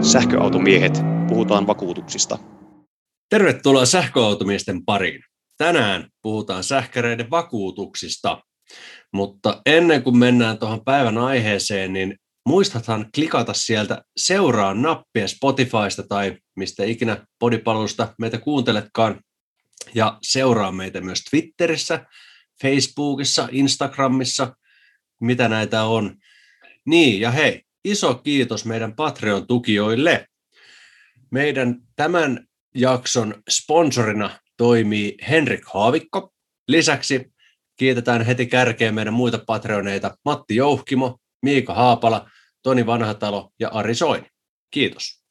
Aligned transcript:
Sähköautomiehet, 0.00 1.02
puhutaan 1.28 1.66
vakuutuksista. 1.66 2.38
Tervetuloa 3.30 3.86
sähköautomiesten 3.86 4.84
pariin. 4.84 5.22
Tänään 5.58 6.08
puhutaan 6.22 6.64
sähkäreiden 6.64 7.30
vakuutuksista, 7.30 8.42
mutta 9.12 9.62
ennen 9.66 10.02
kuin 10.02 10.18
mennään 10.18 10.58
tuohon 10.58 10.84
päivän 10.84 11.18
aiheeseen, 11.18 11.92
niin 11.92 12.18
muistathan 12.46 13.06
klikata 13.14 13.54
sieltä 13.54 14.02
seuraa 14.16 14.74
nappia 14.74 15.28
Spotifysta 15.28 16.02
tai 16.08 16.36
mistä 16.56 16.84
ikinä 16.84 17.26
podipalvelusta 17.38 18.14
meitä 18.18 18.38
kuunteletkaan, 18.38 19.20
ja 19.94 20.18
seuraa 20.22 20.72
meitä 20.72 21.00
myös 21.00 21.24
Twitterissä, 21.30 22.06
Facebookissa, 22.62 23.48
Instagramissa, 23.52 24.56
mitä 25.20 25.48
näitä 25.48 25.84
on. 25.84 26.16
Niin, 26.86 27.20
ja 27.20 27.30
hei, 27.30 27.62
iso 27.84 28.14
kiitos 28.14 28.64
meidän 28.64 28.92
Patreon-tukijoille. 28.92 30.26
Meidän 31.30 31.76
tämän 31.96 32.46
jakson 32.74 33.34
sponsorina 33.50 34.30
toimii 34.56 35.16
Henrik 35.28 35.64
Haavikko. 35.64 36.32
Lisäksi 36.68 37.32
kiitetään 37.76 38.22
heti 38.22 38.46
kärkeen 38.46 38.94
meidän 38.94 39.14
muita 39.14 39.38
Patreoneita 39.46 40.16
Matti 40.24 40.56
Jouhkimo, 40.56 41.18
Miika 41.42 41.74
Haapala, 41.74 42.30
Toni 42.62 42.86
Vanhatalo 42.86 43.50
ja 43.58 43.68
Ari 43.68 43.94
Soini. 43.94 44.26
Kiitos. 44.70 45.22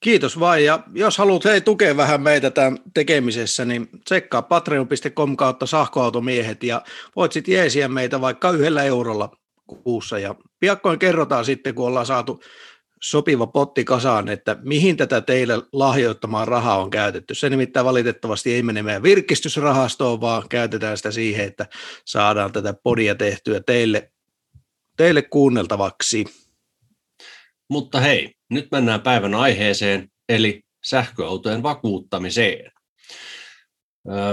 Kiitos 0.00 0.40
vain, 0.40 0.64
ja 0.64 0.82
jos 0.94 1.18
haluat 1.18 1.44
hei 1.44 1.60
tukea 1.60 1.96
vähän 1.96 2.22
meitä 2.22 2.50
tämän 2.50 2.78
tekemisessä, 2.94 3.64
niin 3.64 3.88
tsekkaa 4.04 4.42
patreon.com 4.42 5.36
kautta 5.36 5.66
sähköautomiehet, 5.66 6.62
ja 6.62 6.82
voit 7.16 7.32
sitten 7.32 7.54
jeesiä 7.54 7.88
meitä 7.88 8.20
vaikka 8.20 8.50
yhdellä 8.50 8.82
eurolla 8.82 9.36
kuussa, 9.66 10.18
ja 10.18 10.34
piakkoin 10.60 10.98
kerrotaan 10.98 11.44
sitten, 11.44 11.74
kun 11.74 11.86
ollaan 11.86 12.06
saatu 12.06 12.40
sopiva 13.02 13.46
potti 13.46 13.84
kasaan, 13.84 14.28
että 14.28 14.56
mihin 14.62 14.96
tätä 14.96 15.20
teille 15.20 15.62
lahjoittamaan 15.72 16.48
rahaa 16.48 16.82
on 16.82 16.90
käytetty. 16.90 17.34
Se 17.34 17.50
nimittäin 17.50 17.86
valitettavasti 17.86 18.54
ei 18.54 18.62
mene 18.62 18.82
meidän 18.82 19.02
virkistysrahastoon, 19.02 20.20
vaan 20.20 20.48
käytetään 20.48 20.96
sitä 20.96 21.10
siihen, 21.10 21.46
että 21.46 21.66
saadaan 22.04 22.52
tätä 22.52 22.74
podia 22.82 23.14
tehtyä 23.14 23.60
teille, 23.60 24.12
teille 24.96 25.22
kuunneltavaksi. 25.22 26.24
Mutta 27.70 28.00
hei, 28.00 28.34
nyt 28.50 28.68
mennään 28.72 29.00
päivän 29.00 29.34
aiheeseen, 29.34 30.08
eli 30.28 30.62
sähköautojen 30.84 31.62
vakuuttamiseen. 31.62 32.70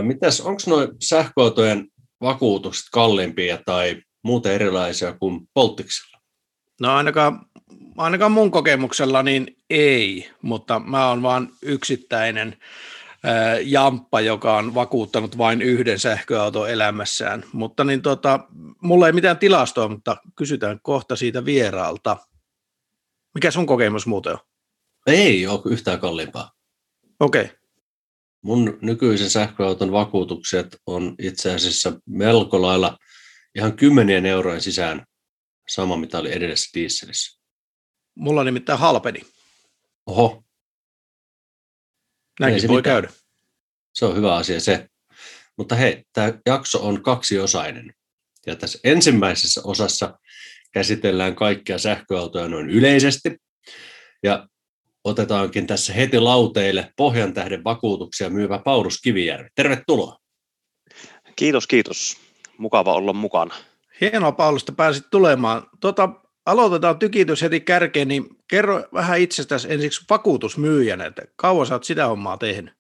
Mitäs, 0.02 0.42
onko 0.42 0.62
nuo 0.68 0.88
sähköautojen 1.04 1.88
vakuutukset 2.22 2.86
kalliimpia 2.92 3.60
tai 3.66 4.02
muuten 4.24 4.52
erilaisia 4.52 5.14
kuin 5.14 5.48
polttiksella? 5.54 6.22
No 6.82 6.96
ainakaan, 6.96 7.46
ainakaan 7.98 8.32
mun 8.32 8.52
kokemuksella 8.52 9.24
niin 9.24 9.58
ei, 9.70 10.32
mutta 10.42 10.80
mä 10.80 11.08
oon 11.08 11.22
vaan 11.24 11.50
yksittäinen 11.62 12.58
ää, 13.24 13.60
jamppa, 13.60 14.22
joka 14.22 14.58
on 14.58 14.76
vakuuttanut 14.76 15.38
vain 15.38 15.62
yhden 15.62 16.00
sähköauton 16.00 16.70
elämässään. 16.70 17.44
Mutta 17.54 17.84
niin 17.84 18.02
tota, 18.02 18.40
mulla 18.82 19.08
ei 19.08 19.14
mitään 19.14 19.38
tilastoa, 19.38 19.88
mutta 19.88 20.18
kysytään 20.36 20.80
kohta 20.84 21.16
siitä 21.16 21.46
vieraalta. 21.46 22.18
Mikä 23.34 23.52
sun 23.52 23.66
kokemus 23.66 24.08
muuten 24.08 24.34
on? 24.34 24.40
Ei 25.08 25.48
ole 25.48 25.62
yhtään 25.66 26.00
kalliimpaa. 26.00 26.52
Okei. 27.20 27.42
Okay. 27.42 27.56
Mun 28.42 28.78
nykyisen 28.82 29.30
sähköauton 29.30 29.92
vakuutukset 29.92 30.78
on 30.86 31.16
itse 31.20 31.54
asiassa 31.54 31.94
melko 32.06 32.62
lailla 32.62 32.98
ihan 33.56 33.76
kymmenien 33.76 34.26
eurojen 34.26 34.62
sisään 34.62 35.06
sama, 35.70 35.98
mitä 35.98 36.20
oli 36.20 36.32
edellisessä 36.32 36.72
dieselissä. 36.74 37.42
Mulla 38.16 38.44
nimittäin 38.44 38.80
halpeni. 38.80 39.22
Oho. 40.06 40.44
Näinkin 42.40 42.68
voi 42.68 42.78
mitään. 42.78 42.94
käydä. 42.94 43.14
Se 43.94 44.06
on 44.06 44.16
hyvä 44.16 44.36
asia 44.36 44.60
se. 44.60 44.88
Mutta 45.58 45.76
hei, 45.76 46.04
tämä 46.14 46.34
jakso 46.46 46.88
on 46.88 47.04
kaksiosainen. 47.04 47.94
Ja 48.46 48.56
tässä 48.56 48.80
ensimmäisessä 48.84 49.62
osassa 49.64 50.20
käsitellään 50.72 51.36
kaikkia 51.36 51.78
sähköautoja 51.78 52.48
noin 52.48 52.70
yleisesti. 52.70 53.38
Ja 54.24 54.48
otetaankin 55.04 55.68
tässä 55.68 55.94
heti 55.94 56.20
lauteille 56.20 56.94
Pohjan 56.98 57.34
tähden 57.34 57.64
vakuutuksia 57.64 58.30
myyvä 58.30 58.60
Paulus 58.60 59.02
Kivijärvi. 59.02 59.50
Tervetuloa. 59.56 60.18
Kiitos, 61.36 61.68
kiitos. 61.68 62.18
Mukava 62.62 62.94
olla 62.94 63.14
mukana. 63.14 63.56
Hienoa 64.02 64.32
Paulus, 64.32 64.62
että 64.62 64.72
pääsit 64.72 65.06
tulemaan. 65.12 65.68
Tota, 65.80 66.10
aloitetaan 66.46 67.00
tykitys 67.00 67.42
heti 67.42 67.60
kärkeen, 67.60 68.08
niin 68.08 68.26
kerro 68.48 68.84
vähän 68.94 69.20
itsestäsi 69.20 69.74
ensiksi 69.74 70.06
vakuutusmyyjänä, 70.10 71.06
että 71.06 71.22
kauan 71.36 71.68
sä 71.68 71.76
oot 71.76 71.84
sitä 71.84 72.08
hommaa 72.08 72.38
tehnyt? 72.38 72.74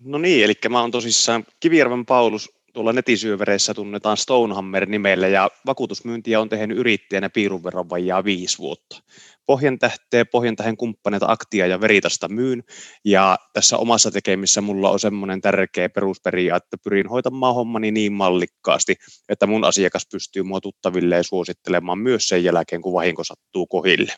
No 0.00 0.18
niin, 0.18 0.44
eli 0.44 0.54
mä 0.68 0.80
oon 0.80 0.90
tosissaan 0.90 1.44
Kivijärven 1.60 2.06
Paulus, 2.06 2.50
tuolla 2.72 2.92
netisyövereissä 2.92 3.74
tunnetaan 3.74 4.16
Stonehammer-nimellä 4.16 5.28
ja 5.28 5.50
vakuutusmyyntiä 5.66 6.40
on 6.40 6.48
tehnyt 6.48 6.78
yrittäjänä 6.78 7.30
piirun 7.30 7.64
verran 7.64 7.90
vajaa 7.90 8.24
viisi 8.24 8.58
vuotta. 8.58 9.02
Pohjantähteä, 9.48 10.24
Pohjantähden 10.24 10.76
kumppaneita 10.76 11.26
Aktia 11.28 11.66
ja 11.66 11.80
Veritasta 11.80 12.28
myyn 12.28 12.62
ja 13.04 13.38
tässä 13.52 13.76
omassa 13.76 14.10
tekemissä 14.10 14.60
mulla 14.60 14.90
on 14.90 15.00
semmoinen 15.00 15.40
tärkeä 15.40 15.88
perusperiaate, 15.88 16.64
että 16.64 16.76
pyrin 16.84 17.08
hoitamaan 17.08 17.54
hommani 17.54 17.90
niin 17.90 18.12
mallikkaasti, 18.12 18.96
että 19.28 19.46
mun 19.46 19.64
asiakas 19.64 20.06
pystyy 20.12 20.42
mua 20.42 20.60
tuttavilleen 20.60 21.24
suosittelemaan 21.24 21.98
myös 21.98 22.28
sen 22.28 22.44
jälkeen, 22.44 22.82
kun 22.82 22.92
vahinko 22.92 23.24
sattuu 23.24 23.66
kohille. 23.66 24.12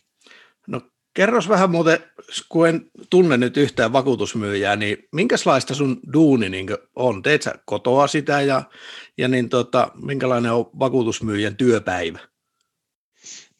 No 0.67 0.81
Kerros 1.15 1.49
vähän 1.49 1.71
muuten, 1.71 1.99
kun 2.49 2.69
en 2.69 2.91
tunne 3.11 3.37
nyt 3.37 3.57
yhtään 3.57 3.93
vakuutusmyyjää, 3.93 4.77
niin 4.77 4.97
minkälaista 5.13 5.75
sun 5.75 6.01
duuni 6.13 6.67
on? 6.97 7.23
Teet 7.23 7.43
sä 7.43 7.55
kotoa 7.65 8.07
sitä 8.07 8.41
ja, 8.41 8.63
ja 9.19 9.29
niin 9.29 9.49
tota, 9.49 9.89
minkälainen 10.03 10.53
on 10.53 10.71
vakuutusmyyjän 10.79 11.57
työpäivä? 11.57 12.30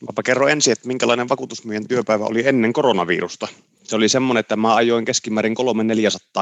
Mä 0.03 0.23
kerron 0.25 0.51
ensin, 0.51 0.73
että 0.73 0.89
minkälainen 0.89 1.29
vakuutusmyyjän 1.29 1.89
työpäivä 1.89 2.25
oli 2.25 2.49
ennen 2.49 2.73
koronavirusta. 2.73 3.49
Se 3.83 3.97
oli 3.97 4.09
semmoinen, 4.09 4.41
että 4.41 4.57
mä 4.57 4.75
ajoin 4.75 5.05
keskimäärin 5.05 5.55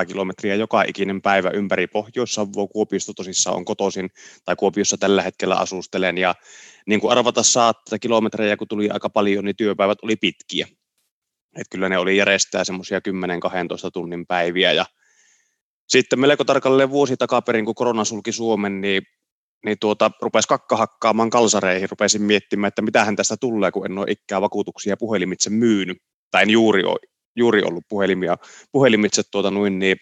300-400 0.03 0.07
kilometriä 0.07 0.55
joka 0.55 0.83
ikinen 0.83 1.23
päivä 1.23 1.51
ympäri 1.51 1.87
Pohjois-Savoa. 1.87 2.67
Kuopiosta 2.67 3.15
tosissaan 3.15 3.57
on 3.57 3.65
kotoisin, 3.65 4.11
tai 4.45 4.57
Kuopiossa 4.57 4.97
tällä 4.99 5.23
hetkellä 5.23 5.57
asustelen. 5.57 6.19
Ja 6.19 6.35
niin 6.87 7.01
kuin 7.01 7.13
arvata 7.13 7.43
saattaa 7.43 7.99
kilometrejä, 7.99 8.57
kun 8.57 8.69
tuli 8.69 8.91
aika 8.91 9.11
paljon, 9.11 9.45
niin 9.45 9.57
työpäivät 9.57 9.99
oli 10.03 10.17
pitkiä. 10.17 10.67
Että 11.57 11.71
kyllä 11.71 11.89
ne 11.89 11.99
oli 11.99 12.17
järjestää 12.17 12.65
semmoisia 12.65 12.99
10-12 12.99 13.03
tunnin 13.93 14.27
päiviä 14.27 14.73
ja 14.73 14.87
sitten 15.89 16.21
melko 16.21 16.45
tarkalleen 16.45 16.91
vuosi 16.91 17.17
takaperin, 17.17 17.65
kun 17.65 17.75
korona 17.75 18.05
sulki 18.05 18.33
Suomen, 18.33 18.81
niin, 18.81 19.03
niin 19.65 19.77
tuota, 19.81 20.11
rupesi 20.23 20.49
kakka 20.49 20.77
hakkaamaan 20.77 21.31
kalsareihin, 21.31 21.91
rupesin 21.91 22.23
miettimään, 22.23 22.69
että 22.69 22.83
mitähän 22.83 23.17
tästä 23.17 23.37
tulee, 23.37 23.71
kun 23.71 23.87
en 23.87 23.99
ole 23.99 24.07
ikkää 24.11 24.41
vakuutuksia 24.41 24.97
puhelimitse 24.97 25.51
myynyt, 25.51 25.99
tai 26.31 26.43
en 26.43 26.51
juuri, 26.51 26.85
ole, 26.85 26.99
juuri 27.37 27.63
ollut 27.63 27.85
puhelimia, 27.89 28.37
puhelimitse 28.73 29.23
tuota 29.31 29.51
noin, 29.51 29.79
niin 29.79 29.97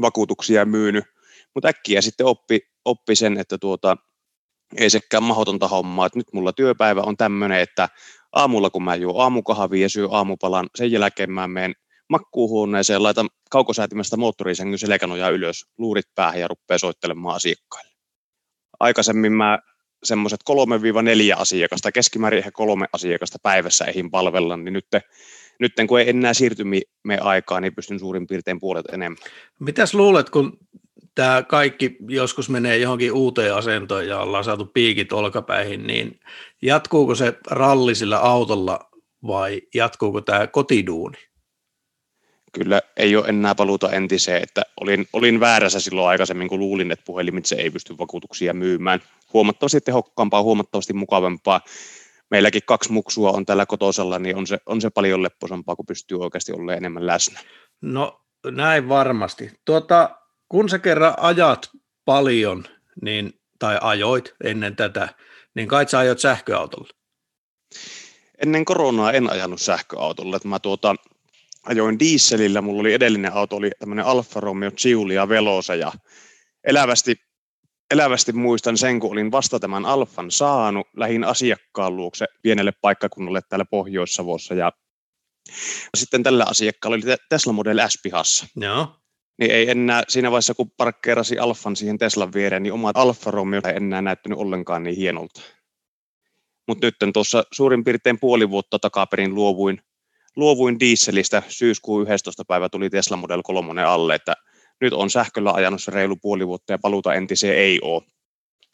vakuutuksia 0.00 0.64
myynyt, 0.64 1.04
mutta 1.54 1.68
äkkiä 1.68 2.00
sitten 2.00 2.26
oppi, 2.26 2.60
oppi 2.84 3.16
sen, 3.16 3.38
että 3.38 3.58
tuota, 3.58 3.96
ei 4.76 4.90
sekään 4.90 5.22
mahdotonta 5.22 5.68
hommaa, 5.68 6.06
että 6.06 6.18
nyt 6.18 6.32
mulla 6.32 6.52
työpäivä 6.52 7.02
on 7.02 7.16
tämmöinen, 7.16 7.60
että 7.60 7.88
aamulla 8.32 8.70
kun 8.70 8.84
mä 8.84 8.94
juon 8.94 9.22
aamukahvia 9.22 9.82
ja 9.82 9.88
syön 9.88 10.08
aamupalan, 10.12 10.68
sen 10.76 10.92
jälkeen 10.92 11.30
mä 11.30 11.48
menen 11.48 11.74
makkuuhuoneeseen, 12.08 13.02
laitan 13.02 13.28
kaukosäätimestä 13.50 14.16
moottorisängyn 14.16 14.78
selkänojaa 14.78 15.30
ylös, 15.30 15.64
luurit 15.78 16.06
päähän 16.14 16.40
ja 16.40 16.48
rupeaa 16.48 16.78
soittelemaan 16.78 17.36
asiakkaille. 17.36 17.89
Aikaisemmin 18.80 19.32
mä 19.32 19.58
semmoiset 20.04 20.40
3-4 20.50 20.54
asiakasta, 21.36 21.92
keskimäärin 21.92 22.38
ehkä 22.38 22.50
kolme 22.50 22.86
asiakasta 22.92 23.38
päivässä 23.42 23.84
eihin 23.84 24.10
palvella, 24.10 24.56
niin 24.56 24.72
nyt, 24.72 24.86
nyt 25.58 25.72
kun 25.88 26.00
ei 26.00 26.10
enää 26.10 26.34
siirtymi 26.34 26.82
me 27.04 27.18
aikaa, 27.18 27.60
niin 27.60 27.74
pystyn 27.74 27.98
suurin 27.98 28.26
piirtein 28.26 28.60
puolet 28.60 28.86
enemmän. 28.86 29.18
Mitäs 29.58 29.94
luulet, 29.94 30.30
kun 30.30 30.58
tämä 31.14 31.42
kaikki 31.42 31.96
joskus 32.08 32.50
menee 32.50 32.78
johonkin 32.78 33.12
uuteen 33.12 33.54
asentoon 33.54 34.08
ja 34.08 34.20
ollaan 34.20 34.44
saatu 34.44 34.66
piikit 34.66 35.12
olkapäihin, 35.12 35.86
niin 35.86 36.20
jatkuuko 36.62 37.14
se 37.14 37.34
ralli 37.50 37.94
sillä 37.94 38.18
autolla 38.18 38.90
vai 39.26 39.62
jatkuuko 39.74 40.20
tämä 40.20 40.46
kotiduuni? 40.46 41.29
Kyllä 42.52 42.80
ei 42.96 43.16
ole 43.16 43.28
enää 43.28 43.54
paluuta 43.54 43.90
entiseen, 43.90 44.42
että 44.42 44.62
olin, 44.80 45.06
olin 45.12 45.40
väärässä 45.40 45.80
silloin 45.80 46.08
aikaisemmin, 46.08 46.48
kun 46.48 46.58
luulin, 46.58 46.92
että 46.92 47.04
puhelimitse 47.06 47.56
ei 47.56 47.70
pysty 47.70 47.98
vakuutuksia 47.98 48.54
myymään. 48.54 49.00
Huomattavasti 49.32 49.80
tehokkaampaa, 49.80 50.42
huomattavasti 50.42 50.92
mukavampaa. 50.92 51.60
Meilläkin 52.30 52.62
kaksi 52.66 52.92
muksua 52.92 53.30
on 53.30 53.46
tällä 53.46 53.66
kotosella, 53.66 54.18
niin 54.18 54.36
on 54.36 54.46
se, 54.46 54.58
on 54.66 54.80
se 54.80 54.90
paljon 54.90 55.22
lepposampaa, 55.22 55.76
kun 55.76 55.86
pystyy 55.86 56.18
oikeasti 56.20 56.52
olemaan 56.52 56.78
enemmän 56.78 57.06
läsnä. 57.06 57.40
No 57.80 58.20
näin 58.50 58.88
varmasti. 58.88 59.50
Tuota, 59.64 60.10
kun 60.48 60.68
sä 60.68 60.78
kerran 60.78 61.14
ajat 61.16 61.70
paljon, 62.04 62.64
niin, 63.02 63.32
tai 63.58 63.78
ajoit 63.80 64.34
ennen 64.44 64.76
tätä, 64.76 65.08
niin 65.54 65.68
kai 65.68 65.88
sä 65.88 65.98
ajot 65.98 66.18
sähköautolla? 66.18 66.88
ennen 68.42 68.64
koronaa 68.64 69.12
en 69.12 69.30
ajanut 69.30 69.60
sähköautolla. 69.60 70.36
Että 70.36 70.48
mä 70.48 70.58
tuota, 70.58 70.94
ajoin 71.66 71.98
dieselillä, 71.98 72.60
mulla 72.60 72.80
oli 72.80 72.92
edellinen 72.92 73.32
auto, 73.32 73.56
oli 73.56 73.70
tämmöinen 73.78 74.04
Alfa 74.04 74.40
Romeo 74.40 74.70
Giulia 74.70 75.28
Velosa 75.28 75.74
ja 75.74 75.92
elävästi, 76.64 77.16
elävästi 77.90 78.32
muistan 78.32 78.78
sen, 78.78 79.00
kun 79.00 79.12
olin 79.12 79.32
vasta 79.32 79.60
tämän 79.60 79.86
Alfan 79.86 80.30
saanut, 80.30 80.86
lähin 80.96 81.24
asiakkaan 81.24 81.96
luokse 81.96 82.26
pienelle 82.42 82.72
paikkakunnalle 82.82 83.40
täällä 83.48 83.64
Pohjois-Savossa 83.64 84.54
ja 84.54 84.72
sitten 85.96 86.22
tällä 86.22 86.44
asiakkaalla 86.48 86.94
oli 86.94 87.16
Tesla 87.28 87.52
Model 87.52 87.88
S 87.88 87.98
pihassa. 88.02 88.46
Joo. 88.56 88.96
Niin 89.38 89.50
ei 89.50 89.70
enää 89.70 90.02
siinä 90.08 90.30
vaiheessa, 90.30 90.54
kun 90.54 90.70
parkkeerasi 90.70 91.38
Alfan 91.38 91.76
siihen 91.76 91.98
Teslan 91.98 92.32
viereen, 92.32 92.62
niin 92.62 92.72
oma 92.72 92.90
Alfa 92.94 93.30
Romeo 93.30 93.60
ei 93.68 93.76
enää 93.76 94.02
näyttänyt 94.02 94.38
ollenkaan 94.38 94.82
niin 94.82 94.96
hienolta. 94.96 95.40
Mutta 96.68 96.86
nyt 96.86 96.94
tuossa 97.12 97.44
suurin 97.52 97.84
piirtein 97.84 98.20
puoli 98.20 98.50
vuotta 98.50 98.78
takaperin 98.78 99.34
luovuin, 99.34 99.82
luovuin 100.36 100.80
dieselistä. 100.80 101.42
Syyskuun 101.48 102.02
11. 102.02 102.44
päivä 102.44 102.68
tuli 102.68 102.90
Tesla 102.90 103.16
Model 103.16 103.42
3 103.42 103.84
alle, 103.84 104.14
että 104.14 104.34
nyt 104.80 104.92
on 104.92 105.10
sähköllä 105.10 105.52
ajanut 105.52 105.82
se 105.82 105.90
reilu 105.90 106.16
puoli 106.16 106.46
vuotta 106.46 106.72
ja 106.72 106.78
paluuta 106.78 107.14
entiseen 107.14 107.58
ei 107.58 107.78
ole. 107.82 108.02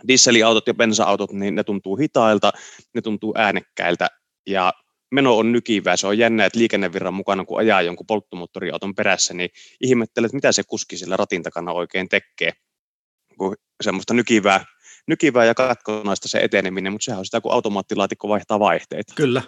Dieseliautot 0.09 0.67
ja 0.67 0.75
bensa-autot, 0.75 1.33
niin 1.33 1.55
ne 1.55 1.65
tuntuu 1.65 1.97
hitailta, 1.97 2.53
ne 2.95 3.01
tuntuu 3.03 3.35
äänekkäiltä 3.37 4.09
ja 4.47 4.73
meno 5.11 5.37
on 5.37 5.53
nykivää. 5.53 5.97
Se 5.97 6.07
on 6.07 6.19
jännä, 6.19 6.45
että 6.45 6.59
liikennevirran 6.59 7.15
mukana, 7.15 7.45
kun 7.45 7.59
ajaa 7.59 7.83
jonkun 7.83 8.07
polttomoottoriauton 8.07 8.95
perässä, 8.95 9.35
niin 9.35 9.51
ihmettelet, 9.81 10.33
mitä 10.33 10.53
se 10.53 10.63
kuski 10.67 10.97
sillä 10.97 11.17
ratin 11.17 11.43
takana 11.43 11.73
oikein 11.73 12.09
tekee. 12.09 12.53
Kun 13.39 13.57
semmoista 13.85 14.15
nykivää, 14.15 14.65
nykivää 15.07 15.45
ja 15.45 15.55
katkonaista 15.55 16.29
se 16.29 16.39
eteneminen, 16.39 16.93
mutta 16.93 17.05
sehän 17.05 17.19
on 17.19 17.25
sitä, 17.25 17.41
kun 17.41 17.53
automaattilaatikko 17.53 18.29
vaihtaa 18.29 18.61
vaihteita. 18.61 19.15
Kyllä, 19.15 19.43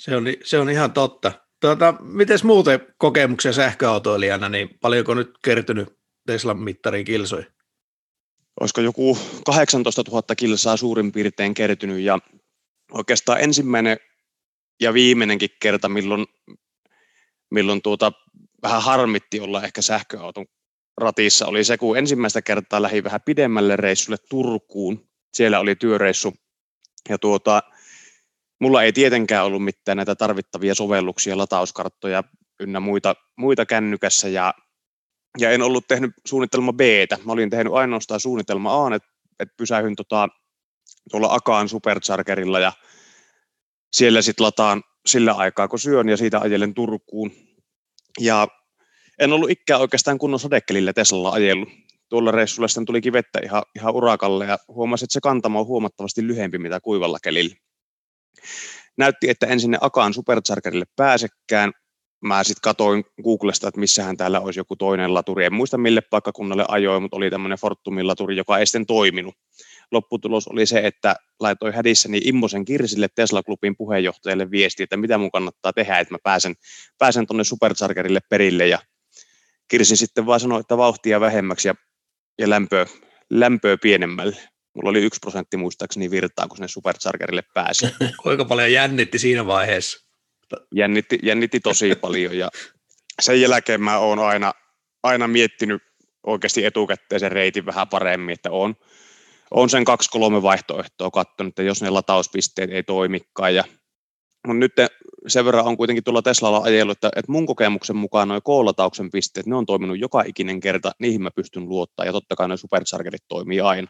se 0.00 0.16
on, 0.16 0.24
se 0.44 0.58
on 0.58 0.70
ihan 0.70 0.92
totta. 0.92 1.32
Tuota, 1.60 1.94
Miten 2.00 2.38
muuten 2.44 2.80
kokemuksia 2.98 3.52
sähköautoilijana, 3.52 4.48
niin 4.48 4.78
paljonko 4.80 5.14
nyt 5.14 5.30
kertynyt 5.44 5.88
Teslan 6.26 6.58
mittariin 6.58 7.04
kilsoja? 7.04 7.44
Olisiko 8.60 8.80
joku 8.80 9.18
18 9.46 10.02
000 10.08 10.22
kilsaa 10.36 10.76
suurin 10.76 11.12
piirtein 11.12 11.54
kertynyt 11.54 12.00
ja 12.00 12.18
oikeastaan 12.92 13.40
ensimmäinen 13.40 13.96
ja 14.80 14.94
viimeinenkin 14.94 15.50
kerta, 15.62 15.88
milloin, 15.88 16.26
milloin 17.50 17.82
tuota, 17.82 18.12
vähän 18.62 18.82
harmitti 18.82 19.40
olla 19.40 19.62
ehkä 19.62 19.82
sähköauton 19.82 20.46
ratissa, 21.00 21.46
oli 21.46 21.64
se, 21.64 21.78
kun 21.78 21.98
ensimmäistä 21.98 22.42
kertaa 22.42 22.82
lähi 22.82 23.04
vähän 23.04 23.20
pidemmälle 23.24 23.76
reissulle 23.76 24.18
Turkuun. 24.30 25.10
Siellä 25.34 25.60
oli 25.60 25.76
työreissu 25.76 26.34
ja 27.08 27.18
tuota, 27.18 27.62
mulla 28.60 28.82
ei 28.82 28.92
tietenkään 28.92 29.44
ollut 29.44 29.64
mitään 29.64 29.96
näitä 29.96 30.14
tarvittavia 30.14 30.74
sovelluksia, 30.74 31.38
latauskarttoja 31.38 32.24
ynnä 32.60 32.80
muita, 32.80 33.14
muita 33.36 33.66
kännykässä 33.66 34.28
ja, 34.28 34.54
ja 35.38 35.50
en 35.50 35.62
ollut 35.62 35.88
tehnyt 35.88 36.10
suunnitelma 36.26 36.72
b 36.72 36.80
Mä 37.24 37.32
olin 37.32 37.50
tehnyt 37.50 37.72
ainoastaan 37.72 38.20
suunnitelma 38.20 38.86
A, 38.86 38.94
että, 38.94 39.08
että 39.40 39.54
pysähyn 39.56 39.96
tota, 39.96 40.28
tuolla 41.10 41.34
Akaan 41.34 41.68
superchargerilla 41.68 42.60
ja 42.60 42.72
siellä 43.92 44.22
sitten 44.22 44.44
lataan 44.44 44.82
sillä 45.06 45.32
aikaa, 45.32 45.68
kun 45.68 45.78
syön 45.78 46.08
ja 46.08 46.16
siitä 46.16 46.38
ajelen 46.38 46.74
Turkuun. 46.74 47.32
Ja 48.20 48.48
en 49.18 49.32
ollut 49.32 49.50
ikään 49.50 49.80
oikeastaan 49.80 50.18
kunnon 50.18 50.40
sadekelillä 50.40 50.92
Teslalla 50.92 51.30
ajellut. 51.30 51.68
Tuolla 52.08 52.30
reissulla 52.30 52.68
sitten 52.68 52.84
tuli 52.84 53.00
vettä 53.12 53.38
ihan, 53.44 53.62
ihan 53.76 53.94
urakalle 53.94 54.46
ja 54.46 54.58
huomasin, 54.68 55.04
että 55.04 55.12
se 55.12 55.20
kantama 55.22 55.60
on 55.60 55.66
huomattavasti 55.66 56.26
lyhempi 56.26 56.58
mitä 56.58 56.80
kuivalla 56.80 57.18
kelillä. 57.22 57.56
Näytti, 58.96 59.30
että 59.30 59.46
en 59.46 59.60
sinne 59.60 59.78
Akaan 59.80 60.14
superchargerille 60.14 60.84
pääsekään. 60.96 61.72
Mä 62.24 62.44
sitten 62.44 62.62
katoin 62.62 63.04
Googlesta, 63.24 63.68
että 63.68 63.80
missähän 63.80 64.16
täällä 64.16 64.40
olisi 64.40 64.60
joku 64.60 64.76
toinen 64.76 65.14
laturi. 65.14 65.44
En 65.44 65.54
muista 65.54 65.78
mille 65.78 66.00
paikkakunnalle 66.00 66.64
ajoin, 66.68 67.02
mutta 67.02 67.16
oli 67.16 67.30
tämmöinen 67.30 67.58
Fortumin 67.58 68.06
laturi, 68.06 68.36
joka 68.36 68.58
ei 68.58 68.66
sitten 68.66 68.86
toiminut 68.86 69.34
lopputulos 69.92 70.48
oli 70.48 70.66
se, 70.66 70.80
että 70.84 71.16
laitoin 71.40 71.74
hädissäni 71.74 72.20
Immosen 72.24 72.64
Kirsille 72.64 73.08
Tesla-klubin 73.14 73.76
puheenjohtajalle 73.76 74.50
viesti, 74.50 74.82
että 74.82 74.96
mitä 74.96 75.18
mun 75.18 75.30
kannattaa 75.30 75.72
tehdä, 75.72 75.98
että 75.98 76.14
mä 76.14 76.18
pääsen, 76.22 76.54
pääsen 76.98 77.26
tuonne 77.26 77.44
Superchargerille 77.44 78.20
perille 78.30 78.66
ja 78.66 78.78
Kirsi 79.68 79.96
sitten 79.96 80.26
vaan 80.26 80.40
sanoi, 80.40 80.60
että 80.60 80.76
vauhtia 80.76 81.20
vähemmäksi 81.20 81.68
ja, 81.68 81.74
ja 82.38 82.50
lämpöä, 82.50 82.86
lämpöä 83.30 83.76
pienemmälle. 83.82 84.36
Mulla 84.74 84.90
oli 84.90 85.02
yksi 85.02 85.20
prosentti 85.20 85.56
muistaakseni 85.56 86.10
virtaa, 86.10 86.48
kun 86.48 86.56
sinne 86.56 86.68
Superchargerille 86.68 87.42
pääsi. 87.54 87.86
Kuinka 88.22 88.44
paljon 88.44 88.72
jännitti 88.72 89.18
siinä 89.18 89.46
vaiheessa? 89.46 90.06
Jännitti, 90.74 91.18
jännitti 91.22 91.60
tosi 91.60 91.94
paljon 91.94 92.38
ja 92.38 92.50
sen 93.20 93.40
jälkeen 93.40 93.82
mä 93.82 93.98
oon 93.98 94.18
aina, 94.18 94.52
aina 95.02 95.28
miettinyt 95.28 95.82
oikeasti 96.26 96.64
etukäteen 96.64 97.20
sen 97.20 97.32
reitin 97.32 97.66
vähän 97.66 97.88
paremmin, 97.88 98.32
että 98.32 98.50
on, 98.50 98.74
on 99.50 99.70
sen 99.70 99.84
kaksi-kolme 99.84 100.42
vaihtoehtoa 100.42 101.10
katsonut, 101.10 101.50
että 101.50 101.62
jos 101.62 101.82
ne 101.82 101.90
latauspisteet 101.90 102.70
ei 102.70 102.82
toimikaan. 102.82 103.54
Ja, 103.54 103.64
mutta 104.46 104.58
nyt 104.58 104.72
sen 105.26 105.44
verran 105.44 105.64
on 105.64 105.76
kuitenkin 105.76 106.04
tuolla 106.04 106.22
Teslalla 106.22 106.58
ajellut, 106.58 106.96
että, 106.96 107.10
että 107.16 107.32
mun 107.32 107.46
kokemuksen 107.46 107.96
mukaan 107.96 108.28
nuo 108.28 108.40
K-latauksen 108.40 109.10
pisteet, 109.10 109.46
ne 109.46 109.56
on 109.56 109.66
toiminut 109.66 109.98
joka 109.98 110.22
ikinen 110.26 110.60
kerta, 110.60 110.92
niihin 110.98 111.22
mä 111.22 111.30
pystyn 111.30 111.68
luottaa, 111.68 112.06
ja 112.06 112.12
totta 112.12 112.36
kai 112.36 112.48
nuo 112.48 112.56
superchargerit 112.56 113.24
toimii 113.28 113.60
aina. 113.60 113.88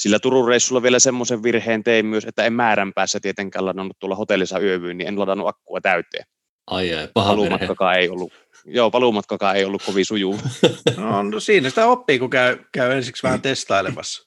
Sillä 0.00 0.18
Turun 0.18 0.48
reissulla 0.48 0.82
vielä 0.82 0.98
semmoisen 0.98 1.42
virheen 1.42 1.84
tein 1.84 2.06
myös, 2.06 2.24
että 2.24 2.44
en 2.44 2.52
määrän 2.52 2.92
päässä 2.92 3.20
tietenkään 3.20 3.66
ladannut 3.66 3.98
tuolla 3.98 4.16
hotellissa 4.16 4.58
yövyyn, 4.58 4.98
niin 4.98 5.08
en 5.08 5.18
ladannut 5.18 5.48
akkua 5.48 5.80
täyteen. 5.80 6.24
Ai 6.66 6.94
ai, 6.94 7.08
paha 7.14 7.30
paluumatkakaan 7.30 7.98
ei 7.98 8.08
ollut, 8.08 8.32
joo, 8.64 8.90
paluumatkakaan 8.90 9.56
ei 9.56 9.64
ollut 9.64 9.82
kovin 9.82 10.04
sujuva. 10.04 10.38
No, 10.96 11.22
no 11.22 11.40
siinä 11.40 11.68
sitä 11.68 11.86
oppii, 11.86 12.18
kun 12.18 12.30
käy, 12.30 12.58
käy 12.72 12.92
ensiksi 12.92 13.22
vähän 13.22 13.42
testailemassa. 13.42 14.26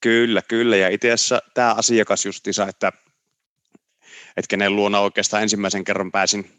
Kyllä, 0.00 0.42
kyllä. 0.48 0.76
Ja 0.76 0.88
itse 0.88 1.12
asiassa 1.12 1.42
tämä 1.54 1.74
asiakas 1.74 2.26
justiinsa, 2.26 2.68
että, 2.68 2.92
että 4.36 4.48
kenen 4.48 4.76
luona 4.76 5.00
oikeastaan 5.00 5.42
ensimmäisen 5.42 5.84
kerran 5.84 6.12
pääsin, 6.12 6.50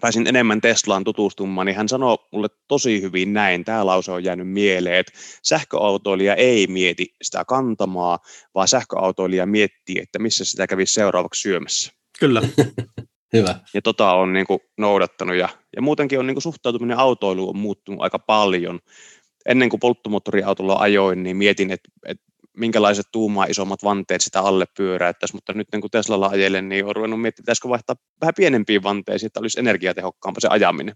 pääsin 0.00 0.26
enemmän 0.26 0.60
Teslaan 0.60 1.04
tutustumaan, 1.04 1.66
niin 1.66 1.76
hän 1.76 1.88
sanoi 1.88 2.18
mulle 2.32 2.48
tosi 2.68 3.02
hyvin 3.02 3.32
näin, 3.32 3.64
tämä 3.64 3.86
lause 3.86 4.12
on 4.12 4.24
jäänyt 4.24 4.48
mieleen, 4.48 4.96
että 4.96 5.12
sähköautoilija 5.42 6.34
ei 6.34 6.66
mieti 6.66 7.14
sitä 7.22 7.44
kantamaa, 7.44 8.18
vaan 8.54 8.68
sähköautoilija 8.68 9.46
miettii, 9.46 9.98
että 10.02 10.18
missä 10.18 10.44
sitä 10.44 10.66
kävisi 10.66 10.94
seuraavaksi 10.94 11.40
syömässä. 11.40 11.92
Kyllä. 12.18 12.42
Hyvä. 13.32 13.54
Ja 13.74 13.82
tota 13.82 14.12
on 14.12 14.32
niin 14.32 14.46
kuin 14.46 14.60
noudattanut 14.78 15.36
ja, 15.36 15.48
ja 15.76 15.82
muutenkin 15.82 16.18
on 16.18 16.26
niin 16.26 16.34
kuin 16.34 16.42
suhtautuminen 16.42 16.98
autoiluun 16.98 17.48
on 17.48 17.58
muuttunut 17.58 18.02
aika 18.02 18.18
paljon. 18.18 18.80
Ennen 19.46 19.68
kuin 19.68 19.80
polttomoottoriautolla 19.80 20.76
ajoin, 20.76 21.22
niin 21.22 21.36
mietin, 21.36 21.70
että, 21.70 21.88
että 22.06 22.31
minkälaiset 22.56 23.06
tuumaa 23.12 23.44
isommat 23.44 23.84
vanteet 23.84 24.20
sitä 24.20 24.40
alle 24.40 24.64
pyöräyttäisi, 24.76 25.34
mutta 25.34 25.52
nyt 25.52 25.68
niin 25.72 25.80
kuin 25.80 25.90
Teslalla 25.90 26.26
ajelen, 26.26 26.68
niin 26.68 26.84
on 26.84 26.96
ruvennut 26.96 27.20
miettimään, 27.20 27.44
pitäisikö 27.44 27.68
vaihtaa 27.68 27.96
vähän 28.20 28.34
pienempiin 28.36 28.82
vanteisiin, 28.82 29.26
että 29.26 29.40
olisi 29.40 29.60
energiatehokkaampaa 29.60 30.40
se 30.40 30.48
ajaminen. 30.50 30.94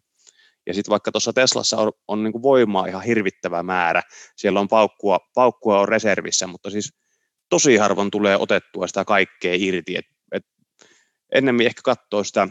Ja 0.66 0.74
sitten 0.74 0.90
vaikka 0.90 1.12
tuossa 1.12 1.32
Teslassa 1.32 1.76
on, 1.76 1.92
on 2.08 2.24
niin 2.24 2.42
voimaa 2.42 2.86
ihan 2.86 3.02
hirvittävä 3.02 3.62
määrä, 3.62 4.02
siellä 4.36 4.60
on 4.60 4.68
paukkua, 4.68 5.18
paukkua 5.34 5.80
on 5.80 5.88
reservissä, 5.88 6.46
mutta 6.46 6.70
siis 6.70 6.92
tosi 7.48 7.76
harvoin 7.76 8.10
tulee 8.10 8.36
otettua 8.36 8.86
sitä 8.86 9.04
kaikkea 9.04 9.54
irti. 9.56 9.96
Et, 9.96 10.04
et 10.32 10.42
ennemmin 11.34 11.66
ehkä 11.66 11.80
katsoa 11.84 12.24
sitä, 12.24 12.48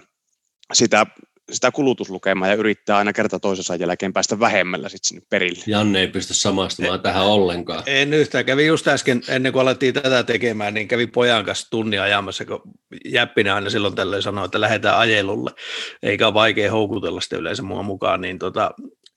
sitä 0.73 1.05
sitä 1.51 1.71
kulutuslukemaa 1.71 2.47
ja 2.47 2.53
yrittää 2.53 2.97
aina 2.97 3.13
kerta 3.13 3.39
toisensa 3.39 3.75
jälkeen 3.75 4.13
päästä 4.13 4.39
vähemmällä 4.39 4.89
sitten 4.89 5.07
sinne 5.07 5.21
perille. 5.29 5.63
Janne 5.67 5.99
ei 5.99 6.07
pysty 6.07 6.33
samastumaan 6.33 6.95
en, 6.95 7.01
tähän 7.01 7.25
ollenkaan. 7.25 7.83
En 7.85 8.13
yhtään. 8.13 8.45
Kävi 8.45 8.65
just 8.65 8.87
äsken, 8.87 9.21
ennen 9.27 9.53
kuin 9.53 9.61
alettiin 9.61 9.93
tätä 9.93 10.23
tekemään, 10.23 10.73
niin 10.73 10.87
kävi 10.87 11.07
pojan 11.07 11.45
kanssa 11.45 11.69
tunnin 11.69 12.01
ajamassa, 12.01 12.45
kun 12.45 12.61
Jäppinen 13.05 13.53
aina 13.53 13.69
silloin 13.69 13.95
tällöin 13.95 14.23
sanoi, 14.23 14.45
että 14.45 14.61
lähdetään 14.61 14.97
ajelulle, 14.97 15.51
eikä 16.03 16.27
ole 16.27 16.33
vaikea 16.33 16.71
houkutella 16.71 17.21
sitä 17.21 17.37
yleensä 17.37 17.63
mua 17.63 17.83
mukaan, 17.83 18.21
niin 18.21 18.39
tota, 18.39 18.71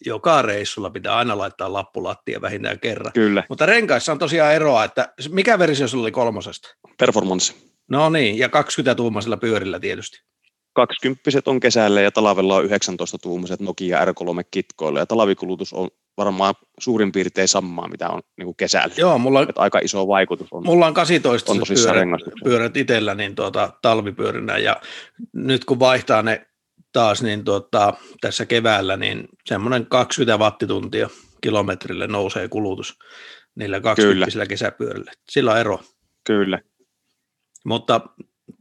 joka 0.06 0.42
reissulla 0.42 0.90
pitää 0.90 1.16
aina 1.16 1.38
laittaa 1.38 1.72
lappulattia 1.72 2.40
vähintään 2.40 2.80
kerran. 2.80 3.12
Kyllä. 3.12 3.44
Mutta 3.48 3.66
renkaissa 3.66 4.12
on 4.12 4.18
tosiaan 4.18 4.54
eroa, 4.54 4.84
että 4.84 5.12
mikä 5.28 5.58
versio 5.58 5.88
sulla 5.88 6.04
oli 6.04 6.10
kolmosesta? 6.10 6.68
Performance. 6.98 7.54
No 7.90 8.10
niin, 8.10 8.38
ja 8.38 8.48
20 8.48 8.94
tuumaisilla 8.94 9.36
pyörillä 9.36 9.80
tietysti. 9.80 10.20
20 10.72 11.20
on 11.46 11.60
kesällä 11.60 12.00
ja 12.00 12.10
talvella 12.10 12.56
on 12.56 12.64
19 12.64 13.18
tuumiset 13.18 13.60
Nokia 13.60 14.04
R3 14.04 14.44
kitkoilla 14.50 14.98
ja 14.98 15.06
talvikulutus 15.06 15.72
on 15.72 15.88
varmaan 16.16 16.54
suurin 16.80 17.12
piirtein 17.12 17.48
samaa, 17.48 17.88
mitä 17.88 18.10
on 18.10 18.20
niin 18.36 18.46
kuin 18.46 18.56
kesällä. 18.56 18.94
Joo, 18.98 19.18
mulla 19.18 19.40
on, 19.40 19.48
aika 19.56 19.78
iso 19.78 20.08
vaikutus 20.08 20.48
on. 20.50 20.64
Mulla 20.64 20.86
on 20.86 20.94
18 20.94 21.52
on 21.52 21.58
pyörät, 21.68 22.20
pyörät 22.44 22.76
itsellä 22.76 23.14
niin 23.14 23.34
tuota, 23.34 23.72
talvipyörinä 23.82 24.58
ja 24.58 24.80
nyt 25.32 25.64
kun 25.64 25.78
vaihtaa 25.78 26.22
ne 26.22 26.46
taas 26.92 27.22
niin 27.22 27.44
tuota, 27.44 27.94
tässä 28.20 28.46
keväällä, 28.46 28.96
niin 28.96 29.28
semmoinen 29.46 29.86
20 29.86 30.44
wattituntia 30.44 31.10
kilometrille 31.40 32.06
nousee 32.06 32.48
kulutus 32.48 32.98
niillä 33.54 33.80
20 33.80 34.46
kesäpyörillä. 34.46 35.12
Sillä 35.28 35.52
on 35.52 35.58
ero. 35.58 35.80
Kyllä. 36.24 36.60
Mutta 37.64 38.00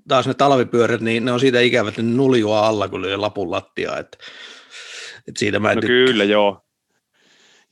taas 0.08 0.28
ne 0.28 0.34
talvipyörät, 0.34 1.02
niin 1.02 1.26
ne 1.26 1.32
on 1.32 1.40
siitä 1.40 1.60
ikävät, 1.60 1.90
että 1.90 2.02
ne 2.02 2.16
nuljua 2.16 2.68
alla, 2.68 2.88
kun 2.90 3.02
lyö 3.02 3.22
lapun 3.22 3.52
lattia, 3.52 3.98
että, 3.98 4.18
että 5.28 5.40
siitä 5.40 5.60
mä 5.60 5.72
en 5.72 5.76
No 5.76 5.82
tykkää. 5.82 6.06
kyllä, 6.06 6.24
joo. 6.24 6.64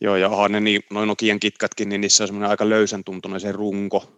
Joo, 0.02 0.16
ja 0.16 0.30
onhan 0.30 0.52
ne 0.52 0.60
niin, 0.60 0.82
noin 0.90 1.08
Nokian 1.08 1.40
kitkatkin, 1.40 1.90
niin 1.90 2.02
niissä 2.02 2.24
on 2.24 2.28
semmoinen 2.28 2.50
aika 2.50 2.70
löysän 2.70 3.04
tuntunen 3.04 3.40
se 3.40 3.52
runko. 3.52 4.12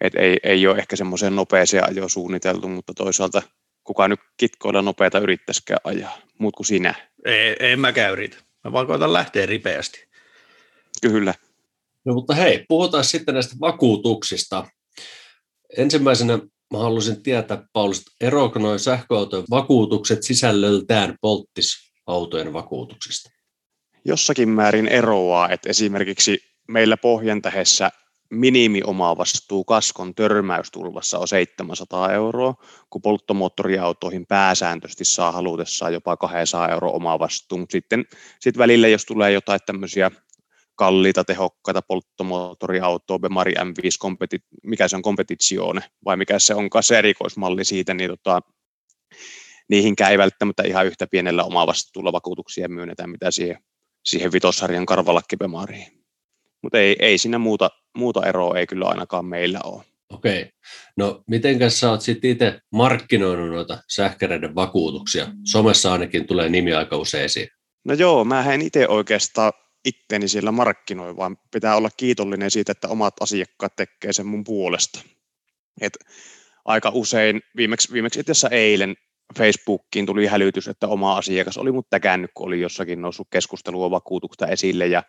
Et 0.00 0.14
ei, 0.14 0.36
ei 0.42 0.66
ole 0.66 0.78
ehkä 0.78 0.96
semmoiseen 0.96 1.36
nopeeseen 1.36 1.88
ajoon 1.88 2.10
suunniteltu, 2.10 2.68
mutta 2.68 2.94
toisaalta 2.94 3.42
kuka 3.84 4.08
nyt 4.08 4.20
kitkoilla 4.36 4.82
nopeata 4.82 5.18
yrittäisikään 5.18 5.80
ajaa, 5.84 6.18
muut 6.38 6.56
kuin 6.56 6.66
sinä. 6.66 6.94
Ei, 7.24 7.56
en 7.60 7.80
mäkään 7.80 8.12
yritä. 8.12 8.36
Mä 8.64 8.72
vaan 8.72 8.86
koitan 8.86 9.12
lähteä 9.12 9.46
ripeästi. 9.46 10.08
Kyllä. 11.02 11.34
No 12.04 12.14
mutta 12.14 12.34
hei, 12.34 12.64
puhutaan 12.68 13.04
sitten 13.04 13.34
näistä 13.34 13.54
vakuutuksista. 13.60 14.66
Ensimmäisenä 15.76 16.38
mä 16.72 16.78
haluaisin 16.78 17.22
tietää, 17.22 17.66
Paulus, 17.72 18.04
eroako 18.20 18.58
noin 18.58 18.78
sähköautojen 18.78 19.44
vakuutukset 19.50 20.22
sisällöltään 20.22 21.16
polttisautojen 21.20 22.52
vakuutuksista? 22.52 23.30
Jossakin 24.04 24.48
määrin 24.48 24.88
eroaa, 24.88 25.48
että 25.48 25.70
esimerkiksi 25.70 26.38
meillä 26.68 26.96
Pohjantähessä 26.96 27.90
minimiomavastuu 28.30 29.64
kaskon 29.64 30.14
törmäystulvassa 30.14 31.18
on 31.18 31.28
700 31.28 32.12
euroa, 32.12 32.54
kun 32.90 33.02
polttomoottoriautoihin 33.02 34.26
pääsääntöisesti 34.26 35.04
saa 35.04 35.32
halutessaan 35.32 35.92
jopa 35.92 36.16
200 36.16 36.68
euroa 36.68 36.92
omavastuu, 36.92 37.58
mutta 37.58 37.72
sitten 37.72 38.04
sit 38.40 38.58
välillä, 38.58 38.88
jos 38.88 39.04
tulee 39.04 39.32
jotain 39.32 39.60
tämmöisiä 39.66 40.10
kalliita, 40.78 41.24
tehokkaita 41.24 41.82
polttomoottoriautoa, 41.82 43.18
Bemari 43.18 43.52
M5, 43.52 43.88
kompeti, 43.98 44.38
mikä 44.62 44.88
se 44.88 44.96
on, 44.96 45.02
Competizione, 45.02 45.80
vai 46.04 46.16
mikä 46.16 46.38
se 46.38 46.54
onkaan 46.54 46.82
se 46.82 46.98
erikoismalli 46.98 47.64
siitä, 47.64 47.94
niin 47.94 48.10
tota, 48.10 48.40
niihinkään 49.68 50.10
ei 50.10 50.18
välttämättä 50.18 50.62
ihan 50.62 50.86
yhtä 50.86 51.06
pienellä 51.06 51.44
omavastuulla 51.44 52.12
vakuutuksia 52.12 52.68
myönnetä, 52.68 53.06
mitä 53.06 53.30
siihen, 53.30 53.58
siihen 54.04 54.32
vitossarjan 54.32 54.86
karvalakki 54.86 55.36
Bemariin. 55.36 56.04
Mutta 56.62 56.78
ei, 56.78 56.96
ei 56.98 57.18
siinä 57.18 57.38
muuta, 57.38 57.70
muuta 57.96 58.26
eroa 58.26 58.58
ei 58.58 58.66
kyllä 58.66 58.88
ainakaan 58.88 59.24
meillä 59.24 59.60
ole. 59.64 59.84
Okei. 60.12 60.50
No 60.96 61.22
mitenkäs 61.30 61.80
sä 61.80 61.90
oot 61.90 62.00
sitten 62.00 62.30
itse 62.30 62.60
markkinoinut 62.72 63.50
noita 63.50 63.78
sähkäreiden 63.88 64.54
vakuutuksia? 64.54 65.26
Somessa 65.44 65.92
ainakin 65.92 66.26
tulee 66.26 66.48
nimi 66.48 66.72
aika 66.72 66.96
usein 66.96 67.24
esiin. 67.24 67.48
No 67.84 67.94
joo, 67.94 68.24
mä 68.24 68.52
en 68.54 68.62
itse 68.62 68.88
oikeastaan 68.88 69.52
itteni 69.88 70.28
siellä 70.28 70.52
markkinoi, 70.52 71.16
vaan 71.16 71.36
pitää 71.50 71.76
olla 71.76 71.88
kiitollinen 71.96 72.50
siitä, 72.50 72.72
että 72.72 72.88
omat 72.88 73.14
asiakkaat 73.20 73.76
tekee 73.76 74.12
sen 74.12 74.26
mun 74.26 74.44
puolesta. 74.44 75.00
Et 75.80 75.98
aika 76.64 76.90
usein, 76.94 77.40
viimeksi, 77.56 77.92
viimeksi 77.92 78.20
itse 78.20 78.32
asiassa 78.32 78.48
eilen 78.48 78.94
Facebookiin 79.38 80.06
tuli 80.06 80.26
hälytys, 80.26 80.68
että 80.68 80.88
oma 80.88 81.16
asiakas 81.16 81.58
oli 81.58 81.72
mut 81.72 81.90
täkännyt, 81.90 82.30
kun 82.34 82.46
oli 82.46 82.60
jossakin 82.60 83.02
noussut 83.02 83.28
keskustelua 83.30 83.90
vakuutuksesta 83.90 84.46
esille 84.46 84.86
ja 84.86 85.02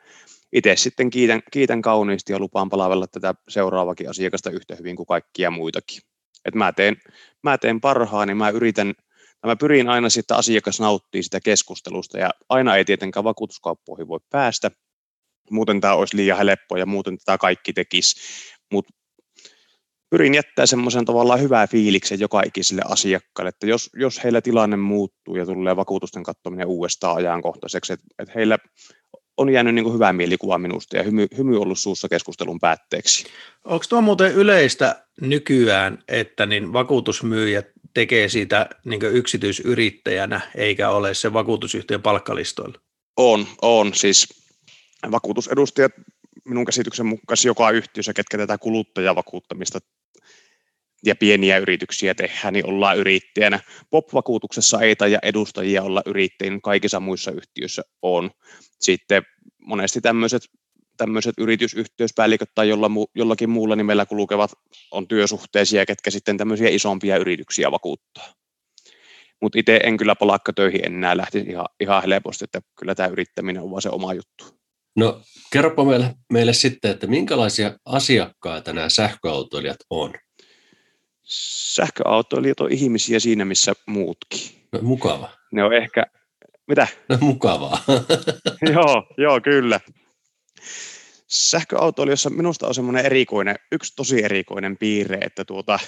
itse 0.53 0.75
sitten 0.75 1.09
kiitän, 1.09 1.41
kiitän 1.51 1.81
kauniisti 1.81 2.33
ja 2.33 2.39
lupaan 2.39 2.69
palavella 2.69 3.07
tätä 3.07 3.35
seuraavakin 3.49 4.09
asiakasta 4.09 4.51
yhtä 4.51 4.75
hyvin 4.75 4.95
kuin 4.95 5.07
kaikkia 5.07 5.51
muitakin. 5.51 6.01
Et 6.45 6.55
mä, 6.55 6.73
teen, 6.73 6.97
mä 7.43 7.57
teen 7.57 7.81
parhaani, 7.81 8.33
mä 8.33 8.49
yritän, 8.49 8.93
mä 9.45 9.55
pyrin 9.55 9.89
aina 9.89 10.09
sitten 10.09 10.37
asiakas 10.37 10.79
nauttii 10.79 11.23
sitä 11.23 11.39
keskustelusta 11.39 12.17
ja 12.17 12.29
aina 12.49 12.75
ei 12.75 12.85
tietenkään 12.85 13.23
vakuutuskauppoihin 13.23 14.07
voi 14.07 14.19
päästä, 14.29 14.71
muuten 15.51 15.81
tämä 15.81 15.93
olisi 15.93 16.17
liian 16.17 16.37
helppoa 16.37 16.77
ja 16.77 16.85
muuten 16.85 17.17
tätä 17.17 17.37
kaikki 17.37 17.73
tekisi, 17.73 18.15
mutta 18.71 18.93
pyrin 20.09 20.35
jättää 20.35 20.65
semmoisen 20.65 21.05
tavallaan 21.05 21.41
hyvää 21.41 21.67
fiiliksen 21.67 22.19
joka 22.19 22.41
ikiselle 22.45 22.81
asiakkaalle, 22.85 23.49
että 23.49 23.67
jos, 23.67 23.89
jos 23.95 24.23
heillä 24.23 24.41
tilanne 24.41 24.77
muuttuu 24.77 25.35
ja 25.35 25.45
tulee 25.45 25.75
vakuutusten 25.75 26.23
katsominen 26.23 26.67
uudestaan 26.67 27.15
ajankohtaiseksi, 27.15 27.93
että, 27.93 28.05
että 28.19 28.33
heillä 28.35 28.57
on 29.37 29.49
jäänyt 29.49 29.75
niin 29.75 29.93
hyvä 29.93 30.13
mielikuva 30.13 30.57
minusta 30.57 30.97
ja 30.97 31.03
hymy, 31.03 31.27
hymy 31.37 31.61
ollut 31.61 31.79
suussa 31.79 32.09
keskustelun 32.09 32.59
päätteeksi. 32.59 33.25
Onko 33.65 33.85
tuo 33.89 34.01
muuten 34.01 34.31
yleistä 34.31 35.05
nykyään, 35.21 36.03
että 36.07 36.45
niin 36.45 36.73
vakuutusmyyjät 36.73 37.65
tekee 37.93 38.29
siitä 38.29 38.69
niin 38.85 39.01
yksityisyrittäjänä, 39.03 40.41
eikä 40.55 40.89
ole 40.89 41.13
se 41.13 41.33
vakuutusyhtiön 41.33 42.01
palkkalistoilla? 42.01 42.79
On, 43.17 43.47
on. 43.61 43.93
Siis 43.93 44.27
vakuutusedustajat 45.11 45.91
minun 46.45 46.65
käsityksen 46.65 47.05
mukaan 47.05 47.37
joka 47.45 47.71
yhtiössä, 47.71 48.13
ketkä 48.13 48.37
tätä 48.37 48.57
kuluttajavakuuttamista 48.57 49.79
ja 51.05 51.15
pieniä 51.15 51.57
yrityksiä 51.57 52.15
tehdään, 52.15 52.53
niin 52.53 52.65
ollaan 52.65 52.97
yrittäjänä. 52.97 53.59
POP-vakuutuksessa 53.89 54.81
ei 54.81 54.95
taida 54.95 55.19
edustajia 55.23 55.83
olla 55.83 56.01
yrittäjien, 56.05 56.61
kaikissa 56.61 56.99
muissa 56.99 57.31
yhtiöissä 57.31 57.81
on. 58.01 58.31
Sitten 58.79 59.23
monesti 59.59 60.01
tämmöiset, 60.01 60.41
tämmöiset 60.99 61.35
yritysyhtiöspäälliköt 61.37 62.49
tai 62.55 62.69
jolla, 62.69 62.91
jollakin 63.15 63.49
muulla 63.49 63.75
nimellä 63.75 64.05
kulkevat 64.05 64.51
on 64.91 65.07
työsuhteisia, 65.07 65.85
ketkä 65.85 66.11
sitten 66.11 66.37
tämmöisiä 66.37 66.69
isompia 66.69 67.17
yrityksiä 67.17 67.71
vakuuttaa. 67.71 68.33
Mutta 69.41 69.59
itse 69.59 69.79
en 69.83 69.97
kyllä 69.97 70.15
palakkatöihin 70.15 70.85
enää 70.85 71.17
lähtisi 71.17 71.49
ihan, 71.49 71.65
ihan 71.79 72.03
helposti, 72.03 72.45
että 72.45 72.61
kyllä 72.79 72.95
tämä 72.95 73.09
yrittäminen 73.09 73.61
on 73.61 73.71
vaan 73.71 73.81
se 73.81 73.89
oma 73.89 74.13
juttu. 74.13 74.45
No 74.95 75.21
kerropa 75.51 75.85
meille, 75.85 76.15
meille 76.33 76.53
sitten, 76.53 76.91
että 76.91 77.07
minkälaisia 77.07 77.73
asiakkaita 77.85 78.73
nämä 78.73 78.89
sähköautoilijat 78.89 79.77
on? 79.89 80.13
Sähköautoilijat 81.75 82.59
on 82.59 82.71
ihmisiä 82.71 83.19
siinä, 83.19 83.45
missä 83.45 83.73
muutkin. 83.87 84.39
No, 84.71 84.79
mukava. 84.81 85.29
Ne 85.51 85.63
on 85.63 85.73
ehkä, 85.73 86.05
mitä? 86.67 86.87
No, 87.09 87.17
mukavaa. 87.21 87.83
joo, 88.73 89.07
joo, 89.17 89.41
kyllä. 89.41 89.79
Sähköautoilijoissa 91.27 92.29
minusta 92.29 92.67
on 92.67 92.75
semmoinen 92.75 93.05
erikoinen, 93.05 93.55
yksi 93.71 93.93
tosi 93.95 94.23
erikoinen 94.23 94.77
piirre, 94.77 95.17
että 95.21 95.45
tuota, 95.45 95.79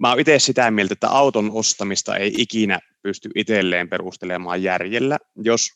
mä 0.00 0.08
oon 0.08 0.20
itse 0.20 0.38
sitä 0.38 0.70
mieltä, 0.70 0.92
että 0.92 1.08
auton 1.08 1.50
ostamista 1.54 2.16
ei 2.16 2.34
ikinä 2.38 2.78
pysty 3.02 3.30
itselleen 3.34 3.88
perustelemaan 3.88 4.62
järjellä. 4.62 5.18
Jos, 5.36 5.68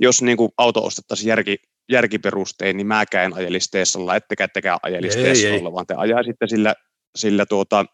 jos 0.00 0.22
niin 0.22 0.36
kuin 0.36 0.52
auto 0.58 0.84
ostettaisiin 0.84 1.28
järki, 1.28 1.56
järkiperustein, 1.88 2.76
niin 2.76 2.86
mäkään 2.86 3.34
ajelisi 3.34 3.70
Teslalla, 3.70 4.16
ettekä 4.16 4.44
ettekään 4.44 4.78
ajelisi 4.82 5.18
Teslalla, 5.22 5.72
vaan 5.72 5.86
te 5.86 5.94
ajaisitte 5.94 6.46
sillä, 6.46 6.74
sillä 7.16 7.46
tuota 7.46 7.84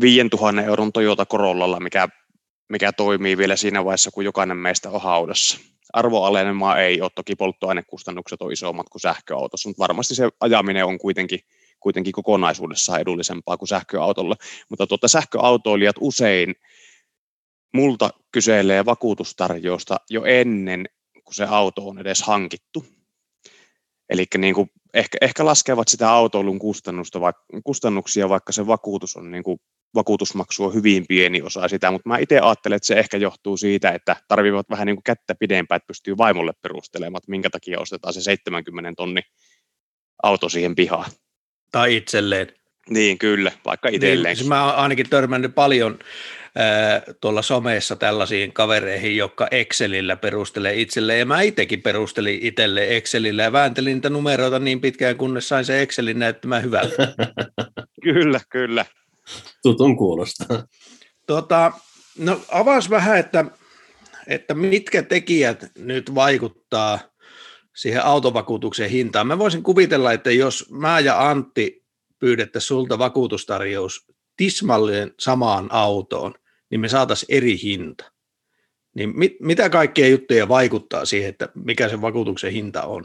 5000 0.00 0.62
euron 0.62 0.92
Toyota 0.92 1.26
Corollalla, 1.26 1.80
mikä, 1.80 2.08
mikä 2.68 2.92
toimii 2.92 3.36
vielä 3.36 3.56
siinä 3.56 3.84
vaiheessa, 3.84 4.10
kun 4.10 4.24
jokainen 4.24 4.56
meistä 4.56 4.90
on 4.90 5.00
haudassa. 5.00 5.58
Arvoalenemaa 5.92 6.78
ei 6.78 7.00
ole, 7.00 7.10
toki 7.14 7.36
polttoainekustannukset 7.36 8.42
on 8.42 8.52
isommat 8.52 8.88
kuin 8.88 9.00
sähköautossa, 9.00 9.68
mutta 9.68 9.80
varmasti 9.80 10.14
se 10.14 10.28
ajaminen 10.40 10.84
on 10.84 10.98
kuitenkin, 10.98 11.40
kuitenkin 11.80 12.12
kokonaisuudessaan 12.12 13.00
edullisempaa 13.00 13.56
kuin 13.56 13.68
sähköautolla. 13.68 14.36
Mutta 14.68 14.86
tuota, 14.86 15.08
sähköautoilijat 15.08 15.96
usein 16.00 16.54
multa 17.74 18.10
kyselee 18.32 18.84
vakuutustarjousta 18.84 19.96
jo 20.10 20.24
ennen 20.24 20.88
kuin 21.24 21.34
se 21.34 21.44
auto 21.44 21.88
on 21.88 21.98
edes 21.98 22.22
hankittu. 22.22 22.84
Eli 24.10 24.26
niin 24.38 24.54
kuin 24.54 24.70
ehkä, 24.94 25.18
ehkä 25.20 25.44
laskevat 25.44 25.88
sitä 25.88 26.10
autoilun 26.10 26.58
kustannusta, 26.58 27.20
vaikka, 27.20 27.42
kustannuksia, 27.64 28.28
vaikka 28.28 28.52
se 28.52 28.66
vakuutus 28.66 29.16
on 29.16 29.30
niin 29.30 29.42
kuin, 29.42 29.60
vakuutusmaksu 29.94 30.64
on 30.64 30.74
hyvin 30.74 31.04
pieni 31.08 31.42
osa 31.42 31.68
sitä, 31.68 31.90
mutta 31.90 32.08
mä 32.08 32.18
itse 32.18 32.40
ajattelen, 32.40 32.76
että 32.76 32.86
se 32.86 32.94
ehkä 32.94 33.16
johtuu 33.16 33.56
siitä, 33.56 33.90
että 33.90 34.16
tarvivat 34.28 34.70
vähän 34.70 34.86
niin 34.86 34.96
kuin 34.96 35.04
kättä 35.04 35.34
pidempään, 35.34 35.76
että 35.76 35.86
pystyy 35.86 36.16
vaimolle 36.16 36.52
perustelemaan, 36.62 37.18
että 37.18 37.30
minkä 37.30 37.50
takia 37.50 37.80
ostetaan 37.80 38.14
se 38.14 38.20
70 38.20 38.92
tonni 38.96 39.22
auto 40.22 40.48
siihen 40.48 40.74
pihaan. 40.74 41.10
Tai 41.72 41.96
itselleen. 41.96 42.46
Niin, 42.90 43.18
kyllä, 43.18 43.52
vaikka 43.64 43.88
itselleen. 43.88 44.36
Niin, 44.36 44.48
mä 44.48 44.64
oon 44.64 44.74
ainakin 44.74 45.10
törmännyt 45.10 45.54
paljon 45.54 45.98
äh, 46.58 47.02
tuolla 47.20 47.42
somessa 47.42 47.96
tällaisiin 47.96 48.52
kavereihin, 48.52 49.16
jotka 49.16 49.48
Excelillä 49.50 50.16
perustelee 50.16 50.80
itselleen, 50.80 51.18
ja 51.18 51.26
mä 51.26 51.42
itsekin 51.42 51.82
perustelin 51.82 52.38
itselle 52.42 52.96
Excelillä, 52.96 53.42
ja 53.42 53.52
vääntelin 53.52 53.94
niitä 53.94 54.10
numeroita 54.10 54.58
niin 54.58 54.80
pitkään, 54.80 55.16
kunnes 55.16 55.48
sain 55.48 55.64
se 55.64 55.82
Excelin 55.82 56.18
näyttämään 56.18 56.62
hyvältä. 56.62 57.14
kyllä, 58.04 58.40
kyllä. 58.50 58.86
Tutun 59.62 59.96
kuulostaa. 59.96 60.66
Tota, 61.26 61.72
no 62.18 62.40
avaas 62.48 62.90
vähän, 62.90 63.18
että, 63.18 63.44
että 64.26 64.54
mitkä 64.54 65.02
tekijät 65.02 65.66
nyt 65.78 66.14
vaikuttaa 66.14 66.98
siihen 67.76 68.04
autovakuutuksen 68.04 68.90
hintaan. 68.90 69.26
Mä 69.26 69.38
voisin 69.38 69.62
kuvitella, 69.62 70.12
että 70.12 70.30
jos 70.30 70.70
mä 70.70 71.00
ja 71.00 71.28
Antti 71.28 71.84
pyydettäisiin 72.18 72.68
sulta 72.68 72.98
vakuutustarjous 72.98 74.06
tismalleen 74.36 75.14
samaan 75.20 75.68
autoon, 75.72 76.34
niin 76.70 76.80
me 76.80 76.88
saataisiin 76.88 77.36
eri 77.36 77.62
hinta. 77.62 78.12
Niin 78.94 79.18
mit, 79.18 79.32
mitä 79.40 79.70
kaikkea 79.70 80.08
juttuja 80.08 80.48
vaikuttaa 80.48 81.04
siihen, 81.04 81.28
että 81.28 81.48
mikä 81.54 81.88
se 81.88 82.00
vakuutuksen 82.00 82.52
hinta 82.52 82.82
on? 82.82 83.04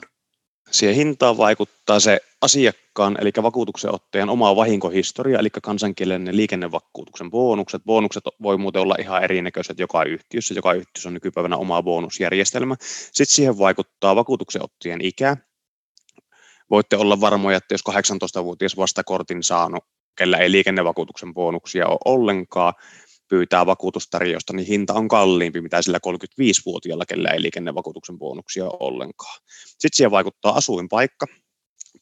Siihen 0.71 0.95
hintaan 0.95 1.37
vaikuttaa 1.37 1.99
se 1.99 2.19
asiakkaan, 2.41 3.17
eli 3.21 3.31
vakuutuksen 3.41 3.93
ottajan 3.93 4.29
oma 4.29 4.55
vahinkohistoria, 4.55 5.39
eli 5.39 5.49
kansankielinen 5.49 6.37
liikennevakuutuksen 6.37 7.31
bonukset. 7.31 7.81
Bonukset 7.85 8.23
voi 8.41 8.57
muuten 8.57 8.81
olla 8.81 8.95
ihan 8.99 9.23
erinäköiset 9.23 9.79
joka 9.79 10.03
yhtiössä. 10.03 10.53
Joka 10.53 10.73
yhtiössä 10.73 11.09
on 11.09 11.13
nykypäivänä 11.13 11.57
oma 11.57 11.83
bonusjärjestelmä. 11.83 12.75
Sitten 12.81 13.35
siihen 13.35 13.57
vaikuttaa 13.57 14.15
vakuutuksen 14.15 14.63
ottajan 14.63 15.01
ikä. 15.01 15.37
Voitte 16.69 16.97
olla 16.97 17.21
varmoja, 17.21 17.57
että 17.57 17.73
jos 17.73 17.81
18-vuotias 17.89 18.77
vastakortin 18.77 19.43
saanut, 19.43 19.83
kellä 20.17 20.37
ei 20.37 20.51
liikennevakuutuksen 20.51 21.33
bonuksia 21.33 21.87
ole 21.87 21.99
ollenkaan, 22.05 22.73
pyytää 23.35 23.65
vakuutustarjousta, 23.65 24.53
niin 24.53 24.67
hinta 24.67 24.93
on 24.93 25.07
kalliimpi, 25.07 25.61
mitä 25.61 25.81
sillä 25.81 25.99
35-vuotiaalla, 26.07 27.05
kellä 27.05 27.29
ei 27.29 27.41
liikennevakuutuksen 27.41 28.17
bonuksia 28.17 28.65
ollenkaan. 28.79 29.39
Sitten 29.63 29.89
siihen 29.93 30.11
vaikuttaa 30.11 30.55
asuinpaikka. 30.55 31.25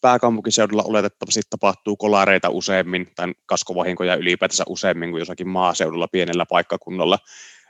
Pääkaupunkiseudulla 0.01 0.83
oletettavasti 0.83 1.41
tapahtuu 1.49 1.95
kolareita 1.97 2.49
useammin, 2.49 3.07
tai 3.15 3.33
kaskovahinkoja 3.45 4.15
ylipäätänsä 4.15 4.63
useammin 4.67 5.11
kuin 5.11 5.19
jossakin 5.19 5.47
maaseudulla 5.47 6.07
pienellä 6.11 6.45
paikkakunnalla. 6.49 7.19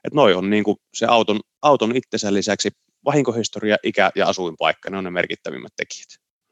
Että 0.03 0.15
noi 0.15 0.33
on 0.33 0.49
niin 0.49 0.63
kuin 0.63 0.77
se 0.93 1.05
auton, 1.05 1.39
auton 1.61 1.95
itsensä 1.95 2.33
lisäksi 2.33 2.69
vahinkohistoria, 3.05 3.77
ikä 3.83 4.11
ja 4.15 4.27
asuinpaikka, 4.27 4.89
ne 4.89 4.97
on 4.97 5.03
ne 5.03 5.09
merkittävimmät 5.09 5.73
tekijät. 5.75 6.09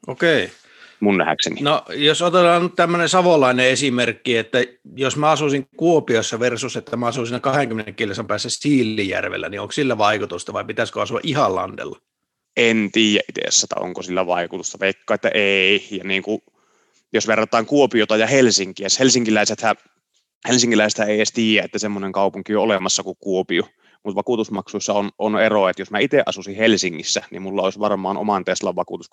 Okei. 0.08 0.46
Okay 0.46 0.71
mun 1.02 1.18
nähdäkseni. 1.18 1.62
No 1.62 1.86
jos 1.90 2.22
otetaan 2.22 2.64
nyt 2.64 2.76
tämmöinen 2.76 3.10
savolainen 3.10 3.66
esimerkki, 3.66 4.38
että 4.38 4.58
jos 4.96 5.18
mä 5.18 5.32
asuisin 5.32 5.68
Kuopiossa 5.78 6.40
versus, 6.40 6.76
että 6.76 6.98
mä 6.98 7.08
asuisin 7.08 7.42
20 7.42 7.92
kilsan 7.92 8.28
päässä 8.28 8.50
Siilijärvellä, 8.50 9.50
niin 9.50 9.62
onko 9.62 9.72
sillä 9.72 9.98
vaikutusta 9.98 10.54
vai 10.54 10.64
pitäisikö 10.64 11.02
asua 11.02 11.20
ihan 11.24 11.56
landella? 11.56 12.00
En 12.58 12.90
tiedä 12.92 13.24
itse 13.30 13.42
että 13.64 13.76
onko 13.80 14.02
sillä 14.02 14.28
vaikutusta. 14.28 14.80
Veikka, 14.80 15.14
että 15.14 15.30
ei. 15.34 15.88
Ja 15.92 16.04
niin 16.04 16.24
kuin, 16.24 16.42
jos 17.14 17.28
verrataan 17.28 17.66
Kuopiota 17.66 18.18
ja 18.18 18.28
Helsinkiä, 18.28 18.88
helsinkiläisethän 19.00 19.76
Helsinkiläistä 20.48 21.06
ei 21.06 21.16
edes 21.16 21.32
tiedä, 21.32 21.66
että 21.66 21.80
semmoinen 21.80 22.12
kaupunki 22.12 22.56
on 22.56 22.64
olemassa 22.64 23.04
kuin 23.04 23.18
Kuopio 23.20 23.64
mutta 24.04 24.16
vakuutusmaksuissa 24.16 24.94
on, 24.94 25.10
on 25.18 25.42
ero, 25.42 25.70
että 25.70 25.82
jos 25.82 25.92
mä 25.92 26.00
itse 26.00 26.24
asuisin 26.26 26.56
Helsingissä, 26.56 27.24
niin 27.32 27.42
mulla 27.42 27.62
olisi 27.62 27.80
varmaan 27.80 28.18
oman 28.18 28.46
Teslan 28.46 28.76
vakuutus 28.76 29.10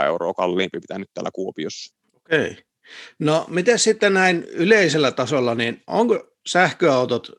200-300 0.00 0.04
euroa 0.04 0.34
kalliimpi, 0.34 0.78
mitä 0.78 0.98
nyt 0.98 1.10
täällä 1.14 1.30
Kuopiossa. 1.32 1.94
Okei. 2.16 2.50
Okay. 2.50 2.62
No 3.18 3.44
miten 3.48 3.78
sitten 3.78 4.14
näin 4.14 4.44
yleisellä 4.44 5.12
tasolla, 5.12 5.54
niin 5.54 5.82
onko 5.86 6.26
sähköautot 6.46 7.30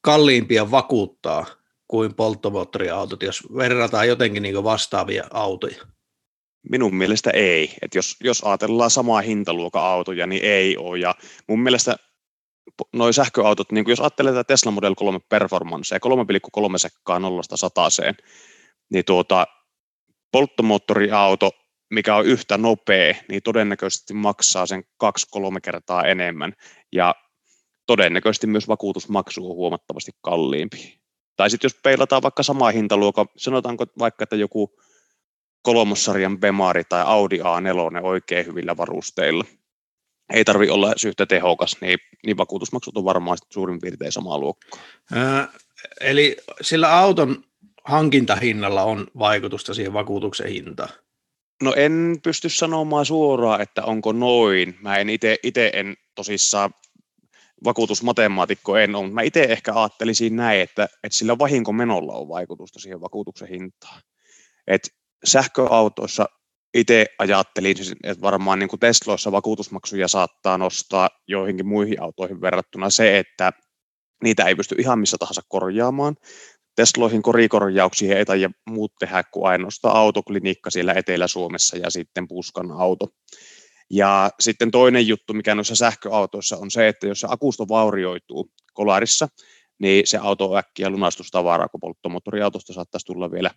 kalliimpia 0.00 0.70
vakuuttaa 0.70 1.46
kuin 1.88 2.14
polttomoottoriautot, 2.14 3.22
jos 3.22 3.42
verrataan 3.56 4.08
jotenkin 4.08 4.42
niin 4.42 4.64
vastaavia 4.64 5.24
autoja? 5.30 5.84
Minun 6.70 6.94
mielestä 6.94 7.30
ei. 7.30 7.74
Et 7.82 7.94
jos, 7.94 8.16
jos 8.20 8.44
ajatellaan 8.44 8.90
samaa 8.90 9.20
hintaluokan 9.20 9.82
autoja, 9.82 10.26
niin 10.26 10.44
ei 10.44 10.76
ole. 10.76 10.98
Ja 10.98 11.14
mun 11.48 11.60
mielestä 11.60 11.96
noi 12.92 13.12
sähköautot, 13.14 13.72
niin 13.72 13.84
jos 13.88 14.00
ajattelee 14.00 14.32
tätä 14.32 14.44
Tesla 14.44 14.72
Model 14.72 14.94
3 14.94 15.18
performancea, 15.28 15.98
3,3 15.98 16.78
sekkaa 16.78 17.18
nollasta 17.18 17.56
sataseen, 17.56 18.14
niin 18.92 19.04
tuota, 19.04 19.46
polttomoottoriauto, 20.32 21.50
mikä 21.90 22.16
on 22.16 22.26
yhtä 22.26 22.58
nopea, 22.58 23.14
niin 23.28 23.42
todennäköisesti 23.42 24.14
maksaa 24.14 24.66
sen 24.66 24.84
kaksi-kolme 24.96 25.60
kertaa 25.60 26.04
enemmän, 26.04 26.52
ja 26.92 27.14
todennäköisesti 27.86 28.46
myös 28.46 28.68
vakuutusmaksu 28.68 29.50
on 29.50 29.56
huomattavasti 29.56 30.12
kalliimpi. 30.20 30.98
Tai 31.36 31.50
sitten 31.50 31.68
jos 31.68 31.78
peilataan 31.82 32.22
vaikka 32.22 32.42
samaa 32.42 32.70
hintaluokka, 32.70 33.26
sanotaanko 33.36 33.84
vaikka, 33.98 34.22
että 34.22 34.36
joku 34.36 34.76
kolmossarjan 35.62 36.38
Bemari 36.38 36.84
tai 36.84 37.02
Audi 37.06 37.38
A4 37.38 38.02
oikein 38.02 38.46
hyvillä 38.46 38.76
varusteilla, 38.76 39.44
ei 40.32 40.44
tarvi 40.44 40.68
olla 40.70 40.94
yhtä 41.06 41.26
tehokas, 41.26 41.76
niin, 41.80 41.98
niin 42.26 42.36
vakuutusmaksut 42.36 42.96
on 42.96 43.04
varmaan 43.04 43.38
suurin 43.52 43.80
piirtein 43.80 44.12
samaa 44.12 44.38
luokkaa. 44.38 44.80
Ää, 45.12 45.48
eli 46.00 46.36
sillä 46.60 46.98
auton 46.98 47.44
hankintahinnalla 47.84 48.82
on 48.82 49.06
vaikutusta 49.18 49.74
siihen 49.74 49.92
vakuutuksen 49.92 50.48
hintaan? 50.48 50.90
No 51.62 51.74
en 51.76 52.16
pysty 52.22 52.48
sanomaan 52.48 53.06
suoraan, 53.06 53.60
että 53.60 53.84
onko 53.84 54.12
noin. 54.12 54.76
Mä 54.80 54.96
en 54.96 55.10
itse 55.10 55.70
en 55.74 55.96
tosissaan 56.14 56.70
vakuutusmatemaatikko 57.64 58.76
en 58.76 58.94
ole, 58.94 59.02
mutta 59.02 59.14
mä 59.14 59.22
itse 59.22 59.42
ehkä 59.42 59.74
ajattelisin 59.74 60.36
näin, 60.36 60.60
että, 60.60 60.84
että 60.84 61.18
sillä 61.18 61.38
vahinkomenolla 61.38 62.12
on 62.12 62.28
vaikutusta 62.28 62.80
siihen 62.80 63.00
vakuutuksen 63.00 63.48
hintaan. 63.48 64.02
Et 64.66 64.94
sähköautoissa 65.24 66.28
itse 66.80 67.06
ajattelin, 67.18 67.76
että 68.04 68.22
varmaan 68.22 68.58
niin 68.58 68.68
kuin 68.68 68.80
Tesloissa 68.80 69.32
vakuutusmaksuja 69.32 70.08
saattaa 70.08 70.58
nostaa 70.58 71.08
joihinkin 71.28 71.66
muihin 71.66 72.02
autoihin 72.02 72.40
verrattuna 72.40 72.90
se, 72.90 73.18
että 73.18 73.52
niitä 74.24 74.44
ei 74.44 74.54
pysty 74.54 74.74
ihan 74.78 74.98
missä 74.98 75.16
tahansa 75.20 75.42
korjaamaan. 75.48 76.16
Tesloihin 76.76 77.22
korikorjauksia 77.22 78.18
ei 78.18 78.24
taida 78.24 78.50
muut 78.70 78.92
tehdä 78.98 79.22
kuin 79.32 79.46
ainoastaan 79.46 79.96
autoklinikka 79.96 80.70
siellä 80.70 80.92
Etelä-Suomessa 80.92 81.76
ja 81.76 81.90
sitten 81.90 82.28
puskan 82.28 82.72
auto. 82.72 83.08
Ja 83.90 84.30
sitten 84.40 84.70
toinen 84.70 85.08
juttu, 85.08 85.34
mikä 85.34 85.54
noissa 85.54 85.76
sähköautoissa 85.76 86.56
on 86.56 86.70
se, 86.70 86.88
että 86.88 87.06
jos 87.06 87.20
se 87.20 87.26
akusto 87.30 87.68
vaurioituu 87.68 88.50
kolarissa, 88.74 89.28
niin 89.78 90.06
se 90.06 90.18
auto 90.18 90.50
on 90.50 90.58
äkkiä 90.58 90.90
lunastustavaraa, 90.90 91.68
kun 91.68 91.80
polttomoottoriautosta 91.80 92.72
saattaisi 92.72 93.06
tulla 93.06 93.30
vielä 93.30 93.50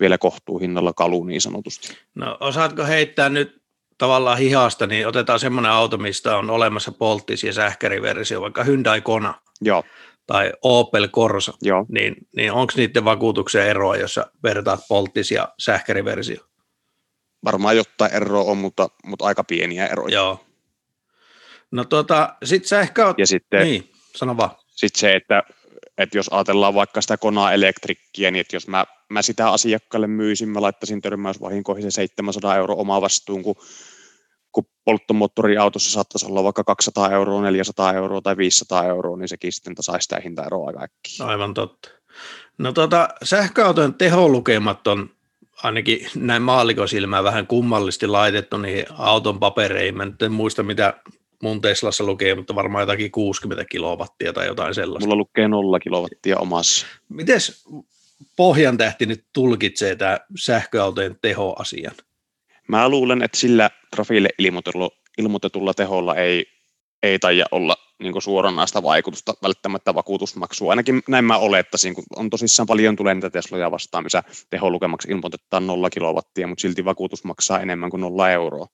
vielä 0.00 0.18
kohtuuhinnalla 0.18 0.92
kalu 0.92 1.24
niin 1.24 1.40
sanotusti. 1.40 1.96
No 2.14 2.36
osaatko 2.40 2.84
heittää 2.84 3.28
nyt 3.28 3.62
tavallaan 3.98 4.38
hihasta, 4.38 4.86
niin 4.86 5.08
otetaan 5.08 5.40
semmoinen 5.40 5.72
auto, 5.72 5.98
mistä 5.98 6.36
on 6.36 6.50
olemassa 6.50 6.92
polttis- 6.92 7.44
ja 7.44 7.52
sähkäriversio, 7.52 8.40
vaikka 8.40 8.64
Hyundai 8.64 9.00
Kona 9.00 9.34
Joo. 9.60 9.84
tai 10.26 10.52
Opel 10.62 11.08
Corsa, 11.08 11.52
Joo. 11.62 11.86
niin, 11.88 12.16
niin 12.36 12.52
onko 12.52 12.72
niiden 12.76 13.04
vakuutuksen 13.04 13.66
eroa, 13.66 13.96
jossa 13.96 14.26
vertaat 14.42 14.80
polttis- 14.88 15.30
ja 15.30 15.48
sähkäriversio? 15.58 16.44
Varmaan 17.44 17.76
jotain 17.76 18.14
eroa 18.14 18.50
on, 18.50 18.58
mutta, 18.58 18.88
mutta 19.04 19.24
aika 19.24 19.44
pieniä 19.44 19.86
eroja. 19.86 20.14
Joo. 20.14 20.44
No 21.70 21.84
tota, 21.84 22.34
sit 22.44 22.64
sähkö... 22.64 23.14
Ja 23.18 23.26
sitten, 23.26 23.62
niin, 23.62 23.92
sano 24.16 24.36
vaan. 24.36 24.50
Sitten 24.66 25.00
se, 25.00 25.12
että 25.12 25.42
että 25.98 26.18
jos 26.18 26.28
ajatellaan 26.28 26.74
vaikka 26.74 27.00
sitä 27.00 27.16
konaa 27.16 27.52
elektrikkiä, 27.52 28.30
niin 28.30 28.40
että 28.40 28.56
jos 28.56 28.68
mä, 28.68 28.84
mä 29.14 29.22
sitä 29.22 29.50
asiakkaalle 29.50 30.06
myisin, 30.06 30.48
mä 30.48 30.62
laittaisin 30.62 31.00
törmäysvahinkoihin 31.00 31.82
se 31.82 31.90
700 31.90 32.56
euroa 32.56 32.76
oma 32.76 33.00
vastuun, 33.00 33.42
kun, 33.42 33.54
kun 34.52 34.64
polttomoottoriautossa 34.84 35.90
saattaisi 35.90 36.26
olla 36.26 36.44
vaikka 36.44 36.64
200 36.64 37.10
euroa, 37.10 37.42
400 37.42 37.92
euroa 37.92 38.20
tai 38.20 38.36
500 38.36 38.84
euroa, 38.84 39.16
niin 39.16 39.28
sekin 39.28 39.52
sitten 39.52 39.74
tasaisi 39.74 40.04
sitä 40.04 40.20
hintaeroa 40.24 40.66
aika 40.66 40.82
äkkiä. 40.82 41.26
Aivan 41.26 41.54
totta. 41.54 41.88
No 42.58 42.72
tota, 42.72 43.08
sähköautojen 43.22 43.94
teholukemat 43.94 44.86
on 44.86 45.10
ainakin 45.62 46.06
näin 46.16 46.42
maalikosilmää 46.42 47.24
vähän 47.24 47.46
kummallisesti 47.46 48.06
laitettu 48.06 48.56
niihin 48.56 48.84
auton 48.98 49.38
papereihin. 49.40 49.96
Mä 49.96 50.04
nyt 50.04 50.22
en 50.22 50.32
muista, 50.32 50.62
mitä 50.62 50.94
mun 51.42 51.60
Teslassa 51.60 52.04
lukee, 52.04 52.34
mutta 52.34 52.54
varmaan 52.54 52.82
jotakin 52.82 53.10
60 53.10 53.64
kilowattia 53.70 54.32
tai 54.32 54.46
jotain 54.46 54.74
sellaista. 54.74 55.06
Mulla 55.06 55.18
lukee 55.18 55.48
0 55.48 55.80
kilowattia 55.80 56.38
omassa. 56.38 56.86
Mites 57.08 57.64
pohjan 58.36 58.78
tähti 58.78 59.06
nyt 59.06 59.24
tulkitsee 59.32 59.96
tämä 59.96 60.18
sähköautojen 60.44 61.16
tehoasian? 61.22 61.94
Mä 62.68 62.88
luulen, 62.88 63.22
että 63.22 63.38
sillä 63.38 63.70
trafille 63.90 64.28
ilmoitetulla 65.18 65.74
teholla 65.74 66.14
ei, 66.14 66.46
ei 67.02 67.18
taida 67.18 67.44
olla 67.50 67.76
niin 67.98 68.22
suoranaista 68.22 68.82
vaikutusta 68.82 69.34
välttämättä 69.42 69.94
vakuutusmaksua. 69.94 70.72
Ainakin 70.72 71.02
näin 71.08 71.24
mä 71.24 71.38
olettaisin, 71.38 71.94
kun 71.94 72.04
on 72.16 72.30
tosissaan 72.30 72.66
paljon 72.66 72.96
tulee 72.96 73.14
niitä 73.14 73.30
Tesloja 73.30 73.70
vastaan, 73.70 74.04
missä 74.04 74.22
teholukemaksi 74.50 75.10
ilmoitetaan 75.10 75.66
nolla 75.66 75.90
kilowattia, 75.90 76.46
mutta 76.46 76.62
silti 76.62 76.84
vakuutus 76.84 77.24
maksaa 77.24 77.60
enemmän 77.60 77.90
kuin 77.90 78.00
nolla 78.00 78.30
euroa. 78.30 78.66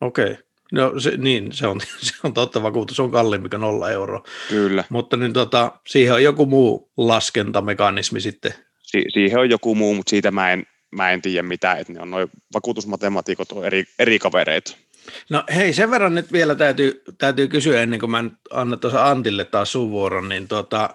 Okei. 0.00 0.24
Okay. 0.24 0.36
No 0.72 1.00
se, 1.00 1.16
niin, 1.16 1.52
se 1.52 1.66
on, 1.66 1.80
se 1.98 2.14
on 2.24 2.34
totta, 2.34 2.62
vakuutus 2.62 3.00
on 3.00 3.10
kalliimpi 3.10 3.48
kuin 3.48 3.60
nolla 3.60 3.90
euroa. 3.90 4.22
Kyllä. 4.48 4.84
Mutta 4.88 5.16
niin, 5.16 5.32
tota, 5.32 5.72
siihen 5.86 6.14
on 6.14 6.22
joku 6.22 6.46
muu 6.46 6.92
laskentamekanismi 6.96 8.20
sitten. 8.20 8.54
Si- 8.86 9.04
siihen 9.12 9.40
on 9.40 9.50
joku 9.50 9.74
muu, 9.74 9.94
mutta 9.94 10.10
siitä 10.10 10.30
mä 10.30 10.52
en, 10.52 10.66
mä 10.90 11.10
en 11.10 11.22
tiedä 11.22 11.42
mitään, 11.42 11.78
että 11.78 11.92
ne 11.92 12.00
on 12.00 12.10
noin 12.10 12.28
vakuutusmatemaatikot 12.54 13.52
on 13.52 13.64
eri, 13.64 13.84
eri 13.98 14.18
kavereita. 14.18 14.76
No 15.30 15.44
hei, 15.54 15.72
sen 15.72 15.90
verran 15.90 16.14
nyt 16.14 16.32
vielä 16.32 16.54
täytyy, 16.54 17.02
täytyy 17.18 17.48
kysyä 17.48 17.82
ennen 17.82 18.00
kuin 18.00 18.10
mä 18.10 18.24
annan 18.50 18.78
tuossa 18.80 19.10
Antille 19.10 19.44
taas 19.44 19.72
sun 19.72 19.90
vuoron, 19.90 20.28
niin 20.28 20.48
tota, 20.48 20.90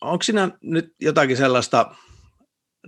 onko 0.00 0.22
siinä 0.22 0.50
nyt 0.62 0.94
jotakin 1.00 1.36
sellaista 1.36 1.94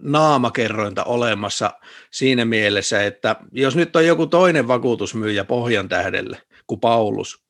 naamakerrointa 0.02 1.04
olemassa 1.04 1.72
siinä 2.10 2.44
mielessä, 2.44 3.04
että 3.04 3.36
jos 3.52 3.76
nyt 3.76 3.96
on 3.96 4.06
joku 4.06 4.26
toinen 4.26 4.68
vakuutusmyyjä 4.68 5.44
pohjan 5.44 5.88
tähdelle 5.88 6.42
kuin 6.66 6.80
Paulus, 6.80 7.42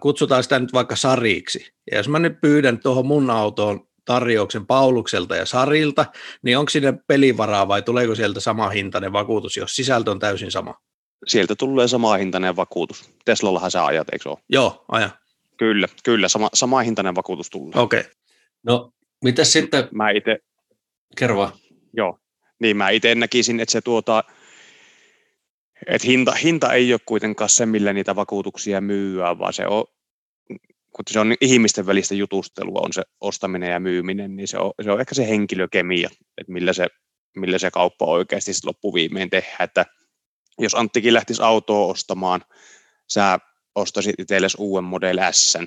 kutsutaan 0.00 0.42
sitä 0.42 0.58
nyt 0.58 0.72
vaikka 0.72 0.96
Sariksi, 0.96 1.72
ja 1.90 1.96
jos 1.96 2.08
mä 2.08 2.18
nyt 2.18 2.40
pyydän 2.40 2.78
tuohon 2.78 3.06
mun 3.06 3.30
autoon 3.30 3.86
tarjouksen 4.04 4.66
Paulukselta 4.66 5.36
ja 5.36 5.46
Sarilta, 5.46 6.06
niin 6.42 6.58
onko 6.58 6.70
sinne 6.70 6.94
pelivaraa 7.06 7.68
vai 7.68 7.82
tuleeko 7.82 8.14
sieltä 8.14 8.40
sama 8.40 8.68
hintainen 8.68 9.12
vakuutus, 9.12 9.56
jos 9.56 9.76
sisältö 9.76 10.10
on 10.10 10.18
täysin 10.18 10.50
sama? 10.50 10.74
Sieltä 11.26 11.54
tulee 11.54 11.88
sama 11.88 12.16
hintainen 12.16 12.56
vakuutus. 12.56 13.10
Teslallahan 13.24 13.70
sä 13.70 13.84
ajat, 13.84 14.08
eikö 14.12 14.30
ole? 14.30 14.38
Joo, 14.48 14.84
aja. 14.88 15.10
Kyllä, 15.58 15.88
kyllä, 16.04 16.28
sama, 16.28 16.48
sama 16.54 16.80
hintainen 16.80 17.14
vakuutus 17.14 17.50
tulee. 17.50 17.72
Okei. 17.74 18.00
Okay. 18.00 18.12
No, 18.62 18.90
mitä 19.24 19.44
sitten? 19.44 19.88
Mä 19.92 20.10
itse... 20.10 20.38
Kerro 21.18 21.36
vaan. 21.36 21.52
Joo, 21.92 22.18
niin 22.60 22.76
mä 22.76 22.90
itse 22.90 23.14
näkisin, 23.14 23.60
että 23.60 23.72
se 23.72 23.80
tuota, 23.80 24.24
että 25.86 26.08
hinta, 26.08 26.32
hinta 26.32 26.72
ei 26.72 26.92
ole 26.92 27.00
kuitenkaan 27.06 27.50
se, 27.50 27.66
millä 27.66 27.92
niitä 27.92 28.16
vakuutuksia 28.16 28.80
myyä, 28.80 29.38
vaan 29.38 29.52
se 29.52 29.66
on, 29.66 29.84
kun 30.96 31.04
se 31.10 31.20
on 31.20 31.34
ihmisten 31.40 31.86
välistä 31.86 32.14
jutustelua, 32.14 32.80
on 32.84 32.92
se 32.92 33.02
ostaminen 33.20 33.70
ja 33.70 33.80
myyminen, 33.80 34.36
niin 34.36 34.48
se 34.48 34.58
on, 34.58 34.72
se 34.82 34.90
on 34.90 35.00
ehkä 35.00 35.14
se 35.14 35.28
henkilökemia, 35.28 36.10
että 36.38 36.52
millä 36.52 36.72
se, 36.72 36.86
millä 37.36 37.58
se 37.58 37.70
kauppa 37.70 38.04
oikeasti 38.04 38.52
loppuviimein 38.64 39.30
tehdään, 39.30 39.56
että 39.60 39.86
jos 40.58 40.74
Anttikin 40.74 41.14
lähtisi 41.14 41.42
autoa 41.42 41.86
ostamaan, 41.86 42.44
sä 43.08 43.38
ostaisit 43.74 44.14
itsellesi 44.18 44.56
uuden 44.60 44.84
Model 44.84 45.18
S, 45.30 45.58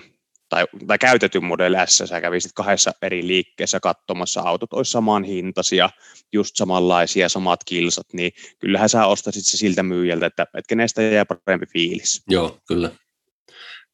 tai, 0.50 0.66
tai 0.88 0.98
käytetyn 0.98 1.44
Model 1.44 1.76
S, 1.86 2.04
sä 2.06 2.22
kävisit 2.22 2.52
kahdessa 2.56 2.92
eri 3.02 3.28
liikkeessä 3.28 3.80
katsomassa, 3.80 4.42
autot 4.42 4.74
olisi 4.74 4.92
saman 4.92 5.24
hintaisia, 5.24 5.90
just 6.34 6.56
samanlaisia, 6.56 7.30
samat 7.30 7.64
kilsat, 7.64 8.08
niin 8.14 8.32
kyllähän 8.60 8.90
sä 8.90 9.06
ostaisit 9.06 9.46
se 9.46 9.58
siltä 9.58 9.84
myyjältä, 9.84 10.26
että, 10.26 10.44
että 10.44 10.70
kenestä 10.70 11.02
jää 11.02 11.26
parempi 11.26 11.66
fiilis. 11.66 12.24
Joo, 12.28 12.60
kyllä. 12.68 12.92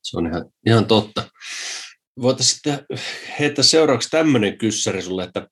Se 0.03 0.17
on 0.17 0.27
ihan, 0.27 0.45
ihan 0.65 0.85
totta. 0.85 1.23
Voitaisiin 2.21 2.53
sitten 2.53 2.85
heittää 3.39 3.63
seuraavaksi 3.63 4.09
tämmöinen 4.09 4.57
kyssäri 4.57 5.01
sulle, 5.01 5.23
että 5.23 5.47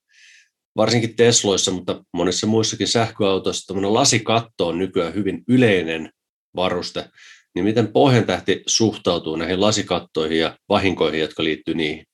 varsinkin 0.75 1.15
Tesloissa, 1.15 1.71
mutta 1.71 2.03
monissa 2.13 2.47
muissakin 2.47 2.87
sähköautoissa 2.87 3.67
tämmöinen 3.67 3.93
lasikatto 3.93 4.67
on 4.67 4.77
nykyään 4.77 5.13
hyvin 5.13 5.43
yleinen 5.47 6.11
varuste. 6.55 7.09
Niin 7.55 7.65
miten 7.65 7.87
Pohjantähti 7.87 8.63
suhtautuu 8.67 9.35
näihin 9.35 9.61
lasikattoihin 9.61 10.39
ja 10.39 10.57
vahinkoihin, 10.69 11.19
jotka 11.19 11.43
liittyy 11.43 11.73
niihin? 11.73 12.05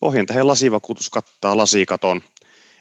Pohjantähden 0.00 0.46
lasivakuutus 0.46 1.10
kattaa 1.10 1.56
lasikaton 1.56 2.22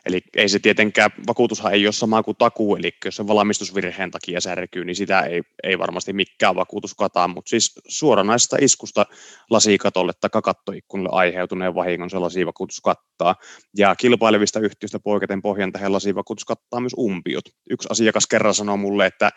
Eli 0.05 0.21
ei 0.37 0.49
se 0.49 0.59
tietenkään, 0.59 1.11
vakuutushan 1.27 1.73
ei 1.73 1.87
ole 1.87 1.93
sama 1.93 2.23
kuin 2.23 2.37
takuu, 2.37 2.75
eli 2.75 2.91
jos 3.05 3.15
se 3.15 3.27
valmistusvirheen 3.27 4.11
takia 4.11 4.41
särkyy, 4.41 4.85
niin 4.85 4.95
sitä 4.95 5.21
ei, 5.21 5.41
ei 5.63 5.79
varmasti 5.79 6.13
mikään 6.13 6.55
vakuutus 6.55 6.95
kataa, 6.95 7.27
mutta 7.27 7.49
siis 7.49 7.79
suoranaisesta 7.87 8.57
iskusta 8.61 9.05
lasikatolle 9.49 10.13
tai 10.21 10.29
kakattoikkunalle 10.29 11.09
aiheutuneen 11.11 11.75
vahingon 11.75 12.09
se 12.09 12.19
lasivakuutus 12.19 12.81
kattaa. 12.81 13.35
Ja 13.77 13.95
kilpailevista 13.95 14.59
yhtiöistä 14.59 14.99
poiketen 14.99 15.41
pohjan 15.41 15.71
tähän 15.71 15.93
lasivakuutus 15.93 16.45
kattaa 16.45 16.79
myös 16.79 16.95
umpiot. 16.97 17.45
Yksi 17.69 17.87
asiakas 17.91 18.27
kerran 18.27 18.53
sanoi 18.53 18.77
mulle, 18.77 19.05
että 19.05 19.31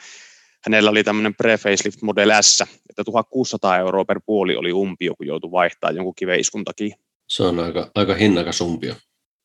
hänellä 0.64 0.90
oli 0.90 1.04
tämmöinen 1.04 1.34
pre-facelift 1.42 1.98
Model 2.02 2.30
S, 2.40 2.60
että 2.90 3.04
1600 3.04 3.78
euroa 3.78 4.04
per 4.04 4.20
puoli 4.26 4.56
oli 4.56 4.72
umpio, 4.72 5.14
kun 5.14 5.26
joutui 5.26 5.50
vaihtamaan 5.50 5.96
jonkun 5.96 6.14
kiveiskun 6.14 6.64
takia. 6.64 6.96
Se 7.28 7.42
on 7.42 7.58
aika, 7.58 7.90
aika 7.94 8.14
hinnakas 8.14 8.60
umpio. 8.60 8.94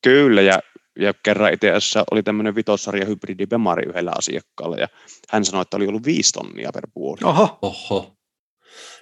Kyllä, 0.02 0.42
ja 0.42 0.60
ja 0.98 1.14
kerran 1.22 1.52
itse 1.52 1.70
asiassa 1.70 2.04
oli 2.10 2.22
tämmöinen 2.22 2.54
vitossarja 2.54 3.06
hybridi 3.06 3.46
Bemari 3.46 3.88
yhdellä 3.88 4.12
asiakkaalla, 4.18 4.76
ja 4.76 4.88
hän 5.28 5.44
sanoi, 5.44 5.62
että 5.62 5.76
oli 5.76 5.86
ollut 5.86 6.04
viisi 6.04 6.32
tonnia 6.32 6.70
per 6.74 6.86
puoli. 6.94 7.20
Oho. 7.24 7.58
Oho. 7.62 8.14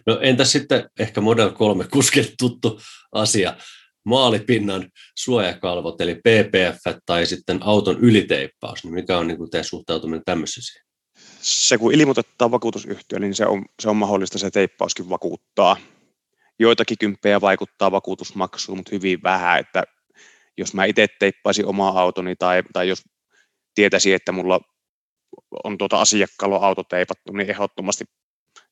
No 0.07 0.19
entä 0.21 0.45
sitten 0.45 0.91
ehkä 0.99 1.21
Model 1.21 1.51
3 1.51 1.85
kuskille 1.85 2.29
tuttu 2.39 2.81
asia, 3.13 3.57
maalipinnan 4.05 4.89
suojakalvot, 5.19 6.01
eli 6.01 6.15
PPF 6.15 6.99
tai 7.07 7.27
sitten 7.27 7.63
auton 7.63 7.99
yliteippaus, 8.01 8.85
niin 8.85 8.95
mikä 8.95 9.19
on 9.19 9.27
niin 9.27 9.39
kuin 9.39 9.51
teidän 9.51 9.65
suhtautuminen 9.65 10.23
tämmöiseen? 10.25 10.87
Se 11.41 11.79
kun 11.79 11.95
ilmoitetaan 11.95 12.51
vakuutusyhtiö, 12.51 13.19
niin 13.19 13.35
se 13.35 13.47
on, 13.47 13.65
se 13.83 13.89
on 13.89 13.97
mahdollista 13.97 14.39
se 14.39 14.51
teippauskin 14.51 15.11
vakuuttaa. 15.11 15.77
Joitakin 16.59 16.99
kymppejä 16.99 17.41
vaikuttaa 17.41 17.93
vakuutusmaksuun, 17.93 18.79
mutta 18.79 18.91
hyvin 18.93 19.23
vähän, 19.23 19.61
että 19.61 19.83
jos 20.59 20.75
mä 20.75 20.85
itse 20.85 21.07
teippaisin 21.19 21.67
omaa 21.67 22.01
autoni 22.01 22.37
tai, 22.37 22.63
tai 22.73 22.89
jos 22.89 23.03
tietäisi, 23.75 24.13
että 24.13 24.33
mulla 24.33 24.61
on 25.65 25.79
tuota 25.79 26.01
asiakkaalla 26.01 26.57
auto 26.57 26.83
teipattu, 26.83 27.33
niin 27.33 27.51
ehdottomasti, 27.51 28.05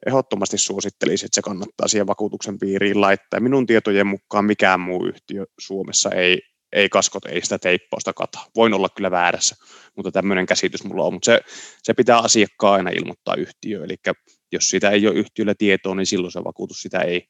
ehdottomasti 0.06 0.58
suosittelisin, 0.58 1.26
että 1.26 1.34
se 1.34 1.42
kannattaa 1.42 1.88
siihen 1.88 2.06
vakuutuksen 2.06 2.58
piiriin 2.58 3.00
laittaa. 3.00 3.40
Minun 3.40 3.66
tietojen 3.66 4.06
mukaan 4.06 4.44
mikään 4.44 4.80
muu 4.80 5.06
yhtiö 5.06 5.44
Suomessa 5.60 6.10
ei, 6.10 6.42
ei 6.72 6.88
kaskot, 6.88 7.24
ei 7.24 7.42
sitä 7.42 7.58
teippausta 7.58 8.12
kata. 8.12 8.38
Voin 8.56 8.74
olla 8.74 8.88
kyllä 8.88 9.10
väärässä, 9.10 9.56
mutta 9.96 10.12
tämmöinen 10.12 10.46
käsitys 10.46 10.84
mulla 10.84 11.04
on. 11.04 11.12
Mutta 11.12 11.26
se, 11.26 11.40
se 11.82 11.94
pitää 11.94 12.18
asiakkaan 12.18 12.74
aina 12.74 12.90
ilmoittaa 12.90 13.34
yhtiö, 13.34 13.84
eli 13.84 13.96
jos 14.52 14.70
sitä 14.70 14.90
ei 14.90 15.06
ole 15.06 15.16
yhtiöllä 15.16 15.54
tietoa, 15.58 15.94
niin 15.94 16.06
silloin 16.06 16.32
se 16.32 16.44
vakuutus 16.44 16.82
sitä 16.82 17.00
ei, 17.00 17.26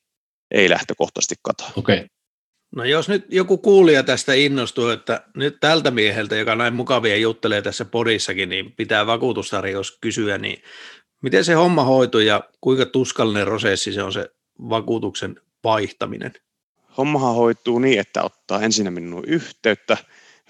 ei 0.50 0.70
lähtökohtaisesti 0.70 1.34
kata. 1.42 1.64
Okei. 1.76 1.96
Okay. 1.96 2.08
No 2.76 2.84
jos 2.84 3.08
nyt 3.08 3.26
joku 3.28 3.58
kuulija 3.58 4.02
tästä 4.02 4.34
innostuu, 4.34 4.88
että 4.88 5.24
nyt 5.34 5.56
tältä 5.60 5.90
mieheltä, 5.90 6.36
joka 6.36 6.56
näin 6.56 6.74
mukavia 6.74 7.16
juttelee 7.16 7.62
tässä 7.62 7.84
podissakin, 7.84 8.48
niin 8.48 8.72
pitää 8.72 9.06
vakuutustarjous 9.06 9.98
kysyä, 10.00 10.38
niin 10.38 10.62
miten 11.22 11.44
se 11.44 11.54
homma 11.54 11.84
hoituu 11.84 12.20
ja 12.20 12.48
kuinka 12.60 12.86
tuskallinen 12.86 13.46
prosessi 13.46 13.92
se 13.92 14.02
on 14.02 14.12
se 14.12 14.30
vakuutuksen 14.68 15.40
vaihtaminen? 15.64 16.32
Hommahan 16.96 17.34
hoituu 17.34 17.78
niin, 17.78 18.00
että 18.00 18.22
ottaa 18.22 18.62
ensin 18.62 18.92
minun 18.92 19.24
yhteyttä, 19.26 19.96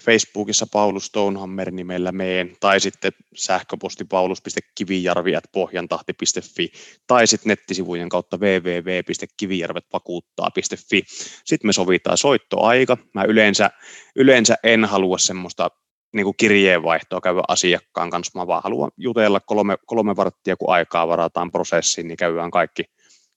Facebookissa 0.01 0.65
Paulus 0.71 1.05
Stonehammer 1.05 1.71
nimellä 1.71 2.11
meen, 2.11 2.57
tai 2.59 2.79
sitten 2.79 3.11
sähköposti 3.35 4.05
paulus.kivijarvi.pohjantahti.fi, 4.05 6.71
tai 7.07 7.27
sitten 7.27 7.49
nettisivujen 7.49 8.09
kautta 8.09 8.37
www.kivijarvetvakuuttaa.fi. 8.37 11.03
Sitten 11.45 11.67
me 11.67 11.73
sovitaan 11.73 12.17
soittoaika. 12.17 12.97
Mä 13.13 13.23
yleensä, 13.23 13.69
yleensä 14.15 14.55
en 14.63 14.85
halua 14.85 15.17
semmoista 15.17 15.69
niin 16.13 16.23
kuin 16.23 16.37
kirjeenvaihtoa 16.37 17.21
käydä 17.21 17.41
asiakkaan 17.47 18.09
kanssa, 18.09 18.39
mä 18.39 18.47
vaan 18.47 18.63
haluan 18.63 18.91
jutella 18.97 19.39
kolme, 19.39 19.77
kolme 19.85 20.15
varttia, 20.15 20.55
kun 20.55 20.73
aikaa 20.73 21.07
varataan 21.07 21.51
prosessiin, 21.51 22.07
niin 22.07 22.17
käydään 22.17 22.51
kaikki, 22.51 22.83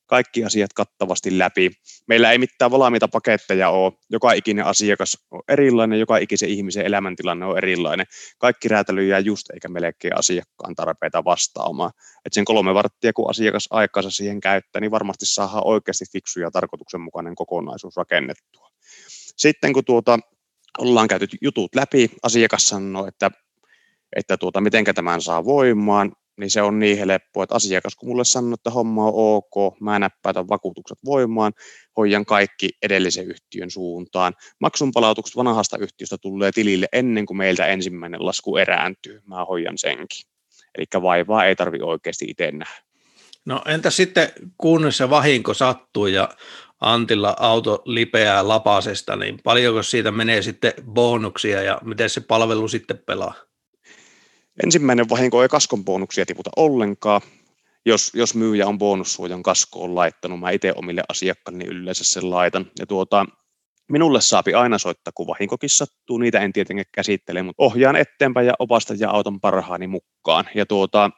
kaikki 0.08 0.44
asiat 0.44 0.72
kattavasti 0.72 1.38
läpi. 1.38 1.70
Meillä 2.06 2.32
ei 2.32 2.38
mitään 2.38 2.70
valmiita 2.70 3.08
paketteja 3.08 3.70
ole. 3.70 3.92
Joka 4.10 4.32
ikinen 4.32 4.64
asiakas 4.64 5.16
on 5.30 5.42
erilainen, 5.48 6.00
joka 6.00 6.16
ikisen 6.16 6.48
ihmisen 6.48 6.86
elämäntilanne 6.86 7.46
on 7.46 7.58
erilainen. 7.58 8.06
Kaikki 8.38 8.68
räätäly 8.68 9.06
jää 9.06 9.18
just 9.18 9.50
eikä 9.50 9.68
melkein 9.68 10.18
asiakkaan 10.18 10.74
tarpeita 10.74 11.24
vastaamaan. 11.24 11.90
Et 12.26 12.32
sen 12.32 12.44
kolme 12.44 12.74
varttia, 12.74 13.12
kun 13.12 13.30
asiakas 13.30 13.66
aikaansa 13.70 14.10
siihen 14.10 14.40
käyttää, 14.40 14.80
niin 14.80 14.90
varmasti 14.90 15.26
saadaan 15.26 15.66
oikeasti 15.66 16.04
fiksu 16.12 16.40
ja 16.40 16.50
tarkoituksenmukainen 16.50 17.34
kokonaisuus 17.34 17.96
rakennettua. 17.96 18.68
Sitten 19.36 19.72
kun 19.72 19.84
tuota, 19.84 20.18
ollaan 20.78 21.08
käyty 21.08 21.26
jutut 21.42 21.74
läpi, 21.74 22.10
asiakas 22.22 22.68
sanoo, 22.68 23.06
että 23.06 23.30
että 24.16 24.36
tuota, 24.36 24.60
miten 24.60 24.84
tämän 24.84 25.22
saa 25.22 25.44
voimaan, 25.44 26.12
niin 26.38 26.50
se 26.50 26.62
on 26.62 26.78
niin 26.78 26.98
helppoa, 26.98 27.44
että 27.44 27.54
asiakas 27.54 27.96
kun 27.96 28.08
mulle 28.08 28.24
sanoo, 28.24 28.54
että 28.54 28.70
homma 28.70 29.06
on 29.06 29.12
ok, 29.14 29.80
mä 29.80 29.98
näppäytän 29.98 30.48
vakuutukset 30.48 30.98
voimaan, 31.04 31.52
hoidan 31.96 32.24
kaikki 32.24 32.68
edellisen 32.82 33.26
yhtiön 33.26 33.70
suuntaan. 33.70 34.34
Maksunpalautukset 34.60 35.36
vanhasta 35.36 35.78
yhtiöstä 35.78 36.18
tulee 36.18 36.52
tilille 36.52 36.86
ennen 36.92 37.26
kuin 37.26 37.36
meiltä 37.36 37.66
ensimmäinen 37.66 38.26
lasku 38.26 38.56
erääntyy. 38.56 39.20
Mä 39.26 39.44
hoidan 39.44 39.78
senkin. 39.78 40.30
Eli 40.78 41.02
vaivaa 41.02 41.44
ei 41.44 41.56
tarvi 41.56 41.78
oikeasti 41.82 42.24
itse 42.28 42.52
nähdä. 42.52 42.82
No 43.44 43.62
entä 43.66 43.90
sitten 43.90 44.28
kun 44.58 44.92
se 44.92 45.10
vahinko 45.10 45.54
sattuu 45.54 46.06
ja 46.06 46.28
Antilla 46.80 47.36
auto 47.38 47.82
lipeää 47.84 48.48
lapasesta, 48.48 49.16
niin 49.16 49.38
paljonko 49.44 49.82
siitä 49.82 50.10
menee 50.10 50.42
sitten 50.42 50.72
bonuksia 50.90 51.62
ja 51.62 51.80
miten 51.84 52.10
se 52.10 52.20
palvelu 52.20 52.68
sitten 52.68 52.98
pelaa? 52.98 53.34
Ensimmäinen 54.64 55.08
vahinko 55.08 55.42
ei 55.42 55.48
kaskon 55.48 55.84
bonuksia 55.84 56.26
tiputa 56.26 56.50
ollenkaan. 56.56 57.20
Jos, 57.86 58.12
jos 58.14 58.34
myyjä 58.34 58.66
on 58.66 58.78
bonussuojan 58.78 59.42
kaskoon 59.42 59.94
laittanut, 59.94 60.40
mä 60.40 60.50
itse 60.50 60.72
omille 60.76 61.02
asiakkaille 61.08 61.64
yleensä 61.64 62.04
sen 62.04 62.30
laitan. 62.30 62.70
Ja 62.78 62.86
tuota, 62.86 63.26
minulle 63.88 64.20
saapi 64.20 64.54
aina 64.54 64.78
soittaa, 64.78 65.12
kun 65.14 65.26
vahinkokin 65.26 65.70
sattuu. 65.70 66.18
Niitä 66.18 66.40
en 66.40 66.52
tietenkään 66.52 66.86
käsittele, 66.92 67.42
mutta 67.42 67.62
ohjaan 67.62 67.96
eteenpäin 67.96 68.46
ja 68.46 68.54
opastan 68.58 69.00
ja 69.00 69.10
auton 69.10 69.40
parhaani 69.40 69.86
mukaan. 69.86 70.44
Ja 70.54 70.66
tuota, 70.66 71.10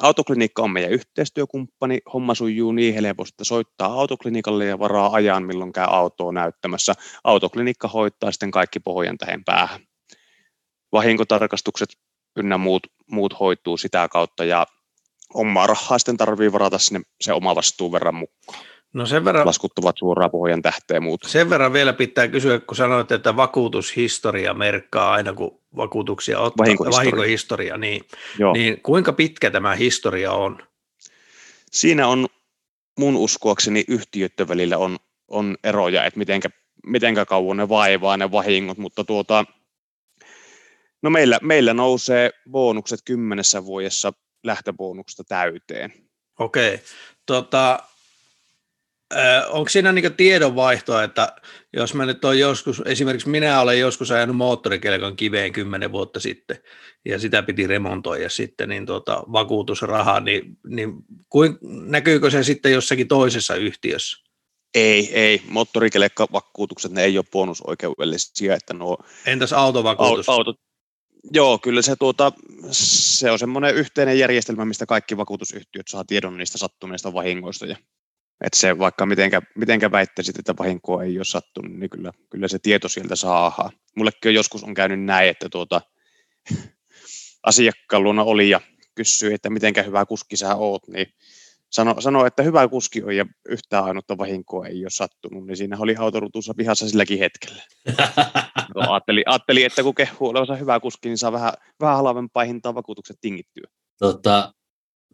Autoklinikka 0.00 0.62
on 0.62 0.70
meidän 0.70 0.92
yhteistyökumppani. 0.92 1.98
Homma 2.12 2.34
sujuu 2.34 2.72
niin 2.72 2.94
helposti, 2.94 3.32
että 3.32 3.44
soittaa 3.44 3.92
autoklinikalle 3.92 4.64
ja 4.64 4.78
varaa 4.78 5.12
ajan, 5.12 5.42
milloin 5.42 5.72
käy 5.72 5.86
autoa 5.88 6.32
näyttämässä. 6.32 6.94
Autoklinikka 7.24 7.88
hoitaa 7.88 8.32
sitten 8.32 8.50
kaikki 8.50 8.80
pohjan 8.80 9.18
tähän 9.18 9.44
päähän. 9.44 9.80
Vahinkotarkastukset 10.92 11.88
ynnä 12.38 12.58
muut, 12.58 12.86
muut 13.06 13.40
hoituu 13.40 13.76
sitä 13.76 14.08
kautta 14.08 14.44
ja 14.44 14.66
omaa 15.34 15.66
rahaa 15.66 15.98
sitten 15.98 16.16
tarvii 16.16 16.52
varata 16.52 16.78
sinne 16.78 17.00
se 17.20 17.32
oma 17.32 17.54
vastuun 17.54 17.92
verran 17.92 18.14
mukaan. 18.14 18.58
no 18.94 19.06
sen 19.06 19.24
verran, 19.24 19.46
laskuttavat 19.46 19.96
suoraan 19.98 20.30
pohjan 20.30 20.62
tähteen 20.62 21.02
muuta. 21.02 21.28
Sen 21.28 21.50
verran 21.50 21.72
vielä 21.72 21.92
pitää 21.92 22.28
kysyä, 22.28 22.60
kun 22.60 22.76
sanoit, 22.76 23.12
että 23.12 23.36
vakuutushistoria 23.36 24.54
merkkaa 24.54 25.12
aina, 25.12 25.32
kun 25.32 25.60
vakuutuksia 25.76 26.40
ottaa, 26.40 26.64
vahinkohistoria, 26.64 27.10
vahinkohistoria 27.10 27.76
niin, 27.76 28.04
niin 28.52 28.80
kuinka 28.82 29.12
pitkä 29.12 29.50
tämä 29.50 29.74
historia 29.74 30.32
on? 30.32 30.62
Siinä 31.70 32.08
on 32.08 32.26
mun 32.98 33.16
uskoakseni 33.16 33.84
yhtiöiden 33.88 34.48
välillä 34.48 34.78
on, 34.78 34.96
on 35.28 35.56
eroja, 35.64 36.04
että 36.04 36.18
mitenkä, 36.18 36.48
mitenkä 36.86 37.24
kauan 37.24 37.56
ne 37.56 37.68
vaivaa 37.68 38.16
ne 38.16 38.30
vahingot, 38.30 38.78
mutta 38.78 39.04
tuota, 39.04 39.44
no 41.02 41.10
meillä, 41.10 41.38
meillä 41.42 41.74
nousee 41.74 42.30
bonukset 42.50 43.00
kymmenessä 43.04 43.64
vuodessa 43.64 44.12
lähtöbonuksesta 44.44 45.24
täyteen. 45.24 45.92
Okei. 46.38 46.80
Tota, 47.26 47.82
onko 49.48 49.68
siinä 49.68 49.92
niin 49.92 50.14
tiedonvaihtoa, 50.14 51.02
että 51.02 51.36
jos 51.72 51.94
mä 51.94 52.06
nyt 52.06 52.24
on 52.24 52.38
joskus, 52.38 52.82
esimerkiksi 52.84 53.28
minä 53.28 53.60
olen 53.60 53.80
joskus 53.80 54.10
ajanut 54.10 54.36
moottorikelkan 54.36 55.16
kiveen 55.16 55.52
kymmenen 55.52 55.92
vuotta 55.92 56.20
sitten, 56.20 56.58
ja 57.04 57.18
sitä 57.18 57.42
piti 57.42 57.66
remontoida 57.66 58.28
sitten, 58.28 58.68
niin 58.68 58.86
tuota, 58.86 59.22
vakuutusraha, 59.32 60.20
niin, 60.20 60.58
niin 60.66 60.92
kuin, 61.28 61.58
näkyykö 61.62 62.30
se 62.30 62.42
sitten 62.42 62.72
jossakin 62.72 63.08
toisessa 63.08 63.54
yhtiössä? 63.54 64.28
Ei, 64.74 65.14
ei. 65.14 65.42
Moottorikelekka-vakuutukset, 65.48 66.92
ne 66.92 67.04
ei 67.04 67.18
ole 67.18 67.24
bonusoikeudellisia. 67.32 68.54
Että 68.54 68.74
nuo 68.74 68.98
Entäs 69.26 69.52
autovakuutus? 69.52 70.28
Autot, 70.28 70.56
joo, 71.32 71.58
kyllä 71.58 71.82
se, 71.82 71.96
tuota, 71.96 72.32
se 72.70 73.30
on 73.30 73.38
semmoinen 73.38 73.74
yhteinen 73.74 74.18
järjestelmä, 74.18 74.64
mistä 74.64 74.86
kaikki 74.86 75.16
vakuutusyhtiöt 75.16 75.88
saa 75.88 76.04
tiedon 76.04 76.36
niistä 76.36 76.58
sattuneista 76.58 77.12
vahingoista 77.12 77.66
ja 77.66 77.76
että 78.44 78.58
se 78.58 78.78
vaikka 78.78 79.06
mitenkä, 79.06 79.42
mitenkä 79.56 79.90
väittäisit, 79.90 80.38
että 80.38 80.54
vahinkoa 80.58 81.02
ei 81.02 81.18
ole 81.18 81.24
sattunut, 81.24 81.72
niin 81.72 81.90
kyllä, 81.90 82.12
kyllä 82.30 82.48
se 82.48 82.58
tieto 82.58 82.88
sieltä 82.88 83.16
saa. 83.16 83.70
Mullekin 83.96 84.28
on 84.28 84.34
joskus 84.34 84.64
on 84.64 84.74
käynyt 84.74 85.04
näin, 85.04 85.30
että 85.30 85.48
tuota, 85.48 85.80
asiakkaan 87.42 88.02
luona 88.02 88.22
oli 88.22 88.50
ja 88.50 88.60
kysyi, 88.94 89.34
että 89.34 89.50
mitenkä 89.50 89.82
hyvä 89.82 90.06
kuski 90.06 90.36
sä 90.36 90.54
oot, 90.54 90.88
niin 90.88 91.06
sano, 91.70 92.00
sano, 92.00 92.26
että 92.26 92.42
hyvä 92.42 92.68
kuski 92.68 93.02
on 93.02 93.16
ja 93.16 93.26
yhtään 93.48 93.84
ainutta 93.84 94.18
vahinkoa 94.18 94.66
ei 94.66 94.84
ole 94.84 94.90
sattunut, 94.90 95.46
niin 95.46 95.56
siinä 95.56 95.76
oli 95.80 95.96
autorutussa 95.96 96.54
pihassa 96.54 96.88
silläkin 96.88 97.18
hetkellä. 97.18 97.62
ajattelin, 98.74 99.22
ajattelin, 99.26 99.66
että 99.66 99.82
kun 99.82 99.94
kehuu 99.94 100.28
olevansa 100.28 100.56
hyvä 100.56 100.80
kuski, 100.80 101.08
niin 101.08 101.18
saa 101.18 101.32
vähän, 101.32 101.52
vähän 101.80 101.96
halvempaa 101.96 102.44
hintaa 102.44 102.74
vakuutukset 102.74 103.16
tingittyä. 103.20 103.64
Tota, 103.98 104.52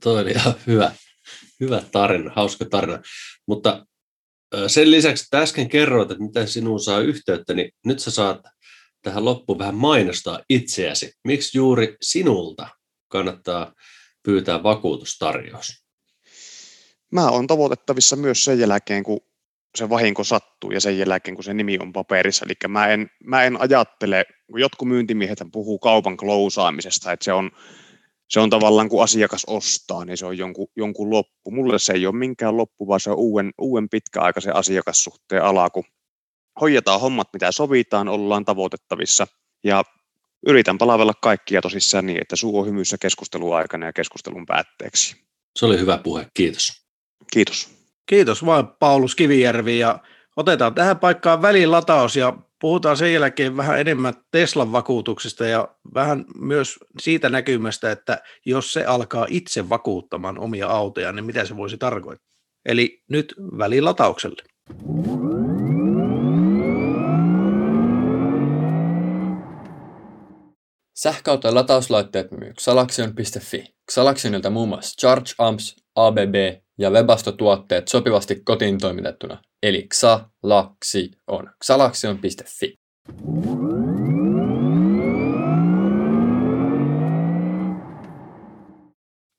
toi 0.02 0.20
oli 0.20 0.30
ihan 0.30 0.54
hyvä, 0.66 0.92
hyvä 1.60 1.82
tarina, 1.92 2.32
hauska 2.36 2.64
tarina. 2.64 2.98
Mutta 3.46 3.86
sen 4.66 4.90
lisäksi, 4.90 5.24
että 5.24 5.40
äsken 5.40 5.68
kerroit, 5.68 6.10
että 6.10 6.24
miten 6.24 6.48
sinuun 6.48 6.80
saa 6.80 7.00
yhteyttä, 7.00 7.54
niin 7.54 7.72
nyt 7.84 7.98
sä 7.98 8.10
saat 8.10 8.40
tähän 9.02 9.24
loppuun 9.24 9.58
vähän 9.58 9.74
mainostaa 9.74 10.40
itseäsi. 10.48 11.12
Miksi 11.24 11.58
juuri 11.58 11.96
sinulta 12.02 12.68
kannattaa 13.08 13.72
pyytää 14.22 14.62
vakuutustarjous? 14.62 15.84
Mä 17.12 17.28
oon 17.28 17.46
tavoitettavissa 17.46 18.16
myös 18.16 18.44
sen 18.44 18.58
jälkeen, 18.58 19.02
kun 19.02 19.20
se 19.76 19.88
vahinko 19.88 20.24
sattuu 20.24 20.70
ja 20.70 20.80
sen 20.80 20.98
jälkeen, 20.98 21.34
kun 21.34 21.44
se 21.44 21.54
nimi 21.54 21.78
on 21.78 21.92
paperissa. 21.92 22.44
Eli 22.44 22.54
mä 22.68 22.88
en, 22.88 23.10
mä 23.24 23.44
en 23.44 23.60
ajattele, 23.60 24.24
kun 24.46 24.60
jotkut 24.60 24.88
myyntimiehet 24.88 25.38
puhuu 25.52 25.78
kaupan 25.78 26.16
klousaamisesta, 26.16 27.12
että 27.12 27.24
se 27.24 27.32
on 27.32 27.50
se 28.28 28.40
on 28.40 28.50
tavallaan, 28.50 28.88
kun 28.88 29.02
asiakas 29.02 29.44
ostaa, 29.46 30.04
niin 30.04 30.16
se 30.16 30.26
on 30.26 30.38
jonkun, 30.38 30.68
jonkun 30.76 31.10
loppu. 31.10 31.50
Mulle 31.50 31.78
se 31.78 31.92
ei 31.92 32.06
ole 32.06 32.16
minkään 32.16 32.56
loppu, 32.56 32.88
vaan 32.88 33.00
se 33.00 33.10
on 33.10 33.16
uuden, 33.16 33.52
uuden 33.58 33.88
pitkäaikaisen 33.88 34.56
asiakassuhteen 34.56 35.42
ala, 35.42 35.70
kun 35.70 35.84
hoidetaan 36.60 37.00
hommat, 37.00 37.28
mitä 37.32 37.52
sovitaan, 37.52 38.08
ollaan 38.08 38.44
tavoitettavissa. 38.44 39.26
Ja 39.64 39.84
yritän 40.46 40.78
palavella 40.78 41.14
kaikkia 41.22 41.62
tosissaan 41.62 42.06
niin, 42.06 42.20
että 42.20 42.36
suu 42.36 42.58
on 42.58 42.66
hymyssä 42.66 42.96
keskustelun 43.00 43.56
aikana 43.56 43.86
ja 43.86 43.92
keskustelun 43.92 44.46
päätteeksi. 44.46 45.16
Se 45.58 45.66
oli 45.66 45.78
hyvä 45.78 45.98
puhe, 45.98 46.26
kiitos. 46.34 46.68
Kiitos. 47.32 47.83
Kiitos 48.06 48.46
vaan 48.46 48.68
Paulus 48.78 49.14
Kivijärvi 49.14 49.78
ja 49.78 49.98
otetaan 50.36 50.74
tähän 50.74 50.98
paikkaan 50.98 51.42
välilataus 51.42 52.16
ja 52.16 52.36
puhutaan 52.60 52.96
sen 52.96 53.12
jälkeen 53.12 53.56
vähän 53.56 53.80
enemmän 53.80 54.14
Teslan 54.30 54.72
vakuutuksista 54.72 55.46
ja 55.46 55.68
vähän 55.94 56.24
myös 56.38 56.78
siitä 57.00 57.28
näkymästä, 57.28 57.90
että 57.90 58.22
jos 58.46 58.72
se 58.72 58.84
alkaa 58.84 59.26
itse 59.28 59.68
vakuuttamaan 59.68 60.38
omia 60.38 60.66
autoja, 60.66 61.12
niin 61.12 61.24
mitä 61.24 61.44
se 61.44 61.56
voisi 61.56 61.78
tarkoittaa. 61.78 62.40
Eli 62.66 63.02
nyt 63.10 63.34
välilataukselle. 63.58 64.42
Sähköautojen 70.94 71.54
latauslaitteet 71.54 72.30
myy 72.30 72.52
Xalaxion.fi. 72.52 73.64
Xalactionilta 73.92 74.50
muun 74.50 74.68
muassa 74.68 74.96
Charge 75.00 75.30
Amps, 75.38 75.83
ABB 75.96 76.34
ja 76.78 76.90
Webasto-tuotteet 76.90 77.88
sopivasti 77.88 78.40
kotiin 78.44 78.78
toimitettuna, 78.78 79.42
eli 79.62 79.88
Xalaxion. 79.94 81.50
Xalaxion.fi. 81.64 82.74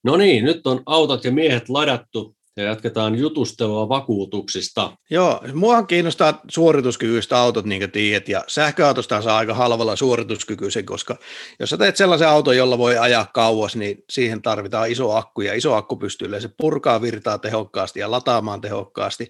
No 0.04 0.18
niin, 0.18 0.46
nyt 0.46 0.68
on 0.68 0.84
autot 0.86 1.24
ja 1.24 1.32
miehet 1.32 1.70
ladattu 1.70 2.36
ja 2.58 2.64
jatketaan 2.64 3.16
jutustelua 3.16 3.90
vakuutuksista. 3.90 4.92
Joo, 5.10 5.42
muahan 5.54 5.88
kiinnostaa 5.88 6.42
suorituskykyistä 6.48 7.38
autot, 7.38 7.66
niin 7.66 7.82
kuin 7.82 7.92
tiedät, 7.92 8.30
ja 8.30 8.44
sähköautosta 8.48 9.22
saa 9.22 9.38
aika 9.38 9.54
halvalla 9.54 9.96
suorituskykyisen, 9.96 10.86
koska 10.86 11.16
jos 11.60 11.70
sä 11.70 11.78
teet 11.78 11.96
sellaisen 11.96 12.28
auton, 12.28 12.58
jolla 12.58 12.78
voi 12.78 12.98
ajaa 12.98 13.28
kauas, 13.34 13.76
niin 13.76 14.04
siihen 14.10 14.42
tarvitaan 14.42 14.92
iso 14.92 15.12
akku, 15.12 15.42
ja 15.42 15.54
iso 15.54 15.74
akku 15.74 15.96
pystyy 15.96 16.28
yleensä 16.28 16.50
purkaa 16.58 17.02
virtaa 17.02 17.38
tehokkaasti 17.38 18.00
ja 18.00 18.12
lataamaan 18.12 18.62
tehokkaasti, 18.62 19.30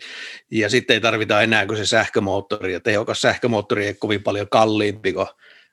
ja 0.51 0.69
sitten 0.69 0.93
ei 0.93 1.01
tarvita 1.01 1.41
enää 1.41 1.65
kuin 1.65 1.77
se 1.77 1.85
sähkömoottori, 1.85 2.73
ja 2.73 2.79
tehokas 2.79 3.21
sähkömoottori 3.21 3.85
ei 3.85 3.93
kovin 3.93 4.23
paljon 4.23 4.47
kalliimpi 4.49 5.13
kuin 5.13 5.27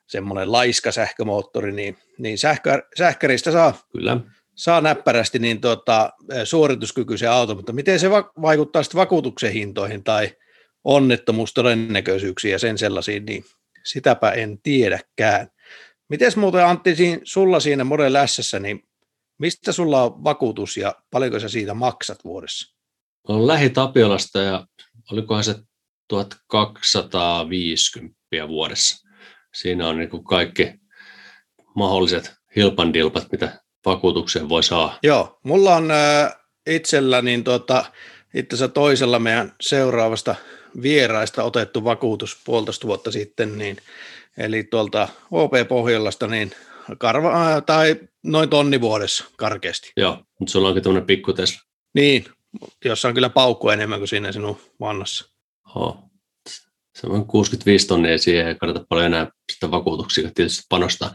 semmoinen 0.07 0.51
laiska 0.51 0.91
sähkömoottori, 0.91 1.71
niin, 1.71 1.97
niin 2.17 2.37
sähkö, 2.37 2.83
sähkäristä 2.97 3.51
saa 3.51 3.73
Kyllä 3.91 4.17
saa 4.55 4.81
näppärästi 4.81 5.39
niin 5.39 5.61
tuota, 5.61 6.09
suorituskykyisen 6.43 7.31
auton, 7.31 7.55
mutta 7.55 7.73
miten 7.73 7.99
se 7.99 8.11
va- 8.11 8.31
vaikuttaa 8.41 8.83
sitten 8.83 8.99
vakuutuksen 8.99 9.53
hintoihin 9.53 10.03
tai 10.03 10.29
onnettomuustodennäköisyyksiin 10.83 12.51
ja 12.51 12.59
sen 12.59 12.77
sellaisiin, 12.77 13.25
niin 13.25 13.45
sitäpä 13.83 14.31
en 14.31 14.59
tiedäkään. 14.63 15.47
Miten 16.09 16.31
muuten 16.35 16.65
Antti, 16.65 16.95
sulla 17.23 17.59
siinä 17.59 17.83
Model 17.83 18.13
S, 18.25 18.55
niin 18.59 18.83
mistä 19.39 19.71
sulla 19.71 20.03
on 20.03 20.23
vakuutus 20.23 20.77
ja 20.77 20.95
paljonko 21.11 21.39
sä 21.39 21.49
siitä 21.49 21.73
maksat 21.73 22.23
vuodessa? 22.23 22.75
On 23.27 23.47
lähi-Tapiolasta 23.47 24.41
ja 24.41 24.67
olikohan 25.11 25.43
se 25.43 25.55
1250 26.07 28.19
vuodessa. 28.47 29.09
Siinä 29.53 29.87
on 29.87 29.97
niin 29.97 30.23
kaikki 30.23 30.73
mahdolliset 31.75 32.33
hilpandilpat, 32.55 33.31
mitä 33.31 33.62
vakuutuksen 33.85 34.49
voi 34.49 34.63
saa. 34.63 34.99
Joo, 35.03 35.39
mulla 35.43 35.75
on 35.75 35.91
äh, 35.91 36.35
itsellä 36.67 37.21
niin 37.21 37.43
tota, 37.43 37.85
itse 38.33 38.67
toisella 38.67 39.19
meidän 39.19 39.55
seuraavasta 39.61 40.35
vieraista 40.81 41.43
otettu 41.43 41.83
vakuutus 41.83 42.37
puolitoista 42.45 42.87
vuotta 42.87 43.11
sitten, 43.11 43.57
niin, 43.57 43.77
eli 44.37 44.63
tuolta 44.63 45.07
OP-Pohjolasta, 45.31 46.27
niin 46.27 46.51
karva, 46.97 47.53
äh, 47.53 47.63
tai 47.65 47.95
noin 48.23 48.49
tonni 48.49 48.81
vuodessa 48.81 49.25
karkeasti. 49.37 49.91
Joo, 49.97 50.23
mutta 50.39 50.51
sulla 50.51 50.67
onkin 50.67 50.83
tämmöinen 50.83 51.07
pikku 51.07 51.33
Tesla. 51.33 51.61
Niin, 51.93 52.25
jossa 52.85 53.07
on 53.07 53.13
kyllä 53.13 53.29
paukku 53.29 53.69
enemmän 53.69 53.99
kuin 53.99 54.07
siinä 54.07 54.31
sinun 54.31 54.57
vannassa. 54.79 55.29
Oh. 55.75 55.97
Se 56.95 57.07
on 57.07 57.27
65 57.27 57.87
tonnia 57.87 58.17
siihen 58.17 58.47
ei 58.47 58.55
kannata 58.55 58.85
paljon 58.89 59.05
enää 59.05 59.31
sitä 59.51 59.71
vakuutuksia 59.71 60.31
tietysti 60.35 60.63
panostaa. 60.69 61.13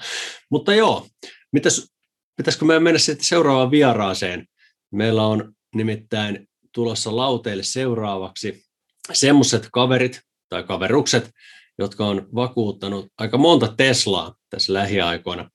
Mutta 0.50 0.74
joo, 0.74 1.07
mitäs 1.52 1.90
Pitäisikö 2.38 2.64
meidän 2.64 2.83
mennä 2.83 2.98
sitten 2.98 3.24
seuraavaan 3.24 3.70
vieraaseen? 3.70 4.46
Meillä 4.92 5.27
on 5.27 5.53
nimittäin 5.74 6.48
tulossa 6.74 7.16
lauteille 7.16 7.62
seuraavaksi 7.62 8.64
semmoiset 9.12 9.68
kaverit 9.72 10.20
tai 10.48 10.62
kaverukset, 10.62 11.31
jotka 11.79 12.07
on 12.07 12.29
vakuuttanut 12.35 13.12
aika 13.18 13.38
monta 13.38 13.74
Teslaa 13.77 14.35
tässä 14.51 14.72
lähiaikoina. 14.72 15.51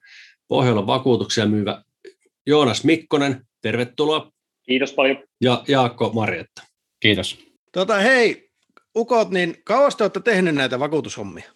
Pohjolan 0.47 0.87
vakuutuksia 0.87 1.45
myyvä 1.45 1.83
Joonas 2.47 2.83
Mikkonen, 2.83 3.41
tervetuloa. 3.61 4.31
Kiitos 4.65 4.93
paljon. 4.93 5.17
Ja 5.41 5.63
Jaakko 5.67 6.11
Marjetta. 6.13 6.61
Kiitos. 6.99 7.37
Tota, 7.71 7.95
hei, 7.95 8.49
ukot, 8.95 9.29
niin 9.29 9.57
kauas 9.65 9.95
te 9.95 10.03
olette 10.03 10.19
tehneet 10.19 10.55
näitä 10.55 10.79
vakuutushommia? 10.79 11.51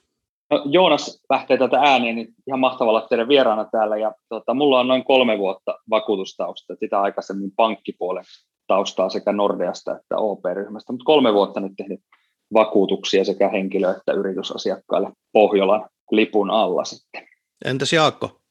No, 0.52 0.62
Joonas 0.66 1.24
lähtee 1.30 1.58
tätä 1.58 1.80
ääneen, 1.80 2.16
niin 2.16 2.28
ihan 2.48 2.60
mahtavalla 2.60 3.00
olla 3.00 3.08
teidän 3.08 3.28
vieraana 3.28 3.66
täällä. 3.72 3.98
Ja, 3.98 4.12
tota, 4.30 4.54
mulla 4.54 4.80
on 4.80 4.88
noin 4.88 5.04
kolme 5.04 5.38
vuotta 5.38 5.76
vakuutustausta, 5.90 6.76
sitä 6.80 7.02
aikaisemmin 7.02 7.52
pankkipuolen 7.56 8.24
taustaa 8.68 9.10
sekä 9.10 9.32
Nordeasta 9.32 9.96
että 9.96 10.18
OP-ryhmästä, 10.18 10.94
mutta 10.94 11.06
kolme 11.06 11.34
vuotta 11.34 11.60
nyt 11.60 11.72
tehnyt 11.78 12.00
vakuutuksia 12.54 13.26
sekä 13.26 13.50
henkilö- 13.50 13.98
että 13.98 14.14
yritysasiakkaille 14.14 15.10
Pohjolan 15.34 15.90
lipun 16.12 16.52
alla 16.52 16.84
sitten. 16.84 17.28
Entäs 17.66 17.94
Jaakko? 17.94 18.42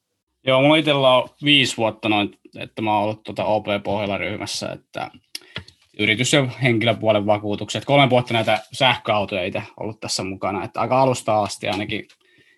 Joo, 0.46 0.62
mulla 0.62 0.76
itsellä 0.76 1.16
on 1.16 1.28
viisi 1.44 1.76
vuotta 1.76 2.09
noin, 2.09 2.38
että 2.59 2.82
mä 2.82 2.94
oon 2.94 3.02
ollut 3.02 3.22
tuota 3.22 3.44
OP 3.44 3.66
Pohjola 3.85 4.18
ryhmässä, 4.18 4.68
että 4.72 5.11
yritys- 5.98 6.32
ja 6.32 6.46
henkilöpuolen 6.62 7.26
vakuutukset. 7.26 7.85
Kolme 7.85 8.11
vuotta 8.11 8.35
näitä 8.35 8.59
sähköautoja 8.72 9.44
itse 9.44 9.62
ollut 9.80 10.00
tässä 10.00 10.24
mukana, 10.24 10.64
että 10.64 10.80
aika 10.80 11.02
alusta 11.02 11.42
asti 11.42 11.68
ainakin 11.68 12.09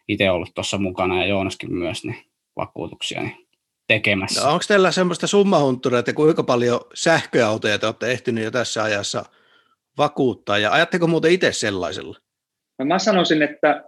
itse 0.09 0.31
ollut 0.31 0.55
tuossa 0.55 0.79
mukana 0.79 1.20
ja 1.20 1.27
Joonaskin 1.27 1.74
myös 1.74 2.05
niin 2.05 2.24
vakuutuksia 2.57 3.22
niin 3.22 3.48
tekemässä. 3.88 4.40
No, 4.40 4.53
onko 4.53 4.64
teillä 4.68 4.90
semmoista 4.90 5.27
summahuntturia, 5.27 5.98
että 5.98 6.12
kuinka 6.12 6.42
paljon 6.42 6.81
sähköautoja 6.94 7.79
te 7.79 7.87
olette 7.87 8.11
ehtineet 8.11 8.44
jo 8.44 8.51
tässä 8.51 8.83
ajassa 8.83 9.24
vakuuttaa 9.98 10.59
ja 10.59 10.72
ajatteko 10.72 11.07
muuten 11.07 11.33
itse 11.33 11.53
sellaisella? 11.53 12.18
No 12.79 12.85
mä 12.85 12.98
sanoisin, 12.98 13.42
että 13.42 13.85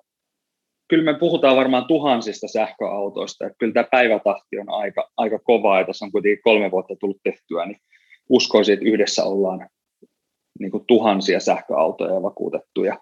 kyllä 0.88 1.12
me 1.12 1.18
puhutaan 1.18 1.56
varmaan 1.56 1.86
tuhansista 1.86 2.48
sähköautoista, 2.48 3.46
että 3.46 3.56
kyllä 3.58 3.72
tämä 3.72 3.88
päivätahti 3.90 4.58
on 4.58 4.70
aika, 4.70 5.10
aika 5.16 5.38
kova, 5.38 5.78
ja 5.78 5.86
tässä 5.86 6.04
on 6.04 6.12
kuitenkin 6.12 6.42
kolme 6.42 6.70
vuotta 6.70 6.94
tullut 7.00 7.20
tehtyä, 7.22 7.66
niin 7.66 7.80
uskoisin, 8.30 8.72
että 8.72 8.86
yhdessä 8.86 9.24
ollaan 9.24 9.68
niin 10.58 10.70
kuin 10.70 10.84
tuhansia 10.86 11.40
sähköautoja 11.40 12.22
vakuutettuja. 12.22 12.98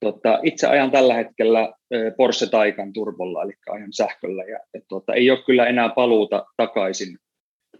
Tota, 0.00 0.40
itse 0.42 0.66
ajan 0.66 0.90
tällä 0.90 1.14
hetkellä 1.14 1.72
Porsche 2.16 2.46
Taycan 2.46 2.92
turbolla, 2.92 3.42
eli 3.42 3.52
ajan 3.70 3.92
sähköllä, 3.92 4.44
ja 4.44 4.58
et, 4.74 4.84
tota, 4.88 5.14
ei 5.14 5.30
ole 5.30 5.42
kyllä 5.46 5.66
enää 5.66 5.88
paluuta 5.88 6.46
takaisin 6.56 7.16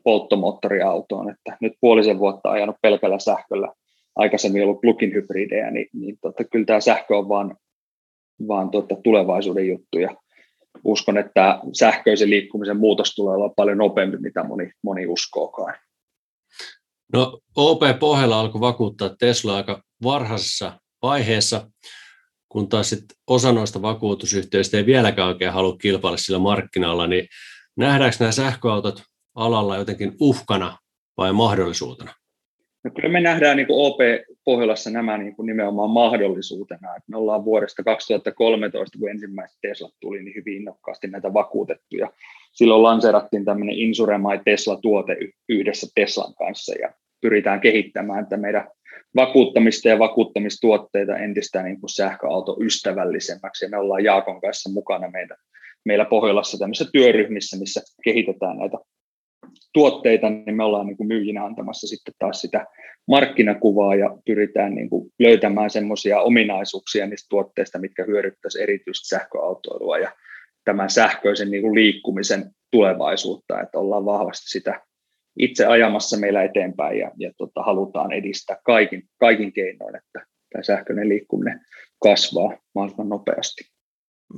polttomoottoriautoon, 0.05 1.31
että 1.31 1.57
nyt 1.61 1.73
puolisen 1.81 2.19
vuotta 2.19 2.51
ajanut 2.51 2.77
pelkällä 2.83 3.19
sähköllä, 3.19 3.69
aikaisemmin 4.17 4.65
ollut 4.65 4.81
plug-in 4.81 5.15
hybridejä, 5.15 5.71
niin, 5.71 5.87
niin 5.93 6.19
tota, 6.21 6.45
kyllä 6.45 6.65
tämä 6.65 6.81
sähkö 6.81 7.19
on 7.19 7.29
vaan, 7.29 7.57
vaan 8.49 8.71
tota, 8.71 8.97
tulevaisuuden 9.05 9.69
juttu, 9.69 9.99
ja 9.99 10.17
uskon, 10.85 11.19
että 11.19 11.59
sähköisen 11.73 12.31
liikkumisen 12.31 12.77
muutos 12.77 13.15
tulee 13.15 13.35
olla 13.35 13.53
paljon 13.57 13.79
nopeampi, 13.79 14.17
mitä 14.17 14.45
moni, 14.45 14.71
moni 14.83 15.07
uskookaan. 15.07 15.75
No 17.13 17.41
OP 17.57 17.81
Pohjalla 18.01 18.41
alkoi 18.41 18.61
vakuuttaa 18.61 19.17
Tesla 19.19 19.57
aika 19.57 19.83
varhaisessa 20.03 20.81
vaiheessa, 21.03 21.71
kun 22.49 22.69
taas 22.69 22.91
sit 22.91 23.05
osa 23.27 23.53
noista 23.53 23.83
vakuutusyhtiöistä 23.83 24.77
ei 24.77 24.87
vieläkään 24.87 25.29
oikein 25.29 25.53
halua 25.53 25.77
kilpailla 25.77 26.17
sillä 26.17 26.39
markkinalla, 26.39 27.07
niin 27.07 27.29
nähdäänkö 27.77 28.17
nämä 28.21 28.33
sähköautot 28.33 29.03
alalla 29.35 29.77
jotenkin 29.77 30.13
uhkana 30.21 30.79
vai 31.17 31.33
mahdollisuutena? 31.33 32.15
No 32.85 32.91
kyllä 32.91 33.09
me 33.09 33.21
nähdään 33.21 33.57
niin 33.57 33.67
OP 33.71 33.99
Pohjolassa 34.45 34.91
nämä 34.91 35.19
niin 35.19 35.37
kuin 35.37 35.47
nimenomaan 35.47 35.91
mahdollisuutena. 35.91 36.97
Että 36.97 37.11
me 37.11 37.17
ollaan 37.17 37.45
vuodesta 37.45 37.83
2013, 37.83 38.99
kun 38.99 39.11
ensimmäiset 39.11 39.59
Teslat 39.63 39.95
tuli, 40.01 40.23
niin 40.23 40.35
hyvin 40.35 40.57
innokkaasti 40.57 41.07
näitä 41.07 41.33
vakuutettuja. 41.33 42.13
Silloin 42.53 42.83
lanseerattiin 42.83 43.45
tämmöinen 43.45 43.75
Insure 43.75 44.19
My 44.19 44.41
Tesla-tuote 44.45 45.17
yhdessä 45.49 45.87
Teslan 45.95 46.35
kanssa 46.35 46.75
ja 46.75 46.93
pyritään 47.21 47.61
kehittämään 47.61 48.23
että 48.23 48.37
meidän 48.37 48.69
vakuuttamista 49.17 49.89
ja 49.89 49.99
vakuuttamistuotteita 49.99 51.17
entistä 51.17 51.63
niin 51.63 51.81
kuin 51.81 51.91
sähköautoystävällisemmäksi. 51.91 53.65
Ja 53.65 53.69
me 53.69 53.77
ollaan 53.77 54.05
Jaakon 54.05 54.41
kanssa 54.41 54.71
mukana 54.71 55.11
meidän, 55.11 55.37
meillä 55.85 56.05
Pohjolassa 56.05 56.59
tämmöisissä 56.59 56.91
työryhmissä, 56.93 57.59
missä 57.59 57.81
kehitetään 58.05 58.59
näitä 58.59 58.79
tuotteita, 59.73 60.31
niin 60.31 60.57
me 60.57 60.65
ollaan 60.65 60.87
niin 60.87 60.97
kuin 60.97 61.07
myyjinä 61.07 61.45
antamassa 61.45 61.87
sitten 61.87 62.15
taas 62.19 62.41
sitä 62.41 62.67
markkinakuvaa 63.09 63.95
ja 63.95 64.17
pyritään 64.27 64.75
niin 64.75 64.91
kuin 64.91 65.11
löytämään 65.19 65.71
semmoisia 65.71 66.21
ominaisuuksia 66.21 67.07
niistä 67.07 67.27
tuotteista, 67.31 67.79
mitkä 67.79 68.05
hyödyttäisi 68.05 68.63
erityisesti 68.63 69.09
sähköautoilua 69.09 69.99
ja 69.99 70.13
tämän 70.65 70.91
sähköisen 70.91 71.51
niin 71.51 71.63
kuin 71.63 71.75
liikkumisen 71.75 72.51
tulevaisuutta, 72.71 73.61
että 73.61 73.79
ollaan 73.79 74.05
vahvasti 74.05 74.51
sitä 74.51 74.81
itse 75.39 75.67
ajamassa 75.67 76.17
meillä 76.17 76.43
eteenpäin 76.43 76.99
ja, 76.99 77.11
ja 77.19 77.33
tota, 77.37 77.63
halutaan 77.63 78.13
edistää 78.13 78.57
kaikin, 78.65 79.03
kaikin 79.21 79.53
keinoin, 79.53 79.97
että 79.97 80.27
tämä 80.53 80.63
sähköinen 80.63 81.09
liikkuminen 81.09 81.61
kasvaa 82.03 82.57
mahdollisimman 82.75 83.09
nopeasti. 83.09 83.65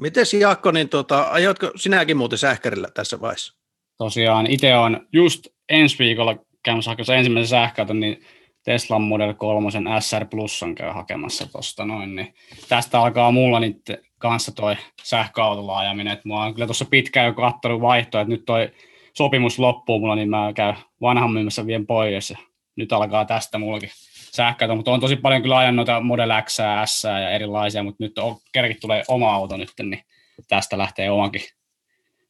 Miten 0.01 0.25
Jaakko, 0.41 0.71
niin 0.71 0.89
tota, 0.89 1.27
ajoitko 1.31 1.71
sinäkin 1.77 2.17
muuten 2.17 2.39
sähkärillä 2.39 2.89
tässä 2.95 3.21
vaiheessa? 3.21 3.59
Tosiaan, 3.99 4.47
itse 4.47 4.75
on 4.75 5.07
just 5.13 5.47
ensi 5.69 5.99
viikolla 5.99 6.37
käymässä 6.65 6.91
hakemassa 6.91 7.15
ensimmäisen 7.15 7.49
sähköauton, 7.49 8.01
niin 8.01 8.23
Teslan 8.65 9.03
Model 9.03 9.35
3 9.35 9.71
SR 10.01 10.27
Plusan 10.31 10.75
käy 10.75 10.91
hakemassa 10.91 11.53
tuosta 11.53 11.85
noin, 11.85 12.15
niin 12.15 12.35
tästä 12.69 13.01
alkaa 13.01 13.33
mulla 13.33 13.61
nyt 13.61 13.83
kanssa 14.19 14.53
toi 14.53 14.77
sähköautolla 15.03 15.79
ajaminen, 15.79 16.13
että 16.13 16.29
mä 16.29 16.45
oon 16.45 16.55
kyllä 16.55 16.67
tuossa 16.67 16.85
pitkään 16.85 17.27
jo 17.27 17.33
katsonut 17.33 17.81
vaihtoa, 17.81 18.21
että 18.21 18.31
nyt 18.35 18.45
toi 18.47 18.71
sopimus 19.15 19.59
loppuu 19.59 20.01
mulla, 20.01 20.15
niin 20.15 20.31
mä 20.31 20.53
käyn 20.55 20.77
vanhan 21.01 21.33
myymässä 21.33 21.67
vien 21.67 21.87
pois 21.87 22.31
ja 22.31 22.37
nyt 22.77 22.93
alkaa 22.93 23.25
tästä 23.25 23.59
mullakin 23.59 23.91
sähköauto, 24.13 24.77
mutta 24.77 24.91
on 24.91 25.01
tosi 25.01 25.17
paljon 25.17 25.43
kyllä 25.43 25.59
ajan 25.59 25.77
noita 25.77 26.01
Model 26.01 26.31
X, 26.45 26.57
S 26.85 27.05
ja 27.05 27.31
erilaisia, 27.31 27.83
mutta 27.83 28.05
nyt 28.05 28.19
on, 28.19 28.37
kerrankin 28.53 28.81
tulee 28.81 29.03
oma 29.09 29.35
auto 29.35 29.57
nyt, 29.57 29.73
niin 29.83 30.05
tästä 30.49 30.79
lähtee 30.79 31.11
omankin 31.11 31.43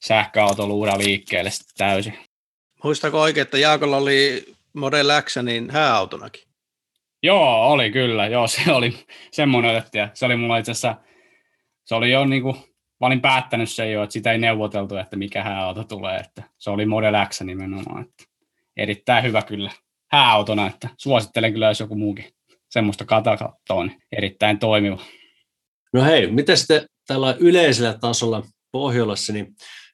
sähköauto 0.04 0.66
luuda 0.66 0.98
liikkeelle 0.98 1.50
täysin. 1.78 2.18
Muistako 2.84 3.20
oikein, 3.20 3.42
että 3.42 3.58
Jaakolla 3.58 3.96
oli 3.96 4.44
Model 4.72 5.22
X 5.22 5.36
niin 5.42 5.70
hääautonakin? 5.70 6.42
Joo, 7.22 7.72
oli 7.72 7.90
kyllä. 7.90 8.26
Joo, 8.26 8.46
se 8.46 8.72
oli 8.72 8.94
semmoinen 9.30 9.76
otettu. 9.76 9.98
Ja 9.98 10.08
se 10.14 10.26
oli 10.26 10.36
mulla 10.36 10.58
itse 10.58 10.70
asiassa, 10.70 10.94
se 11.84 11.94
oli 11.94 12.10
jo 12.10 12.24
niin 12.24 12.42
kuin, 12.42 12.56
mä 13.02 13.06
olin 13.06 13.20
päättänyt 13.20 13.70
sen 13.70 13.92
jo, 13.92 14.02
että 14.02 14.12
sitä 14.12 14.32
ei 14.32 14.38
neuvoteltu, 14.38 14.96
että 14.96 15.16
mikä 15.16 15.42
hääauto 15.42 15.84
tulee. 15.84 16.16
Että 16.16 16.42
se 16.58 16.70
oli 16.70 16.86
Model 16.86 17.14
X 17.28 17.40
nimenomaan. 17.40 18.02
Että 18.02 18.24
erittäin 18.76 19.24
hyvä 19.24 19.42
kyllä 19.42 19.70
hääautona, 20.12 20.66
että 20.66 20.88
suosittelen 20.98 21.52
kyllä, 21.52 21.68
jos 21.68 21.80
joku 21.80 21.94
muukin 21.94 22.24
semmoista 22.70 23.04
katakattoo, 23.04 23.84
niin 23.84 24.02
erittäin 24.12 24.58
toimiva. 24.58 25.02
No 25.92 26.04
hei, 26.04 26.30
miten 26.30 26.56
sitten 26.56 26.86
tällä 27.06 27.36
yleisellä 27.40 27.98
tasolla 28.00 28.42
Pohjolassa, 28.72 29.32
niin 29.32 29.46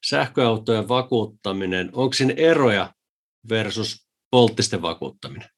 sähköautojen 0.06 0.88
vakuuttaminen, 0.88 1.90
onko 1.92 2.12
siinä 2.12 2.34
eroja 2.36 2.92
versus 3.50 4.08
polttisten 4.30 4.82
vakuuttaminen? 4.82 5.48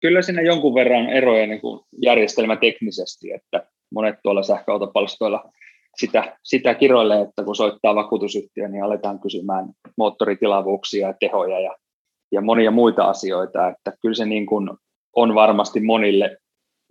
Kyllä 0.00 0.22
siinä 0.22 0.42
jonkun 0.42 0.74
verran 0.74 1.08
eroja 1.08 1.46
niin 1.46 1.60
kuin 1.60 1.80
järjestelmäteknisesti, 2.02 3.32
että 3.32 3.66
monet 3.92 4.14
tuolla 4.22 4.42
sähköautopalstoilla 4.42 5.52
sitä, 6.00 6.36
sitä 6.42 6.74
kiroilee, 6.74 7.20
että 7.20 7.44
kun 7.44 7.56
soittaa 7.56 7.94
vakuutusyhtiö, 7.94 8.68
niin 8.68 8.84
aletaan 8.84 9.20
kysymään 9.20 9.66
moottoritilavuuksia 9.96 11.08
ja 11.08 11.14
tehoja 11.20 11.60
ja, 11.60 11.76
ja 12.32 12.40
monia 12.40 12.70
muita 12.70 13.04
asioita, 13.04 13.68
että 13.68 13.92
kyllä 14.02 14.14
se 14.14 14.26
niin 14.26 14.46
kuin 14.46 14.70
on 15.16 15.34
varmasti 15.34 15.80
monille 15.80 16.36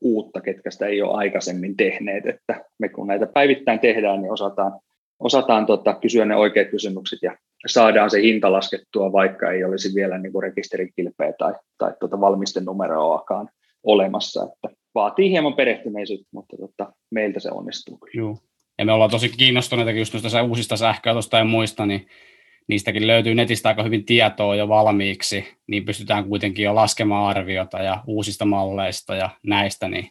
uutta, 0.01 0.41
ketkä 0.41 0.71
sitä 0.71 0.85
ei 0.85 1.01
ole 1.01 1.17
aikaisemmin 1.17 1.77
tehneet, 1.77 2.25
että 2.25 2.65
me 2.79 2.89
kun 2.89 3.07
näitä 3.07 3.25
päivittäin 3.25 3.79
tehdään, 3.79 4.21
niin 4.21 4.31
osataan, 4.31 4.79
osataan 5.19 5.65
tota, 5.65 5.93
kysyä 5.93 6.25
ne 6.25 6.35
oikeat 6.35 6.69
kysymykset 6.69 7.19
ja 7.21 7.37
saadaan 7.67 8.09
se 8.09 8.21
hinta 8.21 8.51
laskettua, 8.51 9.11
vaikka 9.11 9.51
ei 9.51 9.63
olisi 9.63 9.95
vielä 9.95 10.17
niin 10.17 10.41
rekisterikilpeä 10.41 11.33
tai, 11.37 11.53
tai 11.77 11.93
tuota 11.99 12.21
valmistenumeroakaan 12.21 13.49
olemassa. 13.83 14.43
Että 14.43 14.77
vaatii 14.95 15.29
hieman 15.29 15.53
perehtyneisyyttä, 15.53 16.29
mutta 16.31 16.57
tota, 16.57 16.93
meiltä 17.11 17.39
se 17.39 17.51
onnistuu. 17.51 17.99
Joo. 18.13 18.37
Ja 18.77 18.85
me 18.85 18.91
ollaan 18.91 19.11
tosi 19.11 19.29
kiinnostuneita 19.29 19.91
just 19.91 20.13
noista 20.13 20.43
uusista 20.43 20.77
sähköautoista 20.77 21.37
ja 21.37 21.43
muista, 21.43 21.85
niin 21.85 22.07
niistäkin 22.67 23.07
löytyy 23.07 23.35
netistä 23.35 23.69
aika 23.69 23.83
hyvin 23.83 24.05
tietoa 24.05 24.55
jo 24.55 24.67
valmiiksi, 24.67 25.47
niin 25.67 25.85
pystytään 25.85 26.25
kuitenkin 26.25 26.65
jo 26.65 26.75
laskemaan 26.75 27.37
arviota 27.37 27.77
ja 27.77 28.03
uusista 28.07 28.45
malleista 28.45 29.15
ja 29.15 29.29
näistä, 29.43 29.87
niin 29.87 30.09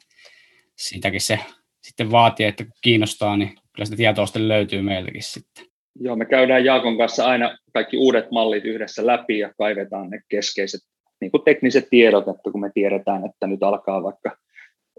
siitäkin 0.77 1.20
se 1.20 1.38
sitten 1.83 2.11
vaatii, 2.11 2.46
että 2.46 2.64
kiinnostaa, 2.81 3.37
niin 3.37 3.48
kyllä 3.48 3.85
sitä 3.85 3.96
tietoa 3.96 4.27
sitten 4.27 4.48
löytyy 4.48 4.83
meiltäkin 4.83 5.22
sitten. 5.22 5.64
Joo, 6.00 6.16
me 6.16 6.24
käydään 6.24 6.64
Jaakon 6.64 6.98
kanssa 6.98 7.27
aina 7.27 7.59
kaikki 7.72 7.96
uudet 7.96 8.31
mallit 8.31 8.64
yhdessä 8.64 9.07
läpi 9.07 9.38
ja 9.38 9.55
kaivetaan 9.59 10.11
ne 10.11 10.20
keskeiset 10.28 10.80
niin 11.20 11.30
kuin 11.30 11.43
tekniset 11.45 11.86
tiedot, 11.91 12.28
että 12.28 12.51
kun 12.53 12.61
me 12.61 12.70
tiedetään, 12.74 13.26
että 13.26 13.47
nyt 13.47 13.62
alkaa 13.62 14.03
vaikka 14.03 14.36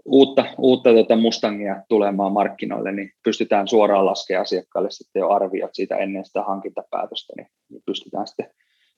uutta, 0.06 0.44
uutta 0.58 0.90
tuota 0.90 1.16
Mustangia 1.16 1.82
tulemaan 1.88 2.32
markkinoille, 2.32 2.92
niin 2.92 3.10
pystytään 3.24 3.68
suoraan 3.68 4.06
laskemaan 4.06 4.42
asiakkaalle 4.42 4.90
sitten 4.90 5.20
jo 5.20 5.30
arviot 5.30 5.70
siitä 5.72 5.96
ennen 5.96 6.24
sitä 6.24 6.42
hankintapäätöstä, 6.42 7.32
niin, 7.36 7.48
niin 7.70 7.82
pystytään 7.86 8.26
sitten 8.26 8.50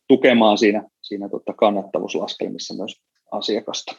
tukemaan 0.09 0.59
siinä, 0.59 0.89
siinä 1.03 1.29
tuota 1.29 1.53
kannattavuuslaskelmissa 1.53 2.75
myös 2.75 3.01
asiakasta. 3.33 3.95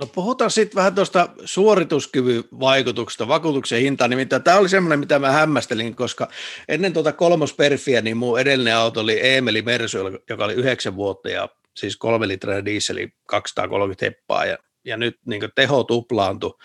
No 0.00 0.06
puhutaan 0.14 0.50
sitten 0.50 0.76
vähän 0.76 0.94
tuosta 0.94 1.28
suorituskyvyn 1.44 2.44
vaikutuksesta, 2.60 3.28
vakuutuksen 3.28 3.80
hintaan. 3.80 4.10
Nimittäin 4.10 4.42
tämä 4.42 4.56
oli 4.56 4.68
semmoinen, 4.68 4.98
mitä 5.00 5.18
mä 5.18 5.30
hämmästelin, 5.30 5.96
koska 5.96 6.28
ennen 6.68 6.92
tuota 6.92 7.12
kolmosperfiä, 7.12 8.00
niin 8.00 8.16
mun 8.16 8.40
edellinen 8.40 8.76
auto 8.76 9.00
oli 9.00 9.20
Eemeli 9.20 9.62
Mersu, 9.62 9.98
joka 10.28 10.44
oli 10.44 10.54
yhdeksän 10.54 10.96
vuotta, 10.96 11.28
ja 11.28 11.48
siis 11.76 11.96
kolme 11.96 12.28
litraa 12.28 12.64
dieseli 12.64 13.08
230 13.26 14.06
heppaa 14.06 14.44
ja, 14.44 14.58
ja 14.84 14.96
nyt 14.96 15.16
niin 15.26 15.42
teho 15.54 15.84
tuplaantui 15.84 16.58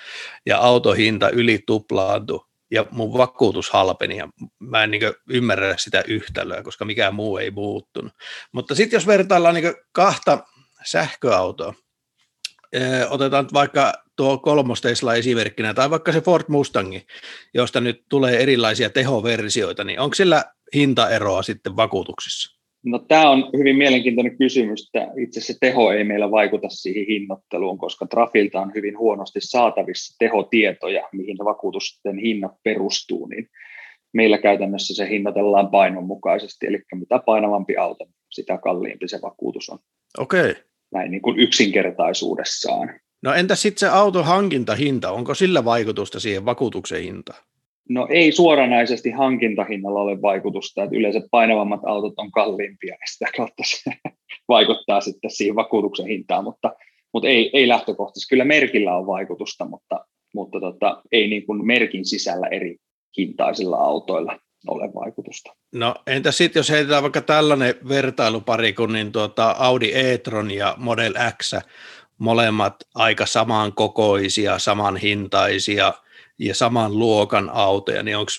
ja 0.46 0.58
autohinta 0.58 1.30
yli 1.30 1.64
tuplaantui 1.68 2.46
ja 2.72 2.86
mun 2.92 3.18
vakuutus 3.18 3.70
halpeni 3.70 4.18
ja 4.18 4.30
mä 4.60 4.84
en 4.84 4.92
niin 4.92 5.02
ymmärrä 5.30 5.76
sitä 5.78 6.04
yhtälöä, 6.08 6.64
koska 6.64 6.86
mikään 6.86 7.16
muu 7.16 7.38
ei 7.38 7.52
muuttunut. 7.52 8.14
Mutta 8.52 8.76
sitten 8.76 8.98
jos 8.98 9.08
vertaillaan 9.08 9.56
niin 9.56 9.76
kahta 9.92 10.46
sähköautoa, 10.86 11.74
otetaan 13.10 13.48
vaikka 13.54 13.94
tuo 14.16 14.38
kolmos 14.38 14.82
Tesla 14.82 15.16
esimerkkinä, 15.16 15.74
tai 15.74 15.90
vaikka 15.90 16.12
se 16.12 16.22
Ford 16.22 16.44
Mustangi, 16.48 17.08
josta 17.54 17.82
nyt 17.82 18.06
tulee 18.10 18.38
erilaisia 18.38 18.90
tehoversioita, 18.90 19.84
niin 19.84 20.00
onko 20.00 20.14
sillä 20.14 20.46
hintaeroa 20.76 21.44
sitten 21.44 21.76
vakuutuksissa? 21.76 22.55
No 22.86 23.00
tämä 23.00 23.30
on 23.30 23.50
hyvin 23.58 23.76
mielenkiintoinen 23.76 24.38
kysymys, 24.38 24.86
että 24.88 25.12
itse 25.18 25.42
se 25.42 25.54
teho 25.60 25.92
ei 25.92 26.04
meillä 26.04 26.32
vaikuta 26.32 26.70
siihen 26.70 27.06
hinnoitteluun, 27.06 27.78
koska 27.78 28.06
Trafilta 28.06 28.62
on 28.62 28.72
hyvin 28.76 28.98
huonosti 28.98 29.40
saatavissa 29.42 30.16
tehotietoja, 30.20 31.10
mihin 31.14 31.38
vakuutusten 31.38 32.18
hinnat 32.18 32.52
perustuu, 32.64 33.28
niin 33.28 33.50
meillä 34.14 34.38
käytännössä 34.38 34.96
se 34.96 35.10
hinnoitellaan 35.10 35.70
painon 35.70 36.04
mukaisesti, 36.04 36.68
eli 36.68 36.82
mitä 36.96 37.20
painavampi 37.20 37.78
auto, 37.78 38.06
sitä 38.32 38.58
kalliimpi 38.58 39.08
se 39.08 39.20
vakuutus 39.22 39.70
on. 39.70 39.80
Okei. 40.18 40.52
Okay. 40.52 40.64
Näin 40.94 41.12
niin 41.12 41.22
kuin 41.22 41.40
yksinkertaisuudessaan. 41.40 43.00
No 43.24 43.34
entä 43.34 43.56
sitten 43.56 43.80
se 43.80 43.88
auton 43.88 44.26
hankintahinta, 44.26 45.12
onko 45.12 45.34
sillä 45.34 45.66
vaikutusta 45.66 46.20
siihen 46.20 46.46
vakuutuksen 46.46 47.02
hintaan? 47.04 47.40
No 47.90 48.08
ei 48.10 48.32
suoranaisesti 48.32 49.12
hankintahinnalla 49.12 50.02
ole 50.02 50.22
vaikutusta, 50.22 50.84
että 50.84 50.96
yleensä 50.96 51.22
painavammat 51.32 51.80
autot 51.86 52.14
on 52.18 52.32
kalliimpia 52.32 52.94
ja 52.94 53.08
sitä 53.12 53.26
kautta 53.38 53.64
se 53.66 53.92
vaikuttaa 54.48 55.02
sitten 55.02 55.32
siihen 55.32 55.56
vakuutuksen 55.56 56.08
hintaan, 56.08 56.44
mutta, 56.44 56.74
mutta 57.14 57.28
ei, 57.28 57.50
ei 57.54 57.68
lähtökohtaisesti. 57.68 58.30
Kyllä 58.30 58.46
merkillä 58.46 58.98
on 58.98 59.08
vaikutusta, 59.08 59.66
mutta, 59.66 60.06
mutta 60.34 60.60
tota, 60.60 61.02
ei 61.12 61.28
niin 61.28 61.46
kuin 61.46 61.66
merkin 61.66 62.06
sisällä 62.06 62.48
eri 62.48 62.78
hintaisilla 63.18 63.78
autoilla 63.78 64.40
ole 64.68 64.94
vaikutusta. 64.94 65.56
No 65.74 65.96
entä 66.08 66.32
sitten, 66.32 66.60
jos 66.60 66.70
heitetään 66.70 67.04
vaikka 67.04 67.22
tällainen 67.22 67.76
vertailupari 67.90 68.74
kun 68.74 68.94
niin 68.94 69.12
tuota 69.12 69.56
Audi 69.60 69.92
e-tron 69.94 70.52
ja 70.52 70.76
Model 70.78 71.14
X, 71.42 71.54
molemmat 72.18 72.76
aika 72.96 73.26
samankokoisia, 73.26 74.60
samanhintaisia 74.60 75.94
ja 76.40 76.56
saman 76.56 77.00
luokan 77.00 77.50
autoja, 77.50 78.04
niin 78.04 78.18
onko 78.18 78.32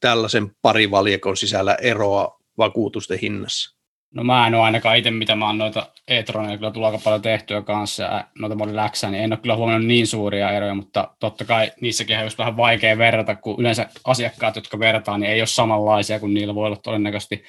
tällaisen 0.00 0.50
parivaljakon 0.62 1.36
sisällä 1.36 1.74
eroa 1.74 2.40
vakuutusten 2.58 3.18
hinnassa? 3.18 3.74
No 4.14 4.24
mä 4.24 4.46
en 4.46 4.54
ole 4.54 4.62
ainakaan 4.62 4.96
itse, 4.96 5.10
mitä 5.10 5.36
mä 5.36 5.46
oon 5.46 5.58
noita 5.58 5.86
e-troneja 6.08 6.56
kyllä 6.56 6.70
tullut 6.70 6.86
aika 6.86 7.00
paljon 7.04 7.22
tehtyä 7.22 7.62
kanssa 7.62 8.02
ja 8.02 8.24
noita 8.38 8.56
Model 8.56 8.88
X, 8.90 9.04
niin 9.04 9.14
en 9.14 9.32
ole 9.32 9.40
kyllä 9.40 9.56
huomannut 9.56 9.86
niin 9.86 10.06
suuria 10.06 10.50
eroja, 10.50 10.74
mutta 10.74 11.08
totta 11.20 11.44
kai 11.44 11.72
niissäkin 11.80 12.18
on 12.18 12.24
just 12.24 12.38
vähän 12.38 12.56
vaikea 12.56 12.98
verrata, 12.98 13.36
kun 13.36 13.60
yleensä 13.60 13.88
asiakkaat, 14.04 14.56
jotka 14.56 14.78
vertaa, 14.78 15.18
niin 15.18 15.30
ei 15.30 15.40
ole 15.40 15.46
samanlaisia, 15.46 16.20
kun 16.20 16.34
niillä 16.34 16.54
voi 16.54 16.66
olla 16.66 16.76
todennäköisesti 16.76 17.44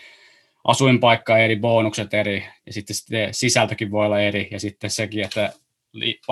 asuinpaikka 0.63 1.37
eri, 1.37 1.55
bonukset 1.55 2.13
eri, 2.13 2.45
ja 2.65 2.73
sitten 2.73 2.95
sisältökin 3.31 3.91
voi 3.91 4.05
olla 4.05 4.19
eri, 4.19 4.47
ja 4.51 4.59
sitten 4.59 4.89
sekin, 4.89 5.23
että 5.23 5.53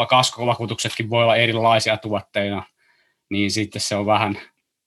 kaskovakuutuksetkin 0.09 1.09
voi 1.09 1.24
olla 1.24 1.36
erilaisia 1.36 1.97
tuotteina, 1.97 2.64
niin 3.34 3.51
sitten 3.51 3.81
se 3.81 3.95
on 3.95 4.05
vähän 4.05 4.38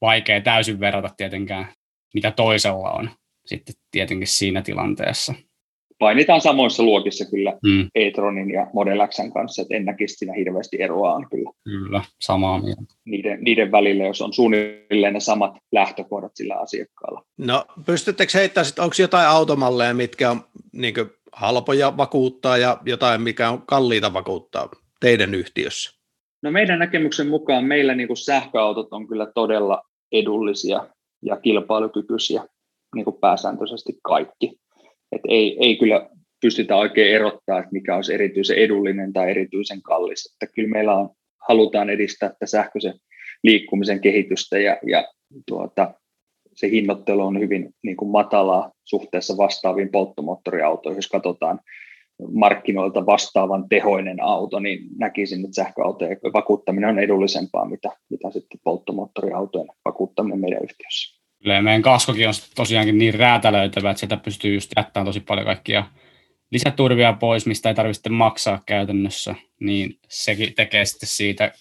vaikea 0.00 0.40
täysin 0.40 0.80
verrata 0.80 1.10
tietenkään, 1.16 1.66
mitä 2.14 2.30
toisella 2.30 2.90
on 2.90 3.10
sitten 3.46 3.74
tietenkin 3.90 4.28
siinä 4.28 4.62
tilanteessa. 4.62 5.34
Painitaan 5.98 6.40
samoissa 6.40 6.82
luokissa 6.82 7.24
kyllä 7.30 7.58
mm. 7.62 7.88
e-tronin 7.94 8.50
ja 8.50 8.66
Model 8.72 9.06
Xn 9.06 9.32
kanssa, 9.32 9.62
että 9.62 9.74
en 9.74 9.84
näkisi 9.84 10.14
siinä 10.14 10.32
hirveästi 10.32 10.82
eroa 10.82 11.14
on 11.14 11.26
kyllä. 11.30 11.50
Kyllä, 11.64 12.02
samaa 12.20 12.60
mieltä. 12.62 12.82
Niiden, 13.04 13.38
niiden 13.40 13.72
välillä, 13.72 14.04
jos 14.04 14.22
on 14.22 14.32
suunnilleen 14.32 15.14
ne 15.14 15.20
samat 15.20 15.58
lähtökohdat 15.72 16.32
sillä 16.34 16.54
asiakkaalla. 16.54 17.22
No 17.38 17.64
pystyttekö 17.86 18.38
heittämään, 18.38 18.72
onko 18.78 18.94
jotain 18.98 19.28
automalleja, 19.28 19.94
mitkä 19.94 20.30
on 20.30 20.40
niin 20.72 20.94
halpoja 21.32 21.96
vakuuttaa 21.96 22.56
ja 22.56 22.80
jotain, 22.84 23.22
mikä 23.22 23.50
on 23.50 23.62
kalliita 23.66 24.12
vakuuttaa 24.12 24.68
teidän 25.00 25.34
yhtiössä? 25.34 25.95
No 26.46 26.52
meidän 26.52 26.78
näkemyksen 26.78 27.28
mukaan 27.28 27.64
meillä 27.64 27.94
niin 27.94 28.06
kuin 28.06 28.16
sähköautot 28.16 28.92
on 28.92 29.08
kyllä 29.08 29.26
todella 29.34 29.82
edullisia 30.12 30.88
ja 31.22 31.36
kilpailukykyisiä 31.36 32.44
niin 32.94 33.04
kuin 33.04 33.16
pääsääntöisesti 33.20 33.92
kaikki. 34.02 34.58
Et 35.12 35.20
ei, 35.28 35.56
ei 35.60 35.76
kyllä 35.76 36.10
pystytä 36.40 36.76
oikein 36.76 37.14
erottaa, 37.14 37.58
että 37.58 37.72
mikä 37.72 37.96
olisi 37.96 38.14
erityisen 38.14 38.56
edullinen 38.56 39.12
tai 39.12 39.30
erityisen 39.30 39.82
kallis. 39.82 40.32
Että 40.32 40.54
kyllä 40.54 40.68
meillä 40.68 40.94
on, 40.94 41.10
halutaan 41.48 41.90
edistää 41.90 42.28
tätä 42.28 42.46
sähköisen 42.46 42.94
liikkumisen 43.42 44.00
kehitystä 44.00 44.58
ja, 44.58 44.78
ja 44.86 45.08
tuota, 45.48 45.94
se 46.54 46.70
hinnoittelu 46.70 47.22
on 47.22 47.40
hyvin 47.40 47.70
niin 47.82 47.96
kuin 47.96 48.10
matalaa 48.10 48.72
suhteessa 48.84 49.36
vastaaviin 49.36 49.90
polttomoottoriautoihin. 49.90 50.98
Jos 50.98 51.08
katsotaan 51.08 51.60
markkinoilta 52.32 53.06
vastaavan 53.06 53.68
tehoinen 53.68 54.22
auto, 54.22 54.60
niin 54.60 54.80
näkisin, 54.98 55.44
että 55.44 55.62
sähköautojen 55.62 56.18
vakuuttaminen 56.34 56.90
on 56.90 56.98
edullisempaa, 56.98 57.68
mitä, 57.68 57.88
mitä 58.10 58.30
sitten 58.30 58.60
polttomoottoriautojen 58.64 59.68
vakuuttaminen 59.84 60.40
meidän 60.40 60.62
yhtiössä. 60.64 61.22
Kyllä, 61.42 61.62
meidän 61.62 61.82
kaskokin 61.82 62.28
on 62.28 62.34
tosiaankin 62.54 62.98
niin 62.98 63.14
räätälöitävä, 63.14 63.90
että 63.90 64.00
sitä 64.00 64.16
pystyy 64.16 64.54
just 64.54 64.70
jättämään 64.76 65.06
tosi 65.06 65.20
paljon 65.20 65.46
kaikkia 65.46 65.84
lisäturvia 66.50 67.12
pois, 67.12 67.46
mistä 67.46 67.68
ei 67.68 67.74
tarvitse 67.74 68.08
maksaa 68.08 68.62
käytännössä, 68.66 69.34
niin 69.60 69.98
sekin 70.08 70.54
tekee 70.54 70.84
sitten 70.84 71.08
siitä 71.08 71.52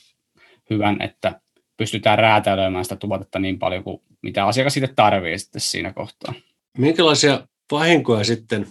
hyvän, 0.70 1.02
että 1.02 1.40
pystytään 1.78 2.20
räätälöimään 2.20 2.86
sitä 2.86 2.96
tuotetta 2.96 3.40
niin 3.40 3.60
paljon 3.60 3.84
kuin 3.84 4.02
mitä 4.22 4.46
asiakas 4.46 4.74
sitten 4.74 4.96
tarvii 4.96 5.40
sitten 5.40 5.62
siinä 5.62 5.94
kohtaa. 5.94 6.34
Minkälaisia 6.78 7.48
vahinkoja 7.72 8.24
sitten 8.24 8.66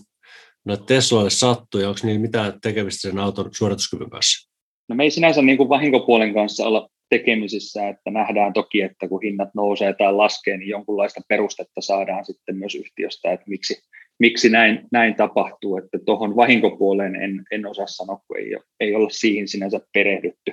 no 0.65 0.77
Teslalle 0.77 1.31
sattuu 1.31 1.81
ja 1.81 1.89
onko 1.89 2.01
niillä 2.03 2.21
mitään 2.21 2.61
tekemistä 2.61 3.11
sen 3.11 3.19
auton 3.19 3.51
suorituskyvyn 3.55 4.11
kanssa? 4.11 4.51
No 4.89 4.97
me 4.97 5.03
ei 5.03 5.11
sinänsä 5.11 5.43
niin 5.43 5.57
kuin 5.57 5.69
vahinkopuolen 5.69 6.35
kanssa 6.35 6.67
olla 6.67 6.89
tekemisissä, 7.11 7.89
että 7.89 8.11
nähdään 8.11 8.53
toki, 8.53 8.81
että 8.81 9.09
kun 9.09 9.23
hinnat 9.23 9.49
nousee 9.55 9.95
tai 9.99 10.13
laskee, 10.13 10.57
niin 10.57 10.69
jonkunlaista 10.69 11.21
perustetta 11.29 11.81
saadaan 11.81 12.25
sitten 12.25 12.57
myös 12.57 12.75
yhtiöstä, 12.75 13.33
että 13.33 13.45
miksi, 13.49 13.83
miksi 14.19 14.49
näin, 14.49 14.81
näin 14.93 15.15
tapahtuu, 15.15 15.77
että 15.77 15.99
tuohon 16.07 16.37
vahinkopuoleen 16.37 17.17
en, 17.17 17.43
en 17.51 17.67
osaa 17.67 17.87
sanoa, 17.87 18.21
kun 18.27 18.39
ei, 18.39 18.57
ei 18.81 18.95
olla 18.95 19.11
siihen 19.11 19.49
sinänsä 19.49 19.81
perehdytty 19.93 20.53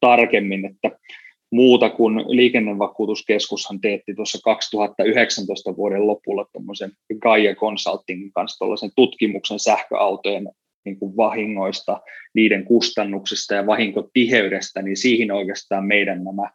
tarkemmin, 0.00 0.64
että 0.66 0.98
muuta 1.50 1.90
kuin 1.90 2.24
liikennevakuutuskeskushan 2.26 3.80
teetti 3.80 4.14
tuossa 4.14 4.38
2019 4.44 5.76
vuoden 5.76 6.06
lopulla 6.06 6.46
tuommoisen 6.52 6.92
Gaia 7.18 7.54
Consultingin 7.54 8.32
kanssa 8.32 8.64
tutkimuksen 8.96 9.58
sähköautojen 9.58 10.48
niin 10.84 10.98
kuin 10.98 11.16
vahingoista, 11.16 12.00
niiden 12.34 12.64
kustannuksista 12.64 13.54
ja 13.54 13.66
vahinkotiheydestä, 13.66 14.82
niin 14.82 14.96
siihen 14.96 15.32
oikeastaan 15.32 15.86
meidän 15.86 16.24
nämä 16.24 16.50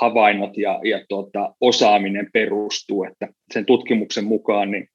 havainnot 0.00 0.56
ja, 0.56 0.80
ja 0.84 1.04
tuota, 1.08 1.54
osaaminen 1.60 2.30
perustuu, 2.32 3.04
että 3.04 3.28
sen 3.54 3.66
tutkimuksen 3.66 4.24
mukaan 4.24 4.70
niin 4.70 4.88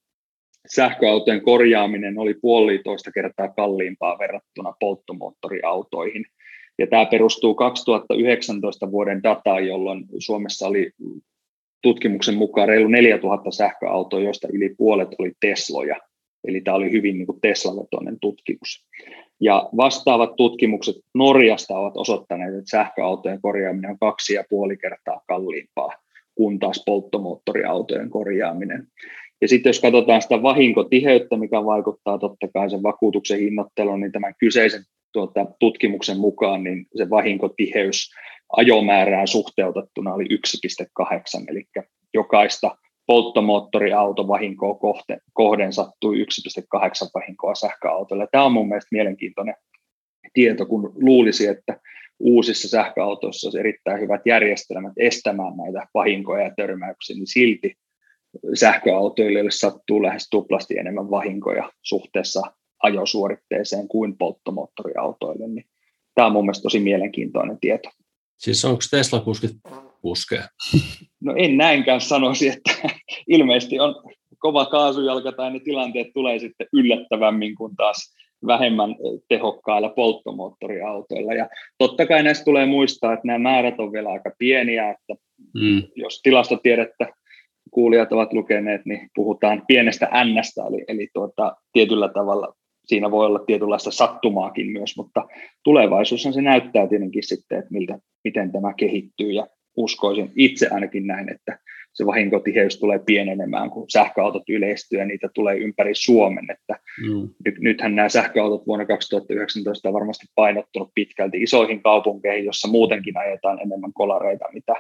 sähköautojen 0.76 1.42
korjaaminen 1.42 2.20
oli 2.20 2.34
puolitoista 2.34 3.12
kertaa 3.12 3.54
kalliimpaa 3.54 4.20
verrattuna 4.20 4.74
polttomoottoriautoihin. 4.80 6.26
Ja 6.82 6.88
tämä 6.88 7.06
perustuu 7.06 7.56
2019 7.56 8.92
vuoden 8.92 9.24
dataan, 9.24 9.68
jolloin 9.68 10.06
Suomessa 10.20 10.68
oli 10.68 10.92
tutkimuksen 11.82 12.36
mukaan 12.36 12.68
reilu 12.68 12.88
4000 12.88 13.52
sähköautoa, 13.52 14.20
joista 14.20 14.48
yli 14.54 14.76
puolet 14.78 15.10
oli 15.20 15.32
Tesloja. 15.40 15.96
Eli 16.48 16.62
tämä 16.62 16.78
oli 16.78 16.92
hyvin 16.92 17.18
niin 17.18 17.42
Tesla-vetoinen 17.42 18.18
tutkimus. 18.22 18.86
Ja 19.42 19.70
vastaavat 19.78 20.36
tutkimukset 20.36 20.96
Norjasta 21.16 21.78
ovat 21.78 21.98
osoittaneet, 21.98 22.54
että 22.54 22.70
sähköautojen 22.70 23.42
korjaaminen 23.42 23.92
on 23.92 24.00
kaksi 24.00 24.34
ja 24.34 24.44
puoli 24.50 24.78
kertaa 24.78 25.22
kalliimpaa 25.28 25.94
kuin 26.36 26.60
taas 26.60 26.84
polttomoottoriautojen 26.86 28.10
korjaaminen. 28.10 28.88
Ja 29.42 29.48
sitten 29.48 29.70
jos 29.70 29.80
katsotaan 29.80 30.22
sitä 30.22 30.42
vahinkotiheyttä, 30.44 31.38
mikä 31.38 31.66
vaikuttaa 31.66 32.18
totta 32.18 32.48
kai 32.54 32.70
sen 32.70 32.84
vakuutuksen 32.84 33.40
hinnoitteluun, 33.40 34.00
niin 34.00 34.12
tämän 34.12 34.36
kyseisen 34.40 34.82
tuota, 35.14 35.46
tutkimuksen 35.60 36.20
mukaan 36.20 36.64
niin 36.64 36.86
se 36.98 37.10
vahinkotiheys 37.10 38.10
ajomäärään 38.58 39.28
suhteutettuna 39.28 40.14
oli 40.14 40.24
1,8, 40.24 41.46
eli 41.48 41.64
jokaista 42.14 42.78
polttomoottoriautovahinkoa 43.06 44.76
kohden, 44.76 45.22
kohden 45.34 45.74
sattui 45.74 46.18
1,8 46.18 46.24
vahinkoa 47.14 47.56
sähköautoille. 47.56 48.28
Tämä 48.32 48.44
on 48.44 48.52
mun 48.52 48.68
mielestä 48.68 48.90
mielenkiintoinen 48.92 49.56
tieto, 50.34 50.66
kun 50.66 50.94
luulisi, 50.96 51.48
että 51.48 51.80
uusissa 52.20 52.68
sähköautoissa 52.68 53.48
olisi 53.48 53.60
erittäin 53.60 54.02
hyvät 54.02 54.22
järjestelmät 54.26 54.94
estämään 54.98 55.58
näitä 55.58 55.88
vahinkoja 55.94 56.44
ja 56.44 56.52
törmäyksiä, 56.58 57.16
niin 57.16 57.28
silti 57.28 57.76
sähköautoille 58.54 59.52
sattuu 59.52 60.04
lähes 60.04 60.30
tuplasti 60.30 60.78
enemmän 60.78 61.12
vahinkoja 61.12 61.72
suhteessa 61.82 62.42
ajosuoritteeseen 62.84 63.88
kuin 63.88 64.18
polttomoottoriautoille, 64.18 65.48
niin 65.48 65.66
tämä 66.16 66.26
on 66.26 66.32
mun 66.32 66.46
mielestä 66.46 66.64
tosi 66.64 66.80
mielenkiintoinen 66.80 67.58
tieto. 67.62 67.90
Siis 68.38 68.66
onko 68.66 68.82
Tesla-kuskit 68.92 69.52
kuskeja? 70.02 70.44
No 71.24 71.34
en 71.38 71.58
näinkään 71.58 72.02
sanoisi, 72.02 72.48
että 72.48 72.90
ilmeisesti 73.28 73.80
on 73.80 73.96
kova 74.40 74.66
kaasujalka 74.66 75.32
tai 75.32 75.52
ne 75.52 75.60
tilanteet 75.60 76.08
tulee 76.14 76.40
sitten 76.40 76.68
yllättävämmin 76.74 77.56
kuin 77.56 77.76
taas 77.76 78.14
vähemmän 78.48 78.96
tehokkailla 79.28 79.90
polttomoottoriautoilla. 79.90 81.34
Ja 81.34 81.50
totta 81.78 82.06
kai 82.06 82.24
näistä 82.24 82.46
tulee 82.46 82.66
muistaa, 82.66 83.14
että 83.14 83.28
nämä 83.28 83.40
määrät 83.40 83.80
on 83.80 83.92
vielä 83.92 84.10
aika 84.10 84.32
pieniä, 84.38 84.90
että 84.90 85.24
mm. 85.54 85.84
jos 85.96 86.20
tilastotiedettä 86.24 87.14
kuulijat 87.72 88.12
ovat 88.12 88.34
lukeneet, 88.34 88.82
niin 88.86 89.10
puhutaan 89.16 89.64
pienestä 89.68 90.10
nnstä, 90.26 90.62
eli, 90.68 90.84
eli 90.88 91.10
tuota, 91.14 91.56
tietyllä 91.74 92.10
tavalla 92.10 92.54
siinä 92.86 93.12
voi 93.12 93.26
olla 93.26 93.40
tietynlaista 93.40 93.92
sattumaakin 93.92 94.72
myös, 94.72 94.98
mutta 94.98 95.28
tulevaisuushan 95.64 96.34
se 96.34 96.42
näyttää 96.42 96.88
tietenkin 96.88 97.24
sitten, 97.24 97.60
että 97.60 97.72
miltä, 97.72 98.00
miten 98.24 98.52
tämä 98.52 98.74
kehittyy 98.74 99.32
ja 99.32 99.48
uskoisin 99.78 100.32
itse 100.36 100.68
ainakin 100.72 101.08
näin, 101.08 101.32
että 101.32 101.60
se 101.94 102.06
vahinkotiheys 102.06 102.80
tulee 102.80 103.00
pienenemään, 103.00 103.70
kun 103.70 103.90
sähköautot 103.90 104.50
yleistyy 104.50 105.00
ja 105.00 105.06
niitä 105.06 105.30
tulee 105.34 105.58
ympäri 105.58 105.96
Suomen. 105.96 106.46
Että 106.52 106.80
mm. 107.08 107.30
nyt, 107.46 107.60
nythän 107.60 107.96
nämä 107.96 108.10
sähköautot 108.10 108.68
vuonna 108.68 108.86
2019 108.86 109.90
on 109.90 109.94
varmasti 109.94 110.26
painottunut 110.36 110.92
pitkälti 110.96 111.44
isoihin 111.44 111.84
kaupunkeihin, 111.84 112.46
jossa 112.46 112.68
muutenkin 112.68 113.18
ajetaan 113.18 113.60
enemmän 113.62 113.94
kolareita 113.94 114.46
mitä 114.54 114.74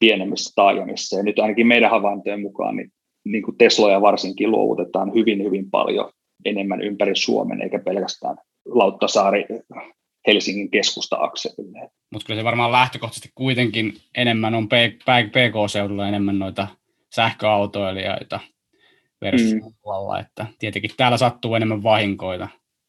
pienemmissä 0.00 0.52
taajamissa. 0.54 1.16
Ja 1.16 1.22
nyt 1.22 1.38
ainakin 1.38 1.66
meidän 1.66 1.90
havaintojen 1.90 2.40
mukaan 2.40 2.76
niin, 2.76 2.90
niin 3.24 3.42
kuin 3.42 3.56
Tesloja 3.56 4.00
varsinkin 4.00 4.50
luovutetaan 4.50 5.14
hyvin, 5.14 5.44
hyvin 5.44 5.70
paljon 5.70 6.10
enemmän 6.44 6.82
ympäri 6.82 7.16
Suomen, 7.16 7.62
eikä 7.62 7.78
pelkästään 7.78 8.36
Lauttasaari 8.66 9.46
Helsingin 10.26 10.70
keskusta-akselille. 10.70 11.90
Mutta 12.12 12.26
kyllä 12.26 12.40
se 12.40 12.44
varmaan 12.44 12.72
lähtökohtaisesti 12.72 13.30
kuitenkin 13.34 14.00
enemmän 14.14 14.54
on 14.54 14.68
PK-seudulla 14.68 16.08
enemmän 16.08 16.38
noita 16.38 16.68
sähköautoilijoita 17.14 18.40
versus 19.20 19.54
mm. 19.54 19.60
muualla, 19.84 20.20
että 20.20 20.46
tietenkin 20.58 20.90
täällä 20.96 21.16
sattuu 21.16 21.54
enemmän 21.54 21.82
vahinkoita 21.82 22.48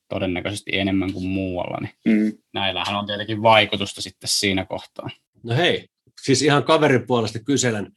todennäköisesti 0.09 0.71
enemmän 0.73 1.13
kuin 1.13 1.27
muualla, 1.27 1.77
niin 1.81 1.93
mm. 2.05 2.37
näillähän 2.53 2.95
on 2.95 3.05
tietenkin 3.05 3.41
vaikutusta 3.41 4.01
sitten 4.01 4.29
siinä 4.29 4.65
kohtaa. 4.65 5.09
No 5.43 5.55
hei, 5.55 5.87
siis 6.21 6.41
ihan 6.41 6.63
kaverin 6.63 7.07
puolesta 7.07 7.39
kyselen, 7.39 7.91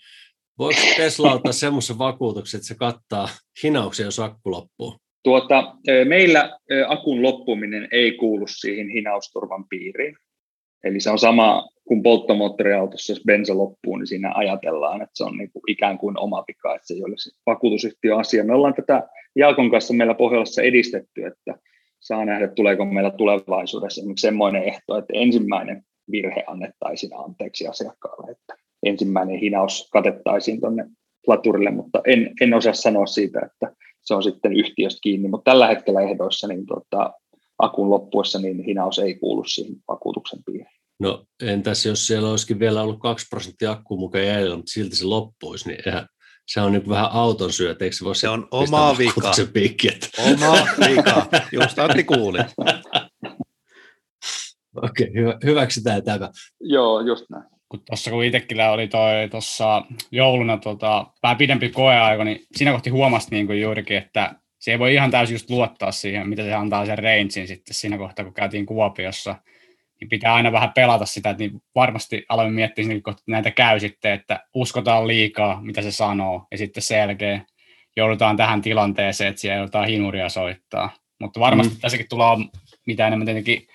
voiko 0.59 0.80
Tesla 0.96 1.32
ottaa 1.32 1.52
semmoisen 1.52 1.98
vakuutuksen, 1.98 2.59
että 2.59 2.68
se 2.68 2.74
kattaa 2.74 3.28
hinauksia, 3.62 4.04
jos 4.04 4.18
akku 4.18 4.50
loppuu? 4.50 4.96
Tuota, 5.22 5.74
meillä 6.04 6.58
akun 6.88 7.22
loppuminen 7.22 7.88
ei 7.92 8.12
kuulu 8.12 8.46
siihen 8.46 8.88
hinausturvan 8.88 9.64
piiriin. 9.68 10.16
Eli 10.84 11.00
se 11.00 11.10
on 11.10 11.18
sama 11.18 11.68
kuin 11.84 12.02
polttomoottoriautossa, 12.02 13.12
jos 13.12 13.22
bensa 13.26 13.58
loppuu, 13.58 13.96
niin 13.96 14.06
siinä 14.06 14.32
ajatellaan, 14.34 15.02
että 15.02 15.12
se 15.14 15.24
on 15.24 15.36
niin 15.36 15.50
kuin 15.52 15.62
ikään 15.68 15.98
kuin 15.98 16.18
oma 16.18 16.44
vika, 16.48 16.74
että 16.74 16.86
se 16.86 16.94
ei 16.94 17.04
ole 17.04 17.14
se 17.16 17.30
vakuutusyhtiöasia. 17.46 18.44
Me 18.44 18.54
ollaan 18.54 18.74
tätä 18.74 19.08
Jalkon 19.36 19.70
kanssa 19.70 19.94
meillä 19.94 20.14
Pohjolassa 20.14 20.62
edistetty, 20.62 21.26
että 21.26 21.54
saa 22.00 22.24
nähdä, 22.24 22.48
tuleeko 22.48 22.84
meillä 22.84 23.10
tulevaisuudessa 23.10 24.00
esimerkiksi 24.00 24.26
semmoinen 24.26 24.62
ehto, 24.62 24.98
että 24.98 25.12
ensimmäinen 25.16 25.82
virhe 26.10 26.44
annettaisiin 26.46 27.12
anteeksi 27.16 27.66
asiakkaalle, 27.66 28.30
että 28.30 28.54
ensimmäinen 28.86 29.38
hinaus 29.38 29.88
katettaisiin 29.92 30.60
tuonne 30.60 30.84
laturille, 31.26 31.70
mutta 31.70 32.00
en, 32.06 32.30
en 32.40 32.54
osaa 32.54 32.72
sanoa 32.72 33.06
siitä, 33.06 33.40
että 33.46 33.76
se 34.09 34.14
on 34.14 34.22
sitten 34.22 34.52
yhtiöstä 34.52 34.98
kiinni, 35.02 35.28
mutta 35.28 35.50
tällä 35.50 35.66
hetkellä 35.66 36.00
ehdoissa 36.00 36.48
niin 36.48 36.66
tuota, 36.66 37.12
akun 37.59 37.90
loppuessa 37.90 38.38
niin 38.38 38.64
hinaus 38.64 38.98
ei 38.98 39.14
kuulu 39.14 39.44
siihen 39.44 39.76
vakuutuksen 39.88 40.38
piiriin. 40.46 40.78
No 41.00 41.24
entäs 41.42 41.86
jos 41.86 42.06
siellä 42.06 42.30
olisikin 42.30 42.59
vielä 42.59 42.82
ollut 42.82 43.00
2 43.00 43.26
prosenttia 43.30 43.70
akku 43.70 43.96
mukaan 43.96 44.26
jäljellä, 44.26 44.56
mutta 44.56 44.72
silti 44.72 44.96
se 44.96 45.04
loppuisi, 45.04 45.68
niin 45.68 45.78
eihän, 45.86 46.06
se 46.46 46.61
on 46.61 46.72
niin 46.72 46.88
vähän 46.88 47.11
auton 47.12 47.52
syö, 47.52 47.76
eikö 47.80 47.96
se 47.96 48.04
voi 48.04 48.16
Se 48.16 48.28
on 48.28 48.48
oma 48.50 48.98
vika. 48.98 49.32
Piikki, 49.52 49.88
että... 49.88 50.09
Oma 50.32 50.52
vika, 50.88 51.26
just 51.52 51.78
Antti 51.78 52.04
kuulit. 52.04 52.46
Okei, 54.82 55.09
okay, 55.09 55.14
hyvä, 55.14 55.38
hyväksytään 55.44 56.04
tämä. 56.04 56.30
Joo, 56.61 57.00
just 57.00 57.24
näin 57.30 57.57
kun 57.68 57.82
tuossa 57.86 58.10
kun 58.10 58.24
itsekin 58.24 58.60
oli 58.60 58.88
toi 58.88 59.28
tuossa 59.30 59.82
jouluna 60.10 60.56
tota, 60.56 61.06
vähän 61.22 61.36
pidempi 61.36 61.68
koeaika, 61.68 62.24
niin 62.24 62.40
siinä 62.56 62.72
kohti 62.72 62.90
huomasi 62.90 63.28
niin 63.30 63.46
kuin 63.46 63.60
juurikin, 63.60 63.96
että 63.96 64.34
se 64.58 64.70
ei 64.70 64.78
voi 64.78 64.94
ihan 64.94 65.10
täysin 65.10 65.34
just 65.34 65.50
luottaa 65.50 65.92
siihen, 65.92 66.28
mitä 66.28 66.42
se 66.42 66.54
antaa 66.54 66.86
sen 66.86 66.98
rangein 66.98 67.30
sitten 67.30 67.74
siinä 67.74 67.98
kohtaa, 67.98 68.24
kun 68.24 68.34
käytiin 68.34 68.66
Kuopiossa, 68.66 69.36
niin 70.00 70.08
pitää 70.08 70.34
aina 70.34 70.52
vähän 70.52 70.72
pelata 70.72 71.06
sitä, 71.06 71.30
että 71.30 71.42
niin 71.42 71.62
varmasti 71.74 72.24
aloin 72.28 72.52
miettiä 72.52 72.84
niin 72.84 73.02
kun 73.02 73.14
näitä 73.26 73.50
käy 73.50 73.80
sitten, 73.80 74.12
että 74.12 74.40
uskotaan 74.54 75.08
liikaa, 75.08 75.60
mitä 75.62 75.82
se 75.82 75.92
sanoo, 75.92 76.46
ja 76.50 76.58
sitten 76.58 76.82
sen 76.82 76.98
jälkeen 76.98 77.46
joudutaan 77.96 78.36
tähän 78.36 78.62
tilanteeseen, 78.62 79.30
että 79.30 79.40
siellä 79.40 79.56
joudutaan 79.56 79.88
hinuria 79.88 80.28
soittaa. 80.28 80.90
Mutta 81.20 81.40
varmasti 81.40 81.74
mm. 81.74 81.80
tässäkin 81.80 82.06
tulee 82.08 82.36
mitä 82.86 83.06
enemmän 83.06 83.26
tietenkin 83.26 83.66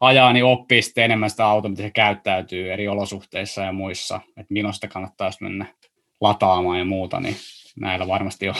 ajaa, 0.00 0.32
niin 0.32 0.44
oppii 0.44 0.82
sitten 0.82 1.04
enemmän 1.04 1.30
sitä 1.30 1.46
autoa, 1.46 1.70
miten 1.70 1.86
se 1.86 1.90
käyttäytyy 1.90 2.72
eri 2.72 2.88
olosuhteissa 2.88 3.62
ja 3.62 3.72
muissa, 3.72 4.20
että 4.28 4.52
minusta 4.54 4.88
kannattaa 4.88 5.30
mennä 5.40 5.66
lataamaan 6.20 6.78
ja 6.78 6.84
muuta, 6.84 7.20
niin 7.20 7.36
näillä 7.80 8.08
varmasti 8.08 8.48
on 8.48 8.54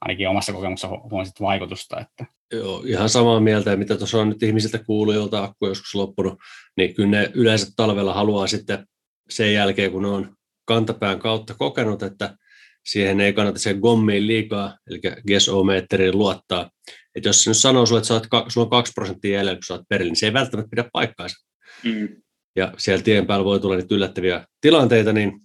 ainakin 0.00 0.28
omassa 0.28 0.52
kokemuksessa 0.52 0.88
huomioon 0.88 1.26
vaikutusta. 1.40 2.00
Että. 2.00 2.26
Joo, 2.52 2.82
ihan 2.86 3.08
samaa 3.08 3.40
mieltä, 3.40 3.76
mitä 3.76 3.96
tuossa 3.96 4.20
on 4.20 4.28
nyt 4.28 4.42
ihmisiltä 4.42 4.78
kuullut, 4.78 5.14
jolta 5.14 5.44
akku 5.44 5.66
joskus 5.66 5.94
loppunut, 5.94 6.38
niin 6.76 6.94
kyllä 6.94 7.10
ne 7.10 7.30
yleensä 7.34 7.72
talvella 7.76 8.14
haluaa 8.14 8.46
sitten 8.46 8.86
sen 9.30 9.54
jälkeen, 9.54 9.92
kun 9.92 10.02
ne 10.02 10.08
on 10.08 10.36
kantapään 10.64 11.18
kautta 11.18 11.54
kokenut, 11.54 12.02
että 12.02 12.36
siihen 12.84 13.20
ei 13.20 13.32
kannata 13.32 13.58
sen 13.58 13.78
gommiin 13.78 14.26
liikaa, 14.26 14.78
eli 14.90 15.00
GSO-meetteriin 15.00 16.18
luottaa. 16.18 16.70
Että 17.18 17.28
jos 17.28 17.44
se 17.44 17.50
nyt 17.50 17.56
sanoo 17.56 17.86
sulle, 17.86 17.98
että 17.98 18.08
saat, 18.08 18.26
sulla 18.48 18.64
on 18.64 18.70
2 18.70 18.92
prosenttia 18.92 19.36
jäljellä, 19.36 19.56
kun 19.56 19.64
saat 19.64 19.82
perille, 19.88 20.10
niin 20.10 20.16
se 20.16 20.26
ei 20.26 20.32
välttämättä 20.32 20.70
pidä 20.70 20.84
paikkaansa. 20.92 21.46
Mm. 21.84 22.08
Ja 22.56 22.72
siellä 22.78 23.02
tien 23.02 23.26
päällä 23.26 23.44
voi 23.44 23.60
tulla 23.60 23.76
niitä 23.76 23.94
yllättäviä 23.94 24.46
tilanteita, 24.60 25.12
niin 25.12 25.40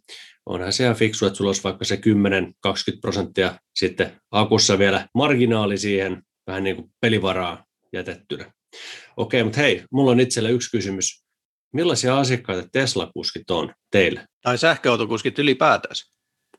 onhan 0.46 0.74
se 0.74 0.84
ihan 0.84 0.96
fiksu, 0.96 1.26
että 1.26 1.38
sulla 1.38 1.50
olisi 1.50 1.64
vaikka 1.64 1.86
se 1.86 1.96
10-20 1.96 2.00
prosenttia 3.02 3.60
sitten 3.76 4.22
akussa 4.32 4.80
vielä 4.80 5.08
marginaali 5.16 5.78
siihen, 5.78 6.22
vähän 6.48 6.64
niin 6.64 6.76
kuin 6.76 6.92
pelivaraa 7.02 7.66
jätettynä. 7.94 8.52
Okei, 9.18 9.44
mutta 9.44 9.60
hei, 9.60 9.84
mulla 9.92 10.12
on 10.12 10.20
itsellä 10.20 10.50
yksi 10.50 10.72
kysymys. 10.72 11.24
Millaisia 11.74 12.18
asiakkaita 12.18 12.70
Tesla-kuskit 12.72 13.52
on 13.52 13.74
teille? 13.92 14.26
Tai 14.42 14.58
sähköautokuskit 14.58 15.40
ylipäätään? 15.40 15.96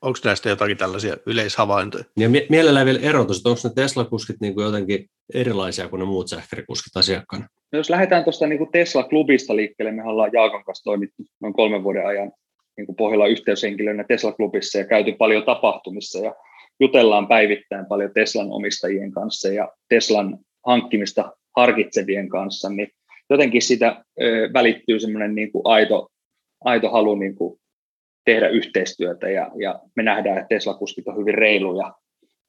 Onko 0.05 0.19
näistä 0.25 0.49
jotakin 0.49 0.77
tällaisia 0.77 1.17
yleishavaintoja? 1.27 2.05
Ja 2.17 2.29
mie- 2.29 2.47
mielellään 2.49 2.87
vielä 2.87 2.99
erotus, 3.03 3.37
että 3.37 3.49
onko 3.49 3.61
ne 3.65 3.71
Tesla-kuskit 3.75 4.37
niin 4.41 4.55
kuin 4.55 4.65
jotenkin 4.65 5.07
erilaisia 5.35 5.89
kuin 5.89 6.01
ne 6.01 6.07
muut 6.07 6.29
sähkärikuskit 6.29 6.97
asiakkaana? 6.97 7.49
No 7.73 7.77
jos 7.77 7.91
lähdetään 7.91 8.25
tuosta 8.25 8.47
niin 8.47 8.71
Tesla-klubista 8.73 9.57
liikkeelle, 9.57 9.93
me 9.93 10.05
ollaan 10.05 10.31
Jaakon 10.33 10.65
kanssa 10.65 10.85
toimittu 10.85 11.23
noin 11.43 11.55
kolmen 11.55 11.85
vuoden 11.85 12.07
ajan 12.07 12.33
niin 12.77 12.87
kuin 12.87 12.97
pohjalla 12.97 13.27
yhteyshenkilönä 13.27 14.05
Tesla-klubissa 14.05 14.79
ja 14.79 14.87
käyty 14.87 15.13
paljon 15.13 15.45
tapahtumissa 15.45 16.19
ja 16.19 16.35
jutellaan 16.81 17.29
päivittäin 17.29 17.87
paljon 17.87 18.11
Teslan 18.15 18.51
omistajien 18.51 19.13
kanssa 19.13 19.49
ja 19.49 19.69
Teslan 19.89 20.39
hankkimista 20.67 21.33
harkitsevien 21.57 22.29
kanssa, 22.29 22.69
niin 22.71 22.89
jotenkin 23.31 23.63
sitä 23.63 24.05
ö, 24.23 24.51
välittyy 24.53 25.01
semmoinen 25.01 25.35
niin 25.35 25.53
kuin 25.53 25.63
aito, 25.65 26.09
aito 26.65 26.91
halu 26.91 27.15
niin 27.15 27.35
kuin 27.35 27.61
tehdä 28.25 28.49
yhteistyötä 28.49 29.31
ja, 29.31 29.51
ja 29.59 29.81
me 29.97 30.03
nähdään, 30.03 30.39
että 30.39 30.49
Tesla-kuskit 30.49 31.09
on 31.09 31.17
hyvin 31.17 31.35
reiluja, 31.35 31.95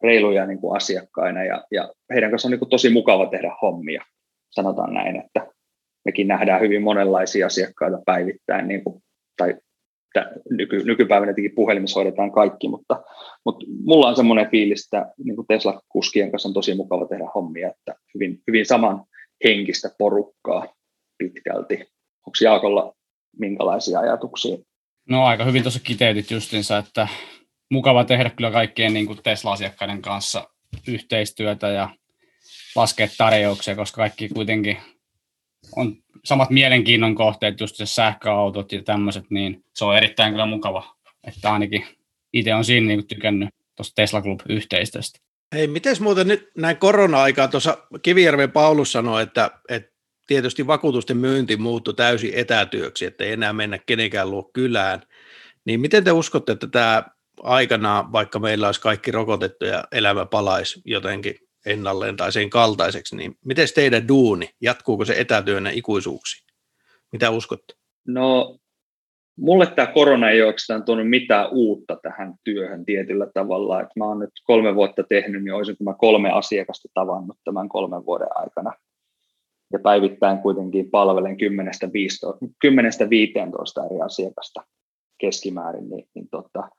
reiluja 0.03 0.45
niin 0.45 0.59
kuin 0.59 0.78
asiakkaina 0.78 1.43
ja, 1.43 1.63
ja 1.71 1.93
heidän 2.13 2.30
kanssaan 2.30 2.49
on 2.49 2.51
niin 2.51 2.59
kuin 2.59 2.69
tosi 2.69 2.89
mukava 2.89 3.26
tehdä 3.26 3.51
hommia, 3.61 4.03
sanotaan 4.51 4.93
näin, 4.93 5.15
että 5.15 5.47
mekin 6.05 6.28
nähdään 6.28 6.61
hyvin 6.61 6.82
monenlaisia 6.82 7.45
asiakkaita 7.45 7.97
päivittäin, 8.05 8.67
niin 8.67 8.84
kuin, 8.84 9.03
tai 9.38 9.55
nyky, 10.49 10.84
nykypäivänä 10.84 11.34
tietenkin 11.34 11.55
puhelimessa 11.55 11.99
hoidetaan 11.99 12.32
kaikki, 12.32 12.67
mutta, 12.67 13.03
mutta 13.45 13.65
mulla 13.84 14.07
on 14.07 14.15
semmoinen 14.15 14.49
fiilis, 14.49 14.86
että 14.86 15.13
niin 15.23 15.36
kuin 15.36 15.47
Tesla-kuskien 15.47 16.32
kanssa 16.32 16.49
on 16.49 16.53
tosi 16.53 16.76
mukava 16.76 17.07
tehdä 17.07 17.26
hommia, 17.36 17.69
että 17.69 17.95
hyvin, 18.13 18.39
hyvin 18.47 18.65
saman 18.65 19.03
henkistä 19.43 19.89
porukkaa 19.97 20.73
pitkälti. 21.17 21.76
Onko 22.28 22.38
Jaakolla 22.41 22.93
minkälaisia 23.39 23.99
ajatuksia 23.99 24.57
No 25.10 25.26
aika 25.26 25.43
hyvin 25.43 25.64
tuossa 25.64 25.80
kiteytit 25.80 26.32
justiinsa, 26.32 26.78
että 26.78 27.08
mukava 27.72 28.03
tehdä 28.03 28.30
kyllä 28.30 28.51
kaikkien 28.51 28.93
niin 28.93 29.06
kuin 29.06 29.20
Tesla-asiakkaiden 29.24 30.01
kanssa 30.01 30.49
yhteistyötä 30.88 31.68
ja 31.68 31.89
laskea 32.76 33.08
tarjouksia, 33.18 33.76
koska 33.76 33.95
kaikki 33.95 34.30
kuitenkin 34.30 34.78
on 35.76 35.95
samat 36.26 36.49
mielenkiinnon 36.49 37.16
kohteet, 37.16 37.60
just 37.60 37.76
se 37.76 37.86
sähköautot 37.86 38.72
ja 38.72 38.84
tämmöiset, 38.84 39.26
niin 39.30 39.64
se 39.74 39.86
on 39.86 39.97
erittäin 39.97 40.34
kyllä 40.34 40.45
mukava, 40.45 40.95
että 41.28 41.53
ainakin 41.53 41.86
itse 42.34 42.53
on 42.53 42.66
siinä 42.66 42.88
niin 42.88 43.08
tykännyt 43.08 43.49
tuosta 43.76 43.95
Tesla 43.95 44.22
Club-yhteistyöstä. 44.22 45.20
Hei, 45.53 45.68
miten 45.68 45.95
muuten 45.99 46.28
nyt 46.28 46.51
näin 46.58 46.78
korona-aikaa, 46.78 47.47
tuossa 47.47 47.78
Kivijärven 48.01 48.51
Paulus 48.51 48.91
sanoi, 48.91 49.24
että, 49.24 49.51
että 49.70 49.95
tietysti 50.28 50.67
vakuutusten 50.67 51.17
myynti 51.17 51.57
muuttui 51.57 51.93
täysin 51.93 52.34
etätyöksi, 52.36 53.05
että 53.05 53.23
ei 53.23 53.32
enää 53.32 53.53
mennä 53.53 53.80
kenenkään 53.86 54.32
luo 54.32 54.49
kylään, 54.53 55.01
niin 55.65 55.80
miten 55.80 56.03
te 56.03 56.11
uskotte, 56.11 56.51
että 56.51 56.67
tämä 56.67 57.03
aikana, 57.43 58.09
vaikka 58.11 58.39
meillä 58.39 58.65
olisi 58.65 58.82
kaikki 58.82 59.11
rokotettu 59.11 59.65
ja 59.65 59.84
elämä 59.91 60.26
palaisi 60.26 60.82
jotenkin 60.86 61.36
ennalleen 61.65 62.17
tai 62.17 62.32
sen 62.32 62.49
kaltaiseksi, 62.49 63.15
niin 63.15 63.36
miten 63.45 63.67
teidän 63.76 64.07
duuni, 64.07 64.49
jatkuuko 64.61 65.05
se 65.05 65.15
etätyönä 65.17 65.69
ikuisuuksi? 65.69 66.45
Mitä 67.11 67.30
uskotte? 67.30 67.73
No, 68.07 68.57
mulle 69.38 69.67
tämä 69.67 69.88
korona 69.88 70.30
ei 70.30 70.41
oikeastaan 70.41 70.84
tuonut 70.84 71.09
mitään 71.09 71.47
uutta 71.51 71.97
tähän 72.01 72.34
työhön 72.43 72.86
tietyllä 72.86 73.28
tavalla. 73.34 73.82
että 73.82 73.93
mä 73.99 74.05
oon 74.05 74.19
nyt 74.19 74.32
kolme 74.43 74.76
vuotta 74.76 75.03
tehnyt, 75.03 75.43
niin 75.43 75.53
olisinko 75.53 75.84
mä 75.84 75.93
kolme 75.93 76.32
asiakasta 76.32 76.88
tavannut 76.93 77.38
tämän 77.43 77.69
kolmen 77.69 78.05
vuoden 78.05 78.28
aikana. 78.36 78.73
Ja 79.74 79.80
päivittäin 79.80 80.38
kuitenkin 80.38 80.91
palvelen 80.91 81.36
10-15 81.36 81.38
eri 83.86 84.01
asiakasta 84.05 84.63
keskimäärin, 85.18 85.89
niin, 85.89 86.07
niin 86.16 86.28
tota, 86.32 86.70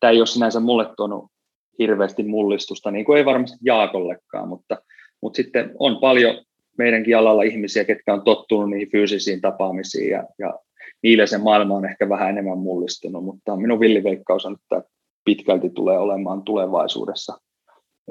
tämä 0.00 0.10
ei 0.10 0.20
ole 0.20 0.26
sinänsä 0.26 0.60
mulle 0.60 0.86
tuonut 0.96 1.30
hirveästi 1.78 2.22
mullistusta, 2.22 2.90
niin 2.90 3.04
kuin 3.04 3.18
ei 3.18 3.24
varmasti 3.24 3.58
Jaakollekaan, 3.62 4.48
mutta, 4.48 4.76
mutta 5.22 5.36
sitten 5.36 5.70
on 5.78 6.00
paljon 6.00 6.44
meidänkin 6.78 7.16
alalla 7.16 7.42
ihmisiä, 7.42 7.84
ketkä 7.84 8.14
on 8.14 8.22
tottunut 8.22 8.70
niihin 8.70 8.90
fyysisiin 8.90 9.40
tapaamisiin 9.40 10.10
ja, 10.10 10.24
ja 10.38 10.58
niille 11.02 11.26
se 11.26 11.38
maailma 11.38 11.74
on 11.74 11.84
ehkä 11.84 12.08
vähän 12.08 12.28
enemmän 12.28 12.58
mullistunut, 12.58 13.24
mutta 13.24 13.56
minun 13.56 13.80
villiveikkaus 13.80 14.46
on, 14.46 14.56
että 14.62 14.88
pitkälti 15.24 15.70
tulee 15.70 15.98
olemaan 15.98 16.42
tulevaisuudessa 16.42 17.38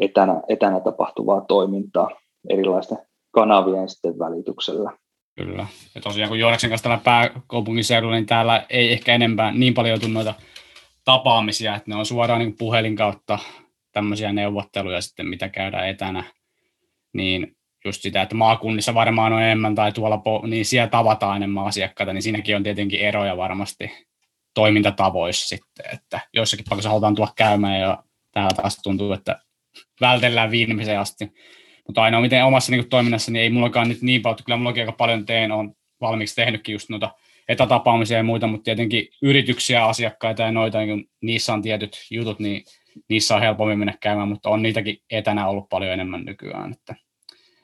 etänä, 0.01 0.41
etänä 0.47 0.79
tapahtuvaa 0.79 1.41
toimintaa 1.41 2.09
erilaisten 2.49 2.97
kanavien 3.33 3.89
sitten 3.89 4.19
välityksellä. 4.19 4.91
Kyllä. 5.37 5.67
Ja 5.95 6.01
tosiaan 6.01 6.29
kun 6.29 6.39
Joonaksen 6.39 6.69
kanssa 6.69 6.83
täällä 6.83 7.03
pääkaupunkiseudulla, 7.03 8.15
niin 8.15 8.25
täällä 8.25 8.65
ei 8.69 8.93
ehkä 8.93 9.13
enempää 9.13 9.51
niin 9.51 9.73
paljon 9.73 9.99
tule 9.99 10.11
noita 10.11 10.33
tapaamisia, 11.05 11.75
että 11.75 11.91
ne 11.91 11.95
on 11.95 12.05
suoraan 12.05 12.39
niin 12.39 12.57
puhelin 12.57 12.95
kautta 12.95 13.39
tämmöisiä 13.91 14.33
neuvotteluja 14.33 15.01
sitten, 15.01 15.27
mitä 15.27 15.49
käydään 15.49 15.89
etänä, 15.89 16.23
niin 17.13 17.55
just 17.85 18.01
sitä, 18.01 18.21
että 18.21 18.35
maakunnissa 18.35 18.93
varmaan 18.93 19.33
on 19.33 19.41
enemmän 19.41 19.75
tai 19.75 19.91
tuolla, 19.91 20.21
niin 20.47 20.65
siellä 20.65 20.89
tavataan 20.89 21.37
enemmän 21.37 21.65
asiakkaita, 21.65 22.13
niin 22.13 22.21
siinäkin 22.21 22.55
on 22.55 22.63
tietenkin 22.63 22.99
eroja 22.99 23.37
varmasti 23.37 23.91
toimintatavoissa 24.53 25.47
sitten, 25.47 25.85
että 25.93 26.19
joissakin 26.33 26.65
paikoissa 26.69 26.89
halutaan 26.89 27.15
tulla 27.15 27.33
käymään 27.35 27.79
ja 27.79 28.03
täällä 28.31 28.51
taas 28.55 28.79
tuntuu, 28.83 29.13
että 29.13 29.39
vältellään 30.01 30.51
viimeiseen 30.51 30.99
asti. 30.99 31.31
Mutta 31.87 32.03
ainoa 32.03 32.21
miten 32.21 32.45
omassa 32.45 32.71
niin 32.71 32.89
toiminnassa, 32.89 33.31
niin 33.31 33.43
ei 33.43 33.49
mullakaan 33.49 33.89
nyt 33.89 34.01
niin 34.01 34.21
paljon, 34.21 34.39
kyllä 34.45 34.57
mullakin 34.57 34.81
aika 34.81 34.91
paljon 34.91 35.25
teen, 35.25 35.51
on 35.51 35.75
valmiiksi 36.01 36.35
tehnytkin 36.35 36.73
just 36.73 36.89
noita 36.89 37.11
etätapaamisia 37.47 38.17
ja 38.17 38.23
muita, 38.23 38.47
mutta 38.47 38.63
tietenkin 38.63 39.07
yrityksiä, 39.21 39.85
asiakkaita 39.85 40.41
ja 40.41 40.51
noita, 40.51 40.79
niin 40.79 41.09
niissä 41.21 41.53
on 41.53 41.61
tietyt 41.61 41.97
jutut, 42.11 42.39
niin 42.39 42.63
niissä 43.09 43.35
on 43.35 43.41
helpommin 43.41 43.79
mennä 43.79 43.93
käymään, 44.01 44.27
mutta 44.27 44.49
on 44.49 44.61
niitäkin 44.61 44.97
etänä 45.09 45.47
ollut 45.47 45.69
paljon 45.69 45.93
enemmän 45.93 46.25
nykyään. 46.25 46.71
Että 46.71 46.95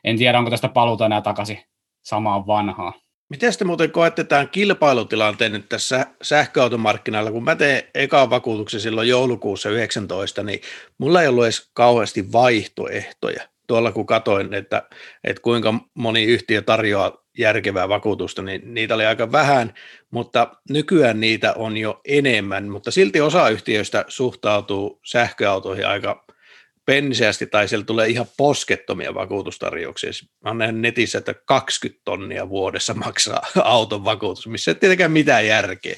en 0.04 0.18
tiedä, 0.18 0.38
onko 0.38 0.50
tästä 0.50 0.70
paluuta 0.70 1.06
enää 1.06 1.22
takaisin 1.22 1.60
samaan 2.02 2.48
vanhaan. 2.48 2.94
Miten 3.30 3.54
te 3.60 3.66
muuten 3.66 3.92
koette 3.92 4.24
tämän 4.24 4.50
kilpailutilanteen 4.50 5.52
nyt 5.52 5.70
tässä 5.70 6.06
sähköautomarkkinoilla? 6.22 7.32
Kun 7.32 7.44
mä 7.44 7.56
tein 7.56 7.82
ekan 7.96 8.30
vakuutuksen 8.30 8.82
silloin 8.82 9.08
joulukuussa 9.08 9.70
19, 9.70 10.44
niin 10.44 10.62
mulla 10.98 11.22
ei 11.22 11.28
ollut 11.28 11.44
edes 11.44 11.70
kauheasti 11.74 12.32
vaihtoehtoja. 12.32 13.44
Tuolla 13.70 13.92
kun 13.92 14.06
katoin, 14.06 14.54
että, 14.54 14.84
että 15.24 15.42
kuinka 15.42 15.74
moni 15.94 16.24
yhtiö 16.24 16.62
tarjoaa 16.62 17.24
järkevää 17.38 17.90
vakuutusta, 17.90 18.42
niin 18.42 18.74
niitä 18.74 18.96
oli 18.96 19.06
aika 19.06 19.32
vähän, 19.32 19.74
mutta 20.12 20.52
nykyään 20.70 21.20
niitä 21.20 21.54
on 21.54 21.78
jo 21.78 22.02
enemmän, 22.08 22.70
mutta 22.70 22.92
silti 22.92 23.22
osa 23.22 23.50
yhtiöistä 23.50 24.06
suhtautuu 24.08 25.00
sähköautoihin 25.06 25.88
aika 25.88 26.26
penseästi 26.86 27.48
tai 27.48 27.68
siellä 27.68 27.86
tulee 27.86 28.08
ihan 28.08 28.26
poskettomia 28.38 29.14
vakuutustarjouksia. 29.14 30.12
Mä 30.44 30.54
näen 30.54 30.82
netissä, 30.82 31.18
että 31.18 31.34
20 31.34 32.02
tonnia 32.06 32.50
vuodessa 32.50 32.94
maksaa 32.94 33.42
auton 33.64 34.06
vakuutus, 34.06 34.48
missä 34.48 34.72
ei 34.72 34.76
tietenkään 34.76 35.12
mitään 35.12 35.48
järkeä. 35.48 35.96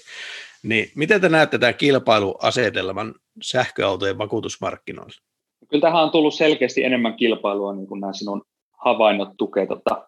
Niin 0.64 0.92
miten 0.96 1.22
te 1.22 1.30
näette 1.30 1.58
tämän 1.58 1.76
kilpailuasetelman 1.76 3.16
sähköautojen 3.42 4.18
vakuutusmarkkinoilla? 4.18 5.31
Kyllä 5.72 5.82
tähän 5.82 6.04
on 6.04 6.12
tullut 6.12 6.34
selkeästi 6.34 6.84
enemmän 6.84 7.14
kilpailua, 7.14 7.74
niin 7.74 7.88
kuin 7.88 8.02
nämä 8.02 8.14
sinun 8.14 8.42
havainnot 8.84 9.30
tukee 9.38 9.66
tota 9.66 10.08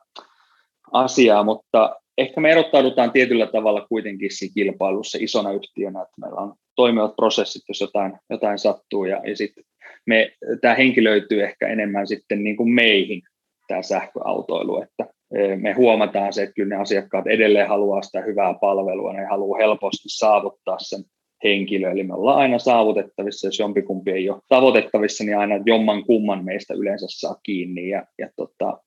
asiaa, 0.91 1.43
mutta 1.43 1.95
ehkä 2.17 2.41
me 2.41 2.51
erottaudutaan 2.51 3.11
tietyllä 3.11 3.47
tavalla 3.47 3.85
kuitenkin 3.89 4.29
siinä 4.31 4.53
kilpailussa 4.53 5.17
isona 5.21 5.51
yhtiönä, 5.51 6.01
että 6.01 6.21
meillä 6.21 6.41
on 6.41 6.53
toimivat 6.75 7.15
prosessit, 7.15 7.61
jos 7.67 7.81
jotain, 7.81 8.13
jotain 8.29 8.59
sattuu, 8.59 9.05
ja, 9.05 9.21
ja 9.29 9.37
sitten 9.37 9.63
me, 10.05 10.31
tämä 10.61 10.75
henkilöityy 10.75 11.43
ehkä 11.43 11.67
enemmän 11.67 12.07
sitten 12.07 12.43
niin 12.43 12.57
kuin 12.57 12.69
meihin, 12.69 13.21
tämä 13.67 13.81
sähköautoilu, 13.81 14.81
että 14.81 15.13
e, 15.35 15.55
me 15.55 15.73
huomataan 15.73 16.33
se, 16.33 16.43
että 16.43 16.53
kyllä 16.53 16.75
ne 16.75 16.81
asiakkaat 16.81 17.27
edelleen 17.27 17.67
haluaa 17.67 18.01
sitä 18.01 18.21
hyvää 18.21 18.53
palvelua, 18.61 19.13
ne 19.13 19.25
haluaa 19.25 19.59
helposti 19.59 20.09
saavuttaa 20.09 20.77
sen 20.79 21.03
henkilö, 21.43 21.91
eli 21.91 22.03
me 22.03 22.13
ollaan 22.13 22.37
aina 22.37 22.59
saavutettavissa, 22.59 23.47
jos 23.47 23.59
jompikumpi 23.59 24.11
ei 24.11 24.29
ole 24.29 24.41
tavoitettavissa, 24.47 25.23
niin 25.23 25.37
aina 25.37 25.55
jomman 25.65 26.05
kumman 26.05 26.45
meistä 26.45 26.73
yleensä 26.73 27.05
saa 27.09 27.35
kiinni, 27.43 27.89
ja, 27.89 28.05
ja 28.19 28.29
tota, 28.35 28.77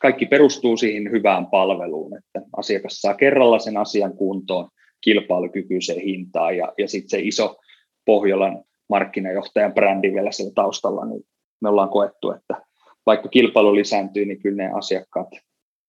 kaikki 0.00 0.26
perustuu 0.26 0.76
siihen 0.76 1.10
hyvään 1.10 1.46
palveluun, 1.46 2.16
että 2.16 2.40
asiakas 2.56 3.00
saa 3.00 3.14
kerralla 3.14 3.58
sen 3.58 3.76
asian 3.76 4.16
kuntoon 4.16 4.68
kilpailukykyiseen 5.00 6.00
hintaan, 6.00 6.56
ja, 6.56 6.72
ja 6.78 6.88
sitten 6.88 7.10
se 7.10 7.18
iso 7.20 7.56
Pohjolan 8.04 8.64
markkinajohtajan 8.88 9.74
brändi 9.74 10.12
vielä 10.14 10.32
siellä 10.32 10.52
taustalla, 10.54 11.06
niin 11.06 11.22
me 11.60 11.68
ollaan 11.68 11.88
koettu, 11.88 12.30
että 12.30 12.62
vaikka 13.06 13.28
kilpailu 13.28 13.74
lisääntyy, 13.74 14.24
niin 14.24 14.42
kyllä 14.42 14.62
ne 14.62 14.70
asiakkaat 14.74 15.28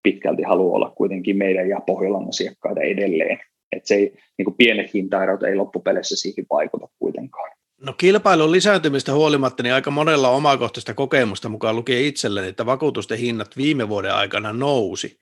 pitkälti 0.04 0.44
haluaa 0.44 0.76
olla 0.76 0.94
kuitenkin 0.98 1.38
meidän 1.38 1.70
ja 1.70 1.80
Pohjolan 1.86 2.30
asiakkaita 2.30 2.82
edelleen. 2.82 3.40
Että 3.76 3.88
se 3.88 3.96
ei, 3.96 4.18
niin 4.38 4.46
kuin 4.46 4.56
pienet 4.56 4.94
hintaerot 4.94 5.44
ei 5.44 5.56
loppupeleissä 5.56 6.16
siihen 6.16 6.46
vaikuta 6.50 6.88
kuitenkaan. 7.00 7.52
No 7.82 7.94
kilpailun 7.94 8.52
lisääntymistä 8.52 9.14
huolimatta, 9.14 9.64
niin 9.64 9.74
aika 9.74 9.92
monella 9.92 10.30
omakohtaista 10.30 10.94
kokemusta 10.94 11.50
mukaan 11.50 11.76
lukee 11.76 12.08
itselleni, 12.08 12.48
että 12.48 12.66
vakuutusten 12.66 13.18
hinnat 13.18 13.58
viime 13.58 13.90
vuoden 13.90 14.14
aikana 14.14 14.54
nousi, 14.54 15.20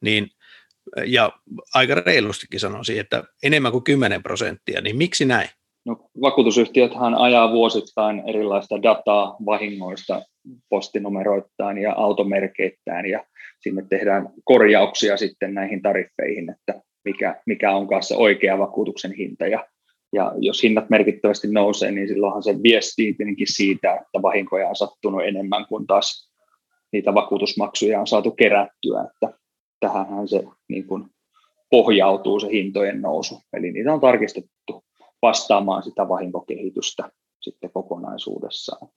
niin, 0.00 0.28
ja 1.06 1.32
aika 1.74 1.94
reilustikin 1.94 2.60
sanoisin, 2.60 3.00
että 3.00 3.24
enemmän 3.42 3.72
kuin 3.72 3.84
10 3.84 4.22
prosenttia, 4.22 4.80
niin 4.80 4.96
miksi 4.96 5.24
näin? 5.24 5.48
No, 5.86 5.96
vakuutusyhtiöthän 6.20 7.14
ajaa 7.14 7.52
vuosittain 7.52 8.22
erilaista 8.28 8.82
dataa 8.82 9.36
vahingoista 9.46 10.22
postinumeroittain 10.68 11.78
ja 11.78 11.92
automerkeittäin 11.92 13.10
ja 13.10 13.24
sinne 13.60 13.84
tehdään 13.90 14.30
korjauksia 14.44 15.16
sitten 15.16 15.54
näihin 15.54 15.82
tariffeihin, 15.82 16.50
että 16.50 16.82
mikä, 17.04 17.42
mikä 17.46 17.76
on 17.76 17.88
kanssa 17.88 18.16
oikea 18.16 18.58
vakuutuksen 18.58 19.12
hinta 19.12 19.46
ja, 19.46 19.66
ja 20.12 20.32
jos 20.38 20.62
hinnat 20.62 20.90
merkittävästi 20.90 21.48
nousee, 21.48 21.90
niin 21.90 22.08
silloinhan 22.08 22.42
se 22.42 22.62
viestii 22.62 23.14
tietenkin 23.14 23.52
siitä, 23.52 23.92
että 23.92 24.22
vahinkoja 24.22 24.68
on 24.68 24.76
sattunut 24.76 25.24
enemmän 25.24 25.66
kuin 25.66 25.86
taas 25.86 26.32
niitä 26.92 27.14
vakuutusmaksuja 27.14 28.00
on 28.00 28.06
saatu 28.06 28.30
kerättyä, 28.30 29.00
että 29.00 29.38
tähänhän 29.80 30.28
se 30.28 30.44
niin 30.68 30.86
kuin 30.86 31.04
pohjautuu 31.70 32.40
se 32.40 32.48
hintojen 32.52 33.02
nousu. 33.02 33.38
Eli 33.52 33.72
niitä 33.72 33.92
on 33.92 34.00
tarkistettu 34.00 34.84
vastaamaan 35.22 35.82
sitä 35.82 36.08
vahinkokehitystä 36.08 37.10
sitten 37.40 37.70
kokonaisuudessaan. 37.70 38.88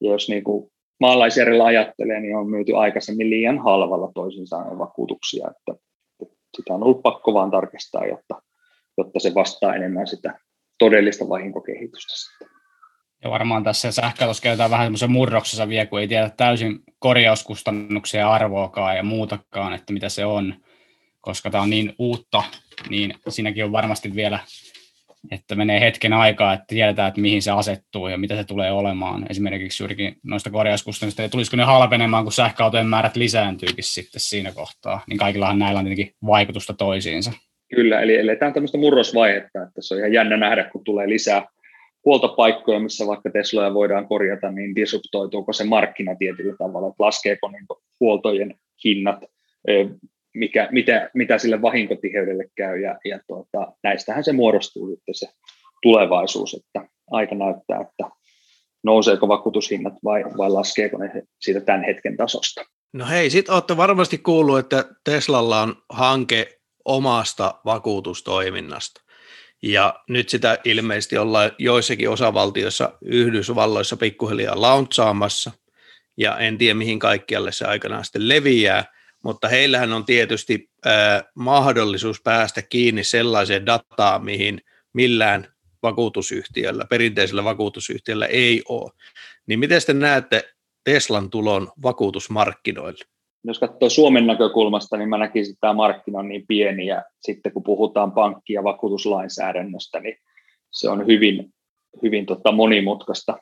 Ja 0.00 0.10
jos 0.10 0.28
niin 0.28 0.44
kuin 0.44 0.70
maalaisjärjellä 1.00 1.64
ajattelee, 1.64 2.20
niin 2.20 2.36
on 2.36 2.50
myyty 2.50 2.76
aikaisemmin 2.76 3.30
liian 3.30 3.58
halvalla 3.58 4.12
toisin 4.14 4.46
sanoen 4.46 4.78
vakuutuksia, 4.78 5.50
että 5.50 5.82
sitä 6.56 6.74
on 6.74 6.82
ollut 6.82 7.02
pakko 7.02 7.34
vaan 7.34 7.50
tarkistaa, 7.50 8.06
jotta, 8.06 8.42
jotta 8.98 9.20
se 9.20 9.34
vastaa 9.34 9.74
enemmän 9.74 10.06
sitä 10.06 10.38
todellista 10.78 11.28
vahinkokehitystä 11.28 12.14
sitten. 12.16 12.48
Ja 13.24 13.30
varmaan 13.30 13.64
tässä 13.64 13.92
sähköautossa 13.92 14.42
käytetään 14.42 14.70
vähän 14.70 14.86
semmoisen 14.86 15.10
murroksessa 15.10 15.68
vielä, 15.68 15.86
kun 15.86 16.00
ei 16.00 16.08
tiedä 16.08 16.30
täysin 16.36 16.80
korjauskustannuksia 16.98 18.30
arvoakaan 18.30 18.96
ja 18.96 19.02
muutakaan, 19.02 19.72
että 19.72 19.92
mitä 19.92 20.08
se 20.08 20.24
on, 20.24 20.54
koska 21.20 21.50
tämä 21.50 21.62
on 21.62 21.70
niin 21.70 21.94
uutta, 21.98 22.42
niin 22.88 23.14
siinäkin 23.28 23.64
on 23.64 23.72
varmasti 23.72 24.14
vielä 24.14 24.38
että 25.30 25.54
menee 25.54 25.80
hetken 25.80 26.12
aikaa, 26.12 26.52
että 26.52 26.64
tiedetään, 26.68 27.08
että 27.08 27.20
mihin 27.20 27.42
se 27.42 27.50
asettuu 27.50 28.08
ja 28.08 28.18
mitä 28.18 28.36
se 28.36 28.44
tulee 28.44 28.72
olemaan. 28.72 29.26
Esimerkiksi 29.30 29.82
juurikin 29.82 30.16
noista 30.22 30.50
korjauskustannusta, 30.50 31.22
ja 31.22 31.28
tulisiko 31.28 31.56
ne 31.56 31.64
halpenemaan, 31.64 32.24
kun 32.24 32.32
sähköautojen 32.32 32.86
määrät 32.86 33.16
lisääntyykin 33.16 33.84
sitten 33.84 34.20
siinä 34.20 34.52
kohtaa, 34.52 35.00
niin 35.08 35.18
kaikillahan 35.18 35.58
näillä 35.58 35.78
on 35.78 35.84
tietenkin 35.84 36.14
vaikutusta 36.26 36.74
toisiinsa. 36.74 37.32
Kyllä, 37.74 38.00
eli 38.00 38.16
eletään 38.16 38.52
tämmöistä 38.52 38.78
murrosvaihetta, 38.78 39.62
että 39.62 39.82
se 39.82 39.94
on 39.94 40.00
ihan 40.00 40.12
jännä 40.12 40.36
nähdä, 40.36 40.64
kun 40.64 40.84
tulee 40.84 41.08
lisää 41.08 41.46
huoltopaikkoja, 42.04 42.80
missä 42.80 43.06
vaikka 43.06 43.30
Tesloja 43.30 43.74
voidaan 43.74 44.08
korjata, 44.08 44.50
niin 44.50 44.74
disruptoituuko 44.74 45.52
se 45.52 45.64
markkina 45.64 46.14
tietyllä 46.14 46.56
tavalla, 46.58 46.88
että 46.88 47.04
laskeeko 47.04 47.48
niin 47.48 47.66
huoltojen 48.00 48.54
hinnat, 48.84 49.24
mikä, 50.34 50.68
mitä, 50.72 51.10
mitä 51.14 51.38
sille 51.38 51.62
vahinkotiheydelle 51.62 52.44
käy, 52.56 52.80
ja, 52.80 52.98
ja 53.04 53.20
tuota, 53.26 53.72
näistähän 53.82 54.24
se 54.24 54.32
muodostuu 54.32 54.90
sitten 54.90 55.14
se 55.14 55.28
tulevaisuus, 55.82 56.54
että 56.54 56.88
aika 57.10 57.34
näyttää, 57.34 57.80
että 57.80 58.16
nouseeko 58.84 59.28
vakuutushinnat 59.28 59.94
vai, 60.04 60.24
vai 60.38 60.50
laskeeko 60.50 60.98
ne 60.98 61.22
siitä 61.40 61.60
tämän 61.60 61.84
hetken 61.84 62.16
tasosta. 62.16 62.64
No 62.92 63.06
hei, 63.06 63.30
sitten 63.30 63.54
olette 63.54 63.76
varmasti 63.76 64.18
kuullut, 64.18 64.58
että 64.58 64.84
Teslalla 65.04 65.62
on 65.62 65.76
hanke 65.88 66.58
omasta 66.84 67.54
vakuutustoiminnasta. 67.64 69.00
Ja 69.62 69.94
nyt 70.08 70.28
sitä 70.28 70.58
ilmeisesti 70.64 71.18
ollaan 71.18 71.52
joissakin 71.58 72.10
osavaltioissa 72.10 72.98
Yhdysvalloissa 73.04 73.96
pikkuhiljaa 73.96 74.60
launchaamassa, 74.60 75.50
ja 76.16 76.38
en 76.38 76.58
tiedä 76.58 76.74
mihin 76.74 76.98
kaikkialle 76.98 77.52
se 77.52 77.64
aikanaan 77.64 78.04
sitten 78.04 78.28
leviää, 78.28 78.84
mutta 79.24 79.48
heillähän 79.48 79.92
on 79.92 80.04
tietysti 80.04 80.70
äh, 80.86 81.22
mahdollisuus 81.34 82.22
päästä 82.22 82.62
kiinni 82.62 83.04
sellaiseen 83.04 83.66
dataan, 83.66 84.24
mihin 84.24 84.60
millään 84.92 85.46
vakuutusyhtiöllä, 85.82 86.84
perinteisellä 86.90 87.44
vakuutusyhtiöllä 87.44 88.26
ei 88.26 88.62
ole. 88.68 88.90
Niin 89.46 89.58
miten 89.58 89.80
te 89.86 89.92
näette 89.92 90.44
Teslan 90.84 91.30
tulon 91.30 91.68
vakuutusmarkkinoille? 91.82 93.04
Jos 93.44 93.58
katsoo 93.58 93.90
Suomen 93.90 94.26
näkökulmasta, 94.26 94.96
niin 94.96 95.08
mä 95.08 95.18
näkisin, 95.18 95.52
että 95.52 95.60
tämä 95.60 95.72
markkina 95.72 96.18
on 96.18 96.28
niin 96.28 96.44
pieni, 96.48 96.86
ja 96.86 97.04
sitten 97.20 97.52
kun 97.52 97.62
puhutaan 97.62 98.12
pankki- 98.12 98.52
ja 98.52 98.64
vakuutuslainsäädännöstä, 98.64 100.00
niin 100.00 100.16
se 100.70 100.88
on 100.88 101.06
hyvin, 101.06 101.54
hyvin 102.02 102.26
tota 102.26 102.52
monimutkaista 102.52 103.38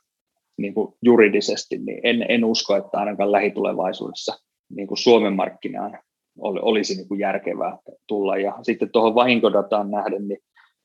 niin 0.59 0.74
kuin 0.74 0.95
juridisesti, 1.03 1.79
niin 1.79 2.01
en, 2.03 2.26
en 2.29 2.45
usko, 2.45 2.76
että 2.76 2.99
ainakaan 2.99 3.33
lähitulevaisuudessa 3.33 4.39
niin 4.71 4.89
kuin 4.89 4.99
Suomen 4.99 5.33
markkinaan 5.33 5.99
olisi 6.41 6.95
niin 6.97 7.09
kuin 7.09 7.21
järkevää 7.21 7.79
tulla. 8.07 8.37
Ja 8.37 8.59
sitten 8.62 8.91
tuohon 8.91 9.14
vahinkodataan 9.14 9.91
nähden, 9.91 10.29
niin 10.29 10.39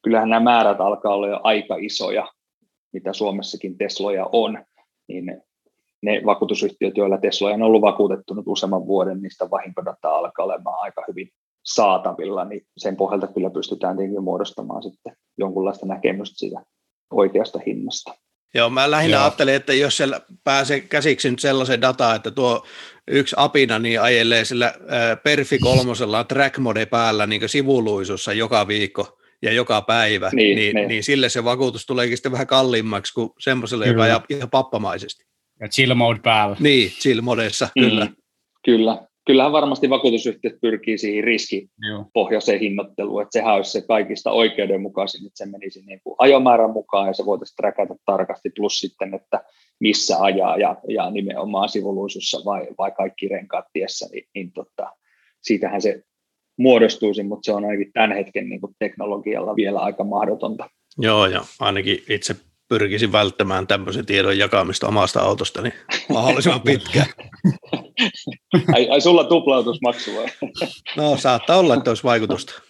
kyllähän 0.04 0.30
nämä 0.30 0.44
määrät 0.44 0.82
alkaa 0.82 1.16
olla 1.16 1.28
jo 1.28 1.40
aika 1.44 1.76
isoja, 1.80 2.28
mitä 2.94 3.14
Suomessakin 3.14 3.78
Tesloja 3.78 4.30
on, 4.32 4.66
niin 5.08 5.42
ne 6.02 6.22
vakuutusyhtiöt, 6.26 6.98
joilla 6.98 7.18
Tesloja 7.18 7.56
on 7.56 7.62
ollut 7.62 7.82
vakuutettu 7.82 8.34
nyt 8.34 8.48
useamman 8.48 8.88
vuoden, 8.88 9.22
niistä 9.22 9.50
vahinkodataa 9.50 10.18
alkaa 10.18 10.46
olemaan 10.46 10.78
aika 10.82 11.04
hyvin 11.08 11.30
saatavilla, 11.66 12.46
niin 12.46 12.62
sen 12.78 12.96
pohjalta 12.96 13.28
kyllä 13.28 13.50
pystytään 13.50 13.98
tietenkin 13.98 14.24
muodostamaan 14.24 14.84
sitten 14.84 15.16
jonkunlaista 15.38 15.86
näkemystä 15.86 16.38
siitä 16.38 16.64
oikeasta 17.12 17.60
hinnasta. 17.66 18.14
Joo, 18.54 18.70
mä 18.70 18.92
lähinnä 18.92 19.18
Joo. 19.18 19.24
ajattelin, 19.24 19.54
että 19.54 19.74
jos 19.74 19.98
siellä 19.98 20.22
pääsee 20.44 20.80
käsiksi 20.80 21.32
nyt 21.32 21.40
sellaisen 21.40 21.82
dataa, 21.82 22.16
että 22.16 22.32
tuo 22.32 22.66
yksi 23.08 23.36
apina 23.38 23.80
niin 23.80 24.02
ajelee 24.02 24.46
sillä 24.46 24.74
Perfi 25.24 25.60
kolmosella 25.60 26.24
track 26.24 26.58
mode 26.58 26.86
päällä 26.86 27.28
niin 27.28 27.50
sivuluisussa 27.50 28.34
joka 28.34 28.68
viikko 28.68 29.20
ja 29.42 29.52
joka 29.52 29.82
päivä, 29.82 30.30
niin, 30.34 30.56
niin, 30.56 30.76
niin. 30.76 30.88
niin 30.88 31.04
sille 31.04 31.30
se 31.30 31.44
vakuutus 31.44 31.86
tuleekin 31.86 32.18
sitten 32.18 32.32
vähän 32.32 32.48
kalliimmaksi 32.48 33.14
kuin 33.14 33.30
semmoiselle, 33.40 33.88
joka 33.88 34.04
ajaa 34.04 34.24
ihan 34.30 34.50
pappamaisesti. 34.50 35.26
Ja 35.60 35.68
chill 35.68 35.94
mode 35.94 36.20
päällä. 36.24 36.56
Niin, 36.60 36.92
chill 36.92 37.22
modessa, 37.22 37.70
mm, 37.76 37.84
kyllä. 37.84 38.08
Kyllä. 38.66 39.08
Kyllähän 39.26 39.52
varmasti 39.52 39.90
vakuutusyhtiöt 39.90 40.62
pyrkii 40.62 40.98
siihen 40.98 41.24
riskipohjaiseen 41.24 42.60
hinnoitteluun, 42.60 43.22
että 43.22 43.40
sehän 43.40 43.56
olisi 43.56 43.72
se 43.72 43.82
kaikista 43.82 44.32
oikeudenmukaisin, 44.32 45.28
että 45.28 45.38
se 45.38 45.46
menisi 45.46 45.82
niin 45.86 46.02
kuin 46.04 46.16
ajomäärän 46.18 46.72
mukaan 46.72 47.08
ja 47.08 47.14
se 47.14 47.26
voitaisiin 47.26 47.56
träkätä 47.56 47.96
tarkasti, 48.06 48.50
plus 48.56 48.80
sitten, 48.80 49.14
että 49.14 49.44
missä 49.80 50.18
ajaa 50.20 50.58
ja, 50.58 50.76
ja 50.88 51.10
nimenomaan 51.10 51.70
sivuluisussa 51.70 52.42
vai, 52.46 52.68
vai 52.78 52.92
kaikki 52.92 53.28
renkaat 53.28 53.66
tiessä, 53.74 54.08
niin, 54.12 54.28
niin 54.36 54.52
tota, 54.52 54.90
siitähän 55.42 55.82
se 55.82 56.04
muodostuisi, 56.58 57.24
mutta 57.24 57.46
se 57.46 57.52
on 57.52 57.66
ainakin 57.66 57.94
tämän 57.94 58.12
hetken 58.12 58.50
niin 58.50 58.62
kuin 58.62 58.76
teknologialla 58.80 59.56
vielä 59.56 59.80
aika 59.80 60.04
mahdotonta. 60.04 60.70
Joo, 60.98 61.26
ja 61.26 61.42
ainakin 61.60 62.04
itse 62.10 62.36
pyrkisin 62.74 63.12
välttämään 63.12 63.68
tämmöisen 63.68 64.06
tiedon 64.06 64.38
jakamista 64.38 64.88
omasta 64.88 65.22
autosta 65.22 65.62
niin 65.62 65.74
mahdollisimman 66.10 66.62
pitkään. 66.62 67.06
ai, 68.76 68.90
ai 68.90 69.02
sulla 69.02 69.24
tuplautusmaksu 69.24 70.16
vai? 70.16 70.26
no 70.98 71.18
saattaa 71.18 71.58
olla, 71.58 71.76
että 71.76 71.92
olisi 71.92 72.04
vaikutusta. 72.04 72.54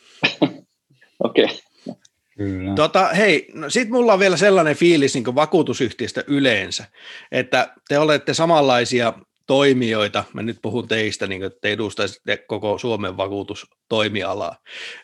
Okei. 1.23 1.45
Okay. 1.45 2.75
Tota, 2.75 3.07
hei, 3.07 3.47
no 3.53 3.69
sit 3.69 3.89
mulla 3.89 4.13
on 4.13 4.19
vielä 4.19 4.37
sellainen 4.37 4.75
fiilis 4.75 5.13
niin 5.13 5.35
vakuutusyhtiöstä 5.35 6.23
yleensä, 6.27 6.85
että 7.31 7.73
te 7.87 7.99
olette 7.99 8.33
samanlaisia 8.33 9.13
toimijoita, 9.47 10.23
mä 10.33 10.41
nyt 10.41 10.57
puhun 10.61 10.87
teistä, 10.87 11.27
niin 11.27 11.43
että 11.43 11.59
te 11.61 11.71
edustaisitte 11.71 12.37
koko 12.37 12.77
Suomen 12.77 13.17
vakuutustoimialaa, 13.17 14.55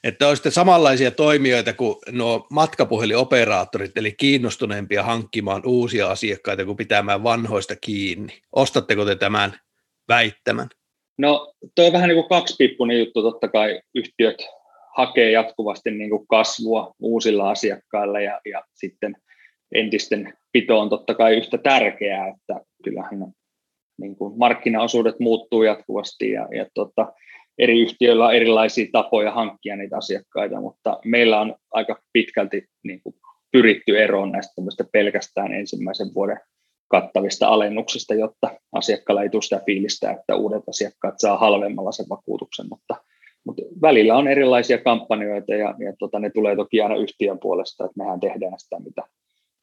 että 0.03 0.27
olisitte 0.27 0.51
samanlaisia 0.51 1.11
toimijoita 1.11 1.73
kuin 1.73 1.95
nuo 2.11 2.47
matkapuhelinoperaattorit, 2.51 3.97
eli 3.97 4.11
kiinnostuneempia 4.11 5.03
hankkimaan 5.03 5.61
uusia 5.65 6.07
asiakkaita 6.07 6.65
kuin 6.65 6.77
pitämään 6.77 7.23
vanhoista 7.23 7.75
kiinni. 7.75 8.41
Ostatteko 8.55 9.05
te 9.05 9.15
tämän 9.15 9.53
väittämän? 10.07 10.67
No, 11.17 11.53
tuo 11.75 11.85
on 11.85 11.93
vähän 11.93 12.09
niin 12.09 12.17
kuin 12.17 12.29
kaksipippunen 12.29 12.99
juttu, 12.99 13.21
totta 13.21 13.47
kai 13.47 13.81
yhtiöt 13.95 14.45
hakee 14.97 15.31
jatkuvasti 15.31 15.91
niin 15.91 16.09
kuin 16.09 16.27
kasvua 16.27 16.95
uusilla 16.99 17.49
asiakkailla 17.49 18.19
ja, 18.19 18.41
ja 18.51 18.63
sitten 18.73 19.15
entisten 19.75 20.33
pito 20.51 20.79
on 20.79 20.89
totta 20.89 21.15
kai 21.15 21.37
yhtä 21.37 21.57
tärkeää, 21.57 22.27
että 22.27 22.65
kyllähän 22.83 23.33
niin 23.99 24.15
kuin 24.15 24.37
markkinaosuudet 24.37 25.19
muuttuu 25.19 25.63
jatkuvasti 25.63 26.31
ja, 26.31 26.47
ja 26.51 26.65
tota, 26.73 27.13
eri 27.57 27.81
yhtiöillä 27.81 28.25
on 28.25 28.35
erilaisia 28.35 28.87
tapoja 28.91 29.31
hankkia 29.31 29.75
niitä 29.75 29.97
asiakkaita, 29.97 30.61
mutta 30.61 30.99
meillä 31.05 31.41
on 31.41 31.55
aika 31.71 32.01
pitkälti 32.13 32.65
niin 32.83 33.01
kuin 33.03 33.15
pyritty 33.51 33.99
eroon 33.99 34.31
näistä 34.31 34.83
pelkästään 34.91 35.53
ensimmäisen 35.53 36.13
vuoden 36.15 36.39
kattavista 36.87 37.47
alennuksista, 37.47 38.13
jotta 38.13 38.59
asiakkaalla 38.71 39.23
ei 39.23 39.29
tule 39.29 39.41
sitä 39.41 39.61
fiilistä, 39.65 40.11
että 40.11 40.35
uudet 40.35 40.63
asiakkaat 40.69 41.15
saa 41.17 41.37
halvemmalla 41.37 41.91
sen 41.91 42.05
vakuutuksen, 42.09 42.65
mutta, 42.69 42.95
mutta 43.45 43.61
välillä 43.81 44.17
on 44.17 44.27
erilaisia 44.27 44.77
kampanjoita 44.77 45.53
ja, 45.53 45.75
ja 45.79 45.93
tota, 45.99 46.19
ne 46.19 46.29
tulee 46.29 46.55
toki 46.55 46.81
aina 46.81 46.95
yhtiön 46.95 47.39
puolesta, 47.39 47.85
että 47.85 48.03
mehän 48.03 48.19
tehdään 48.19 48.59
sitä, 48.59 48.79
mitä 48.79 49.01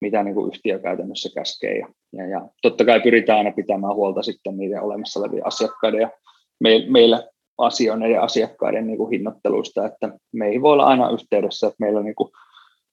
mitä 0.00 0.22
niin 0.22 0.34
kuin 0.34 0.52
yhtiö 0.54 0.78
käytännössä 0.78 1.28
käskee. 1.34 1.78
Ja, 1.78 1.88
ja, 2.12 2.26
ja 2.26 2.48
totta 2.62 2.84
kai 2.84 3.00
pyritään 3.00 3.38
aina 3.38 3.50
pitämään 3.52 3.94
huolta 3.94 4.22
sitten 4.22 4.56
niiden 4.56 4.82
olemassa 4.82 5.20
olevien 5.20 5.46
asiakkaiden 5.46 6.00
ja 6.00 6.10
me, 6.60 6.84
meillä 6.88 7.28
asioiden 7.58 8.22
asiakkaiden 8.22 8.86
niin 8.86 8.98
kuin 8.98 9.10
hinnoitteluista, 9.10 9.86
että 9.86 10.18
meihin 10.32 10.62
voi 10.62 10.72
olla 10.72 10.84
aina 10.84 11.10
yhteydessä, 11.10 11.66
että 11.66 11.76
meillä 11.80 12.02
niin 12.02 12.14
kuin 12.14 12.30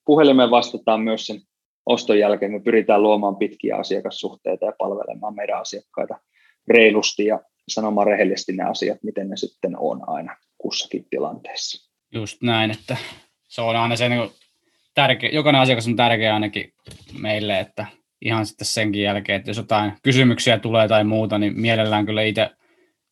puhelimeen 0.05 0.51
vastataan 0.51 1.01
myös 1.01 1.25
sen 1.25 1.41
oston 1.85 2.19
jälkeen, 2.19 2.51
me 2.51 2.59
pyritään 2.59 3.03
luomaan 3.03 3.35
pitkiä 3.35 3.75
asiakassuhteita 3.75 4.65
ja 4.65 4.73
palvelemaan 4.77 5.35
meidän 5.35 5.59
asiakkaita 5.59 6.19
reilusti 6.67 7.25
ja 7.25 7.39
sanomaan 7.67 8.07
rehellisesti 8.07 8.53
ne 8.53 8.63
asiat, 8.63 8.97
miten 9.03 9.29
ne 9.29 9.37
sitten 9.37 9.77
on 9.77 10.09
aina 10.09 10.37
kussakin 10.57 11.05
tilanteessa. 11.09 11.91
Just 12.11 12.41
näin, 12.41 12.71
että 12.71 12.97
se 13.47 13.61
on 13.61 13.75
aina 13.75 13.95
se 13.95 14.09
niin 14.09 14.31
tärkeä, 14.93 15.29
jokainen 15.33 15.61
asiakas 15.61 15.87
on 15.87 15.95
tärkeä 15.95 16.33
ainakin 16.33 16.73
meille, 17.19 17.59
että 17.59 17.85
ihan 18.21 18.45
sitten 18.45 18.67
senkin 18.67 19.01
jälkeen, 19.01 19.35
että 19.35 19.49
jos 19.49 19.57
jotain 19.57 19.93
kysymyksiä 20.03 20.59
tulee 20.59 20.87
tai 20.87 21.03
muuta, 21.03 21.37
niin 21.37 21.59
mielellään 21.59 22.05
kyllä 22.05 22.21
itse 22.21 22.49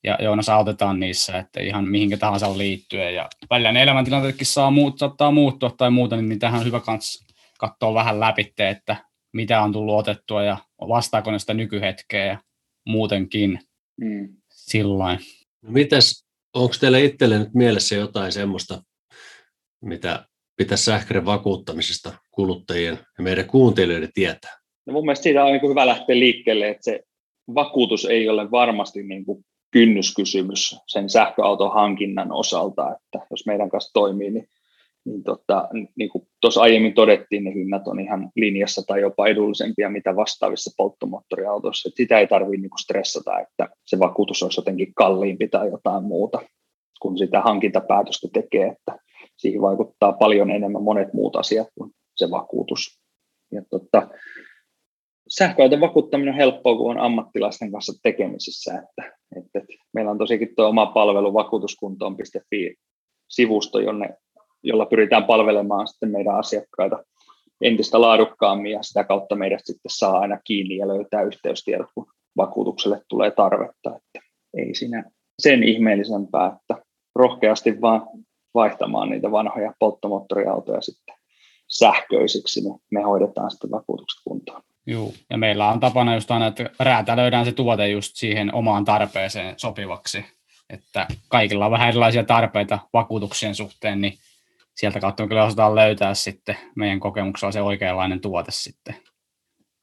ja 0.03 0.17
Joonas 0.21 0.49
autetaan 0.49 0.99
niissä, 0.99 1.37
että 1.37 1.61
ihan 1.61 1.87
mihinkä 1.87 2.17
tahansa 2.17 2.57
liittyen. 2.57 3.15
Ja 3.15 3.29
välillä 3.49 3.71
ne 3.71 3.83
elämäntilanteetkin 3.83 4.47
saa 4.47 4.71
muut, 4.71 4.99
saattaa 4.99 5.31
muuttua 5.31 5.69
tai 5.69 5.91
muuta, 5.91 6.15
niin 6.15 6.39
tähän 6.39 6.59
on 6.59 6.65
hyvä 6.65 6.79
kans 6.79 7.25
katsoa 7.59 7.93
vähän 7.93 8.19
läpi, 8.19 8.53
että 8.57 8.95
mitä 9.33 9.61
on 9.61 9.73
tullut 9.73 9.99
otettua 9.99 10.43
ja 10.43 10.57
vastaako 10.79 11.31
ne 11.31 11.39
sitä 11.39 11.53
nykyhetkeä 11.53 12.25
ja 12.25 12.37
muutenkin 12.85 13.59
mm. 14.01 14.35
silloin. 14.53 15.19
No 15.61 15.71
mites, 15.71 16.25
onko 16.53 16.75
teillä 16.79 16.97
itselle 16.97 17.39
nyt 17.39 17.53
mielessä 17.53 17.95
jotain 17.95 18.31
semmoista, 18.31 18.83
mitä 19.81 20.25
pitäisi 20.61 20.83
sähköiden 20.83 21.25
vakuuttamisesta 21.25 22.13
kuluttajien 22.31 22.99
ja 23.17 23.23
meidän 23.23 23.45
kuuntelijoiden 23.45 24.09
tietää? 24.13 24.51
No 24.85 24.93
mun 24.93 25.05
mielestä 25.05 25.23
siitä 25.23 25.43
on 25.43 25.51
niin 25.51 25.69
hyvä 25.69 25.85
lähteä 25.87 26.19
liikkeelle, 26.19 26.69
että 26.69 26.83
se 26.83 27.03
vakuutus 27.55 28.05
ei 28.05 28.29
ole 28.29 28.51
varmasti 28.51 29.03
niin 29.03 29.25
kuin 29.25 29.45
kynnyskysymys 29.71 30.75
sen 30.87 31.09
sähköauton 31.09 31.73
hankinnan 31.73 32.31
osalta, 32.31 32.95
että 32.95 33.27
jos 33.31 33.45
meidän 33.45 33.69
kanssa 33.69 33.93
toimii, 33.93 34.29
niin, 34.29 34.47
niin, 35.05 35.23
tota, 35.23 35.69
niin 35.95 36.09
kuin 36.09 36.27
tuossa 36.41 36.61
aiemmin 36.61 36.93
todettiin, 36.93 37.43
niin 37.43 37.53
hinnat 37.53 37.87
on 37.87 37.99
ihan 37.99 38.31
linjassa 38.35 38.81
tai 38.87 39.01
jopa 39.01 39.27
edullisempia 39.27 39.89
mitä 39.89 40.15
vastaavissa 40.15 40.71
polttomoottoriautoissa. 40.77 41.89
Että 41.89 41.97
sitä 41.97 42.19
ei 42.19 42.27
tarvitse 42.27 42.61
niin 42.61 42.81
stressata, 42.81 43.39
että 43.39 43.69
se 43.85 43.99
vakuutus 43.99 44.43
olisi 44.43 44.59
jotenkin 44.59 44.93
kalliimpi 44.93 45.47
tai 45.47 45.69
jotain 45.71 46.03
muuta, 46.03 46.39
kun 47.01 47.17
sitä 47.17 47.41
hankintapäätöstä 47.41 48.27
tekee, 48.33 48.67
että 48.67 49.00
siihen 49.41 49.61
vaikuttaa 49.61 50.13
paljon 50.13 50.51
enemmän 50.51 50.83
monet 50.83 51.13
muut 51.13 51.35
asiat 51.35 51.67
kuin 51.77 51.91
se 52.15 52.31
vakuutus. 52.31 53.01
ja 53.51 53.61
tota, 53.69 54.07
sähköauton 55.29 55.81
vakuuttaminen 55.81 56.33
on 56.33 56.37
helppoa, 56.37 56.77
kun 56.77 56.91
on 56.91 56.99
ammattilaisten 56.99 57.71
kanssa 57.71 57.93
tekemisissä. 58.03 58.73
Että, 58.73 59.17
että, 59.37 59.59
että 59.59 59.73
meillä 59.93 60.11
on 60.11 60.17
tosikin 60.17 60.55
tuo 60.55 60.67
oma 60.67 60.85
palvelu 60.85 61.33
vakuutuskuntoon.fi 61.33 62.75
sivusto, 63.29 63.79
jonne, 63.79 64.09
jolla 64.63 64.85
pyritään 64.85 65.23
palvelemaan 65.23 65.87
sitten 65.87 66.11
meidän 66.11 66.35
asiakkaita 66.35 67.03
entistä 67.61 68.01
laadukkaammin 68.01 68.71
ja 68.71 68.83
sitä 68.83 69.03
kautta 69.03 69.35
meidät 69.35 69.61
sitten 69.63 69.91
saa 69.91 70.19
aina 70.19 70.39
kiinni 70.43 70.75
ja 70.75 70.87
löytää 70.87 71.21
yhteystiedot, 71.21 71.87
kun 71.95 72.07
vakuutukselle 72.37 73.01
tulee 73.09 73.31
tarvetta. 73.31 73.95
Että 73.95 74.27
ei 74.57 74.75
siinä 74.75 75.03
sen 75.39 75.63
ihmeellisempää, 75.63 76.57
että 76.61 76.85
rohkeasti 77.15 77.81
vaan 77.81 78.01
vaihtamaan 78.53 79.09
niitä 79.09 79.31
vanhoja 79.31 79.73
polttomoottoriautoja 79.79 80.81
sitten 80.81 81.15
sähköisiksi, 81.67 82.61
niin 82.61 82.79
me 82.91 83.01
hoidetaan 83.01 83.51
sitten 83.51 83.71
vakuutukset 83.71 84.21
kuntoon. 84.23 84.61
Joo, 84.85 85.11
ja 85.29 85.37
meillä 85.37 85.69
on 85.69 85.79
tapana 85.79 86.15
just 86.15 86.31
aina, 86.31 86.47
että 86.47 86.69
räätälöidään 86.79 87.45
se 87.45 87.51
tuote 87.51 87.89
just 87.89 88.15
siihen 88.15 88.53
omaan 88.53 88.85
tarpeeseen 88.85 89.53
sopivaksi, 89.57 90.25
että 90.69 91.07
kaikilla 91.27 91.65
on 91.65 91.71
vähän 91.71 91.89
erilaisia 91.89 92.23
tarpeita 92.23 92.79
vakuutuksien 92.93 93.55
suhteen, 93.55 94.01
niin 94.01 94.13
sieltä 94.75 94.99
kautta 94.99 95.23
me 95.23 95.27
kyllä 95.27 95.45
osataan 95.45 95.75
löytää 95.75 96.13
sitten 96.13 96.57
meidän 96.75 96.99
kokemuksella 96.99 97.51
se 97.51 97.61
oikeanlainen 97.61 98.21
tuote 98.21 98.51
sitten 98.51 98.95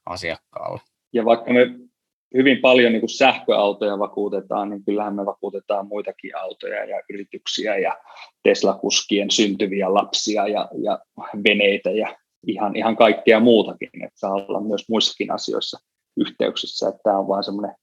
asiakkaalle. 0.05 0.81
Ja 1.13 1.25
vaikka 1.25 1.53
me 1.53 1.88
hyvin 2.37 2.57
paljon 2.61 2.91
niin 2.91 3.01
kuin 3.01 3.09
sähköautoja 3.09 3.99
vakuutetaan, 3.99 4.69
niin 4.69 4.85
kyllähän 4.85 5.15
me 5.15 5.25
vakuutetaan 5.25 5.87
muitakin 5.87 6.37
autoja 6.37 6.85
ja 6.85 7.01
yrityksiä 7.09 7.77
ja 7.77 7.97
Tesla-kuskien 8.43 9.31
syntyviä 9.31 9.93
lapsia 9.93 10.47
ja, 10.47 10.69
ja 10.83 10.99
veneitä 11.43 11.91
ja 11.91 12.17
ihan, 12.47 12.75
ihan 12.75 12.95
kaikkea 12.95 13.39
muutakin, 13.39 13.89
että 14.05 14.19
saa 14.19 14.33
olla 14.33 14.61
myös 14.61 14.89
muissakin 14.89 15.31
asioissa 15.31 15.79
yhteyksissä, 16.17 16.89
että 16.89 17.01
tämä 17.03 17.19
on 17.19 17.27
vain 17.27 17.43
semmoinen 17.43 17.75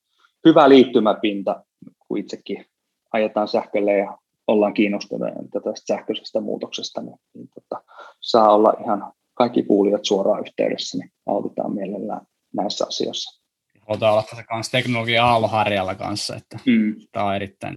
hyvä 0.47 0.69
liittymäpinta, 0.69 1.65
kun 2.09 2.19
itsekin 2.19 2.65
ajetaan 3.13 3.49
sähkölle 3.49 3.93
ja 3.93 4.19
ollaan 4.47 4.75
kiinnostuneita 4.75 5.61
tästä 5.65 5.95
sähköisestä 5.95 6.41
muutoksesta, 6.41 7.03
niin, 7.03 7.17
niin 7.35 7.49
tota, 7.55 7.85
saa 8.21 8.55
olla 8.55 8.75
ihan 8.81 9.13
kaikki 9.35 9.63
kuulijat 9.63 10.05
suoraan 10.05 10.41
yhteydessä, 10.41 10.99
niin 10.99 11.11
autetaan 11.27 11.75
mielellään 11.75 12.27
näissä 12.55 12.87
asioissa. 12.89 13.46
Halutaan 13.89 14.13
olla 14.13 14.23
tässä 14.23 14.45
kanssa 14.45 14.73
teknologia 14.73 15.27
aalloharjalla 15.27 15.95
kanssa, 15.95 16.37
että 16.37 16.59
mm. 16.67 16.95
tämä 17.13 17.27
on 17.27 17.37
erittäin, 17.37 17.75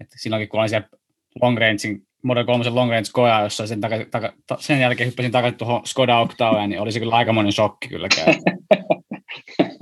että 0.00 0.16
silloinkin 0.18 0.48
kun 0.48 0.60
olin 0.60 0.68
siellä 0.68 0.88
long 1.42 1.58
rangein 1.58 2.06
Model 2.22 2.44
3 2.44 2.70
long 2.70 2.90
range 2.90 3.08
koja, 3.12 3.40
jossa 3.40 3.66
sen, 3.66 3.80
taka, 3.80 3.96
taka, 4.10 4.32
sen 4.58 4.80
jälkeen 4.80 5.06
hyppäsin 5.06 5.32
takaisin 5.32 5.58
tuohon 5.58 5.86
Skoda 5.86 6.18
Octaveen, 6.18 6.70
niin 6.70 6.80
olisi 6.80 7.00
kyllä 7.00 7.14
aikamoinen 7.14 7.52
shokki 7.52 7.88
kyllä 7.88 8.08
käy. 8.08 8.34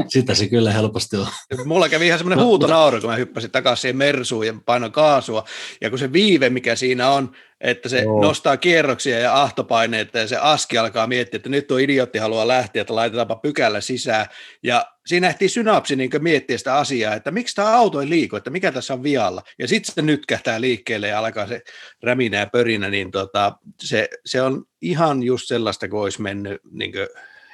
Sitä 0.08 0.34
se 0.34 0.48
kyllä 0.48 0.72
helposti 0.72 1.16
on. 1.16 1.26
Mulla 1.64 1.88
kävi 1.88 2.06
ihan 2.06 2.18
semmoinen 2.18 2.38
no, 2.38 2.44
huutonauru, 2.44 3.00
kun 3.00 3.10
mä 3.10 3.16
hyppäsin 3.16 3.50
takaisin 3.50 3.82
siihen 3.82 3.96
Mersuun 3.96 4.46
ja 4.46 4.54
painoin 4.66 4.92
kaasua. 4.92 5.44
Ja 5.80 5.90
kun 5.90 5.98
se 5.98 6.12
viive, 6.12 6.50
mikä 6.50 6.76
siinä 6.76 7.10
on, 7.10 7.32
että 7.60 7.88
se 7.88 8.02
Joo. 8.02 8.22
nostaa 8.22 8.56
kierroksia 8.56 9.18
ja 9.18 9.42
ahtopaineita 9.42 10.18
ja 10.18 10.28
se 10.28 10.36
aski 10.36 10.78
alkaa 10.78 11.06
miettiä, 11.06 11.36
että 11.36 11.48
nyt 11.48 11.66
tuo 11.66 11.78
idiootti 11.78 12.18
haluaa 12.18 12.48
lähteä, 12.48 12.80
että 12.80 12.94
laitetaanpa 12.94 13.36
pykällä 13.36 13.80
sisään. 13.80 14.26
Ja 14.62 14.86
siinä 15.06 15.28
ehtii 15.28 15.48
synapsi 15.48 15.96
niin 15.96 16.10
miettiä 16.18 16.58
sitä 16.58 16.76
asiaa, 16.76 17.14
että 17.14 17.30
miksi 17.30 17.54
tämä 17.54 17.76
auto 17.76 18.00
ei 18.00 18.08
liiku, 18.08 18.36
että 18.36 18.50
mikä 18.50 18.72
tässä 18.72 18.94
on 18.94 19.02
vialla. 19.02 19.42
Ja 19.58 19.68
sitten 19.68 19.94
se 19.94 20.02
nytkähtää 20.02 20.60
liikkeelle 20.60 21.08
ja 21.08 21.18
alkaa 21.18 21.46
se 21.46 21.60
räminä 22.02 22.38
ja 22.38 22.46
pörinä, 22.46 22.90
niin 22.90 23.10
tota, 23.10 23.52
se, 23.80 24.08
se 24.24 24.42
on 24.42 24.64
ihan 24.82 25.22
just 25.22 25.48
sellaista, 25.48 25.88
kun 25.88 26.02
olisi 26.02 26.22
mennyt 26.22 26.60
niin 26.70 26.92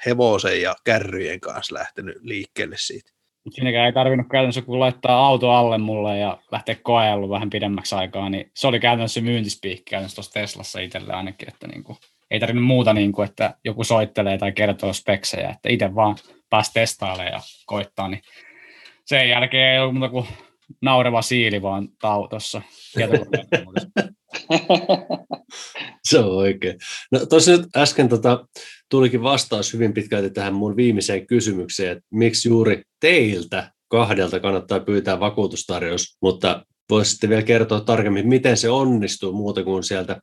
hevosen 0.07 0.63
ja 0.63 0.75
kärryjen 0.85 1.41
kanssa 1.41 1.75
lähtenyt 1.75 2.17
liikkeelle 2.21 2.77
siitä. 2.79 3.11
Siinäkään 3.51 3.87
ei 3.87 3.93
tarvinnut 3.93 4.27
käytännössä, 4.31 4.63
kun 4.63 4.81
laittaa 4.81 5.27
auto 5.27 5.51
alle 5.51 5.79
mulle 5.79 6.19
ja 6.19 6.39
lähteä 6.53 6.77
koeillut 6.83 7.31
vähän 7.31 7.51
pidemmäksi 7.51 7.95
aikaa, 7.95 8.31
niin 8.31 8.51
se 8.55 8.67
oli 8.67 8.81
käytännössä 8.81 9.21
myyntispiikki 9.21 9.91
käytännössä 9.91 10.15
tuossa 10.15 10.33
Teslassa 10.33 10.81
itselle 10.81 11.13
ainakin, 11.13 11.49
että 11.49 11.67
niin 11.67 11.85
kuin, 11.85 11.99
ei 12.31 12.41
tarvinnut 12.41 12.67
muuta, 12.67 12.93
niin 12.93 13.13
kuin, 13.13 13.29
että 13.29 13.55
joku 13.65 13.85
soittelee 13.85 14.39
tai 14.39 14.53
kertoo 14.53 14.93
speksejä, 14.93 15.51
että 15.51 15.69
itse 15.69 15.95
vaan 15.95 16.17
pääsi 16.51 16.71
testailemaan 16.75 17.33
ja 17.33 17.41
koittaa, 17.67 18.09
niin 18.09 18.23
sen 19.05 19.29
jälkeen 19.29 19.73
ei 19.73 19.79
ollut 19.79 19.95
muuta 19.95 20.13
kuin 20.13 20.27
naureva 20.83 21.23
siili 21.23 21.63
vaan 21.63 21.89
tuossa 22.31 22.63
Se 26.09 26.19
on 26.19 26.37
oikein. 26.37 26.79
No 27.13 27.27
tuossa 27.27 27.51
nyt 27.51 27.77
äsken 27.77 28.09
tota, 28.09 28.47
tulikin 28.91 29.23
vastaus 29.23 29.73
hyvin 29.73 29.95
pitkälti 29.95 30.31
tähän 30.31 30.55
mun 30.55 30.77
viimeiseen 30.77 31.27
kysymykseen, 31.27 31.93
että 31.93 32.05
miksi 32.11 32.49
juuri 32.49 32.83
teiltä 33.01 33.71
kahdelta 33.89 34.41
kannattaa 34.41 34.81
pyytää 34.81 35.21
vakuutustarjous, 35.21 36.17
mutta 36.23 36.67
voisitte 36.91 37.29
vielä 37.29 37.43
kertoa 37.43 37.81
tarkemmin, 37.81 38.29
miten 38.29 38.57
se 38.57 38.71
onnistuu 38.71 39.33
muuta 39.33 39.65
kuin 39.65 39.83
sieltä, 39.83 40.21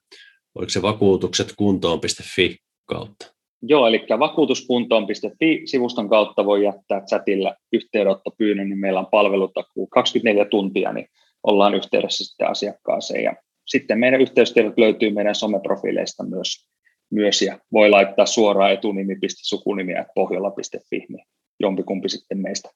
oliko 0.55 0.69
se 0.69 0.81
vakuutukset 0.81 1.53
kuntoon.fi 1.57 2.57
kautta? 2.85 3.33
Joo, 3.61 3.87
eli 3.87 4.05
vakuutuskuntoon.fi-sivuston 4.19 6.09
kautta 6.09 6.45
voi 6.45 6.63
jättää 6.63 7.01
chatilla 7.01 7.55
yhteydenottopyynnön, 7.73 8.69
niin 8.69 8.79
meillä 8.79 8.99
on 8.99 9.07
palvelutakuu 9.11 9.87
24 9.87 10.45
tuntia, 10.45 10.93
niin 10.93 11.07
ollaan 11.43 11.75
yhteydessä 11.75 12.25
sitten 12.25 12.49
asiakkaaseen. 12.49 13.23
Ja 13.23 13.35
sitten 13.67 13.99
meidän 13.99 14.21
yhteystiedot 14.21 14.77
löytyy 14.77 15.13
meidän 15.13 15.35
someprofiileista 15.35 16.23
myös, 16.23 16.70
myös 17.11 17.41
ja 17.41 17.59
voi 17.73 17.89
laittaa 17.89 18.25
suoraan 18.25 18.71
etunimi.sukunimi.pohjola.fi, 18.71 21.05
niin 21.09 21.25
jompikumpi 21.59 22.09
sitten 22.09 22.37
meistä 22.37 22.69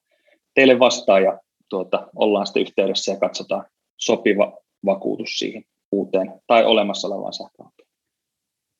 teille 0.54 0.78
vastaa 0.78 1.20
ja 1.20 1.38
tuota, 1.68 2.08
ollaan 2.16 2.46
sitten 2.46 2.62
yhteydessä 2.62 3.12
ja 3.12 3.18
katsotaan 3.18 3.64
sopiva 3.96 4.58
vakuutus 4.86 5.38
siihen 5.38 5.64
uuteen 5.92 6.32
tai 6.46 6.64
olemassa 6.64 7.08
olevaan 7.08 7.32
sähköautoon. 7.32 7.88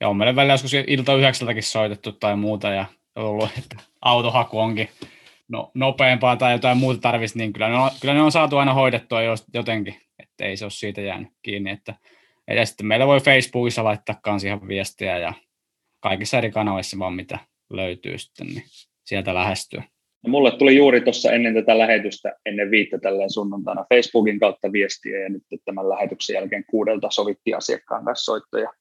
Ja 0.00 0.08
on 0.08 0.16
meille 0.16 0.36
välillä 0.36 0.54
joskus 0.54 0.74
ilta 0.74 1.14
yhdeksältäkin 1.14 1.62
soitettu 1.62 2.12
tai 2.12 2.36
muuta 2.36 2.68
ja 2.68 2.84
ollut, 3.16 3.50
että 3.58 3.76
autohaku 4.00 4.58
onkin 4.58 4.88
no, 5.48 5.70
nopeampaa 5.74 6.36
tai 6.36 6.52
jotain 6.52 6.78
muuta 6.78 7.00
tarvitsisi, 7.00 7.38
niin 7.38 7.52
kyllä 7.52 7.68
ne, 7.68 7.76
on, 7.76 7.90
kyllä 8.00 8.14
ne 8.14 8.22
on 8.22 8.32
saatu 8.32 8.56
aina 8.56 8.74
hoidettua 8.74 9.20
jotenkin, 9.54 9.96
että 10.18 10.44
ei 10.44 10.56
se 10.56 10.64
ole 10.64 10.70
siitä 10.70 11.00
jäänyt 11.00 11.28
kiinni. 11.42 11.70
Että, 11.70 11.94
ja 12.46 12.66
sitten 12.66 12.86
meillä 12.86 13.06
voi 13.06 13.20
Facebookissa 13.20 13.84
laittaa 13.84 14.20
kanssa 14.22 14.48
ihan 14.48 14.68
viestiä 14.68 15.18
ja 15.18 15.32
kaikissa 16.08 16.38
eri 16.38 16.50
kanavissa 16.50 16.98
vaan 16.98 17.14
mitä 17.14 17.38
löytyy 17.70 18.18
sitten, 18.18 18.46
niin 18.46 18.62
sieltä 19.04 19.34
lähestyä. 19.34 19.82
No, 20.24 20.30
mulle 20.30 20.50
tuli 20.50 20.76
juuri 20.76 21.00
tuossa 21.00 21.32
ennen 21.32 21.54
tätä 21.54 21.78
lähetystä, 21.78 22.32
ennen 22.46 22.70
viittä 22.70 22.98
tälleen 22.98 23.32
sunnuntaina 23.32 23.86
Facebookin 23.94 24.40
kautta 24.40 24.72
viestiä 24.72 25.18
ja 25.18 25.28
nyt 25.28 25.42
tämän 25.64 25.88
lähetyksen 25.88 26.34
jälkeen 26.34 26.64
kuudelta 26.70 27.10
sovittiin 27.10 27.56
asiakkaan 27.56 28.04
kanssa 28.04 28.24
soittoja. 28.24 28.72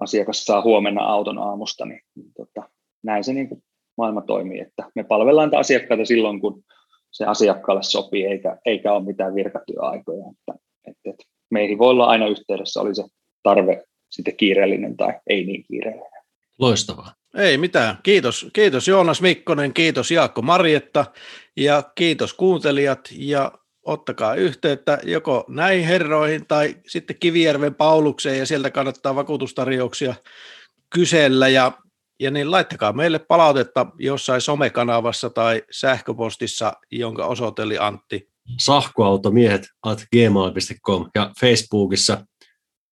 Asiakas 0.00 0.44
saa 0.44 0.62
huomenna 0.62 1.02
auton 1.02 1.38
aamusta, 1.38 1.86
niin, 1.86 2.00
niin 2.16 2.32
tota, 2.36 2.68
näin 3.02 3.24
se 3.24 3.32
niin 3.32 3.48
kuin 3.48 3.62
maailma 3.96 4.20
toimii, 4.20 4.60
että 4.60 4.90
me 4.94 5.04
palvellaan 5.04 5.48
niitä 5.48 5.58
asiakkaita 5.58 6.04
silloin, 6.04 6.40
kun 6.40 6.62
se 7.10 7.24
asiakkaalle 7.24 7.82
sopii, 7.82 8.26
eikä, 8.26 8.58
eikä 8.66 8.92
ole 8.92 9.04
mitään 9.04 9.34
virkatyöaikoja. 9.34 10.24
Että, 10.30 10.62
että, 10.86 11.10
että 11.10 11.24
meihin 11.50 11.78
voi 11.78 11.90
olla 11.90 12.06
aina 12.06 12.26
yhteydessä, 12.26 12.80
oli 12.80 12.94
se 12.94 13.04
tarve 13.42 13.84
sitten 14.10 14.36
kiireellinen 14.36 14.96
tai 14.96 15.12
ei 15.26 15.44
niin 15.44 15.64
kiireellinen. 15.68 16.11
Loistavaa. 16.58 17.14
Ei 17.36 17.58
mitään. 17.58 17.98
Kiitos, 18.02 18.46
kiitos 18.52 18.88
Joonas 18.88 19.20
Mikkonen, 19.20 19.74
kiitos 19.74 20.10
Jaakko 20.10 20.42
Marjetta 20.42 21.06
ja 21.56 21.82
kiitos 21.94 22.34
kuuntelijat 22.34 23.08
ja 23.12 23.52
ottakaa 23.82 24.34
yhteyttä 24.34 24.98
joko 25.02 25.44
näihin 25.48 25.86
herroihin 25.86 26.46
tai 26.46 26.76
sitten 26.86 27.16
Kivijärven 27.20 27.74
Paulukseen 27.74 28.38
ja 28.38 28.46
sieltä 28.46 28.70
kannattaa 28.70 29.14
vakuutustarjouksia 29.14 30.14
kysellä 30.90 31.48
ja 31.48 31.72
ja 32.20 32.30
niin 32.30 32.50
laittakaa 32.50 32.92
meille 32.92 33.18
palautetta 33.18 33.86
jossain 33.98 34.40
somekanavassa 34.40 35.30
tai 35.30 35.62
sähköpostissa, 35.70 36.72
jonka 36.90 37.26
osoite 37.26 37.62
oli 37.62 37.78
Antti. 37.78 38.28
Sähköautomiehet 38.58 39.68
at 39.82 40.04
gmail.com 40.12 41.10
ja 41.14 41.30
Facebookissa 41.40 42.26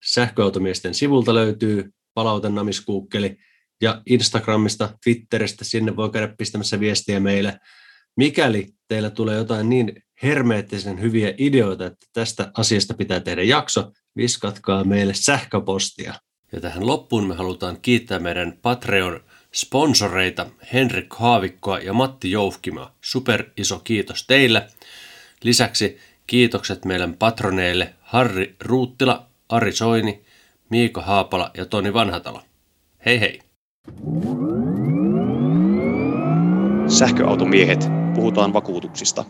sähköautomiesten 0.05 0.95
sivulta 0.95 1.35
löytyy 1.35 1.91
palautenamiskuukkeli 2.15 3.37
ja 3.81 4.03
Instagramista, 4.07 4.99
Twitteristä, 5.05 5.65
sinne 5.65 5.97
voi 5.97 6.11
käydä 6.11 6.35
pistämässä 6.39 6.81
viestiä 6.81 7.21
meille. 7.21 7.59
Mikäli 8.17 8.69
teillä 8.89 9.11
tulee 9.11 9.37
jotain 9.37 9.69
niin 9.69 10.03
hermeettisen 10.23 11.01
hyviä 11.01 11.35
ideoita, 11.39 11.87
että 11.87 12.07
tästä 12.13 12.51
asiasta 12.55 12.95
pitää 12.95 13.21
tehdä 13.21 13.43
jakso, 13.43 13.93
viskatkaa 14.17 14.85
meille 14.85 15.15
sähköpostia. 15.15 16.15
Ja 16.53 16.61
tähän 16.61 16.87
loppuun 16.87 17.27
me 17.27 17.35
halutaan 17.35 17.81
kiittää 17.83 18.19
meidän 18.19 18.59
Patreon-sponsoreita 18.63 20.47
Henrik 20.73 21.15
Haavikkoa 21.15 21.79
ja 21.79 21.93
Matti 21.93 22.31
Joufkima. 22.31 22.95
Super 23.01 23.45
iso 23.57 23.79
kiitos 23.79 24.27
teille. 24.27 24.67
Lisäksi 25.43 25.99
kiitokset 26.27 26.85
meidän 26.85 27.15
patroneille 27.15 27.95
Harri 28.01 28.57
Ruuttila, 28.61 29.27
Ari 29.49 29.73
Soini, 29.73 30.25
Miika 30.71 31.03
Haapala 31.03 31.51
ja 31.57 31.67
Toni 31.67 31.93
Vanhatalo. 31.93 32.43
Hei 33.07 33.21
hei! 33.21 33.50
Sähköautomiehet, 36.89 37.89
puhutaan 38.15 38.53
vakuutuksista. 38.53 39.25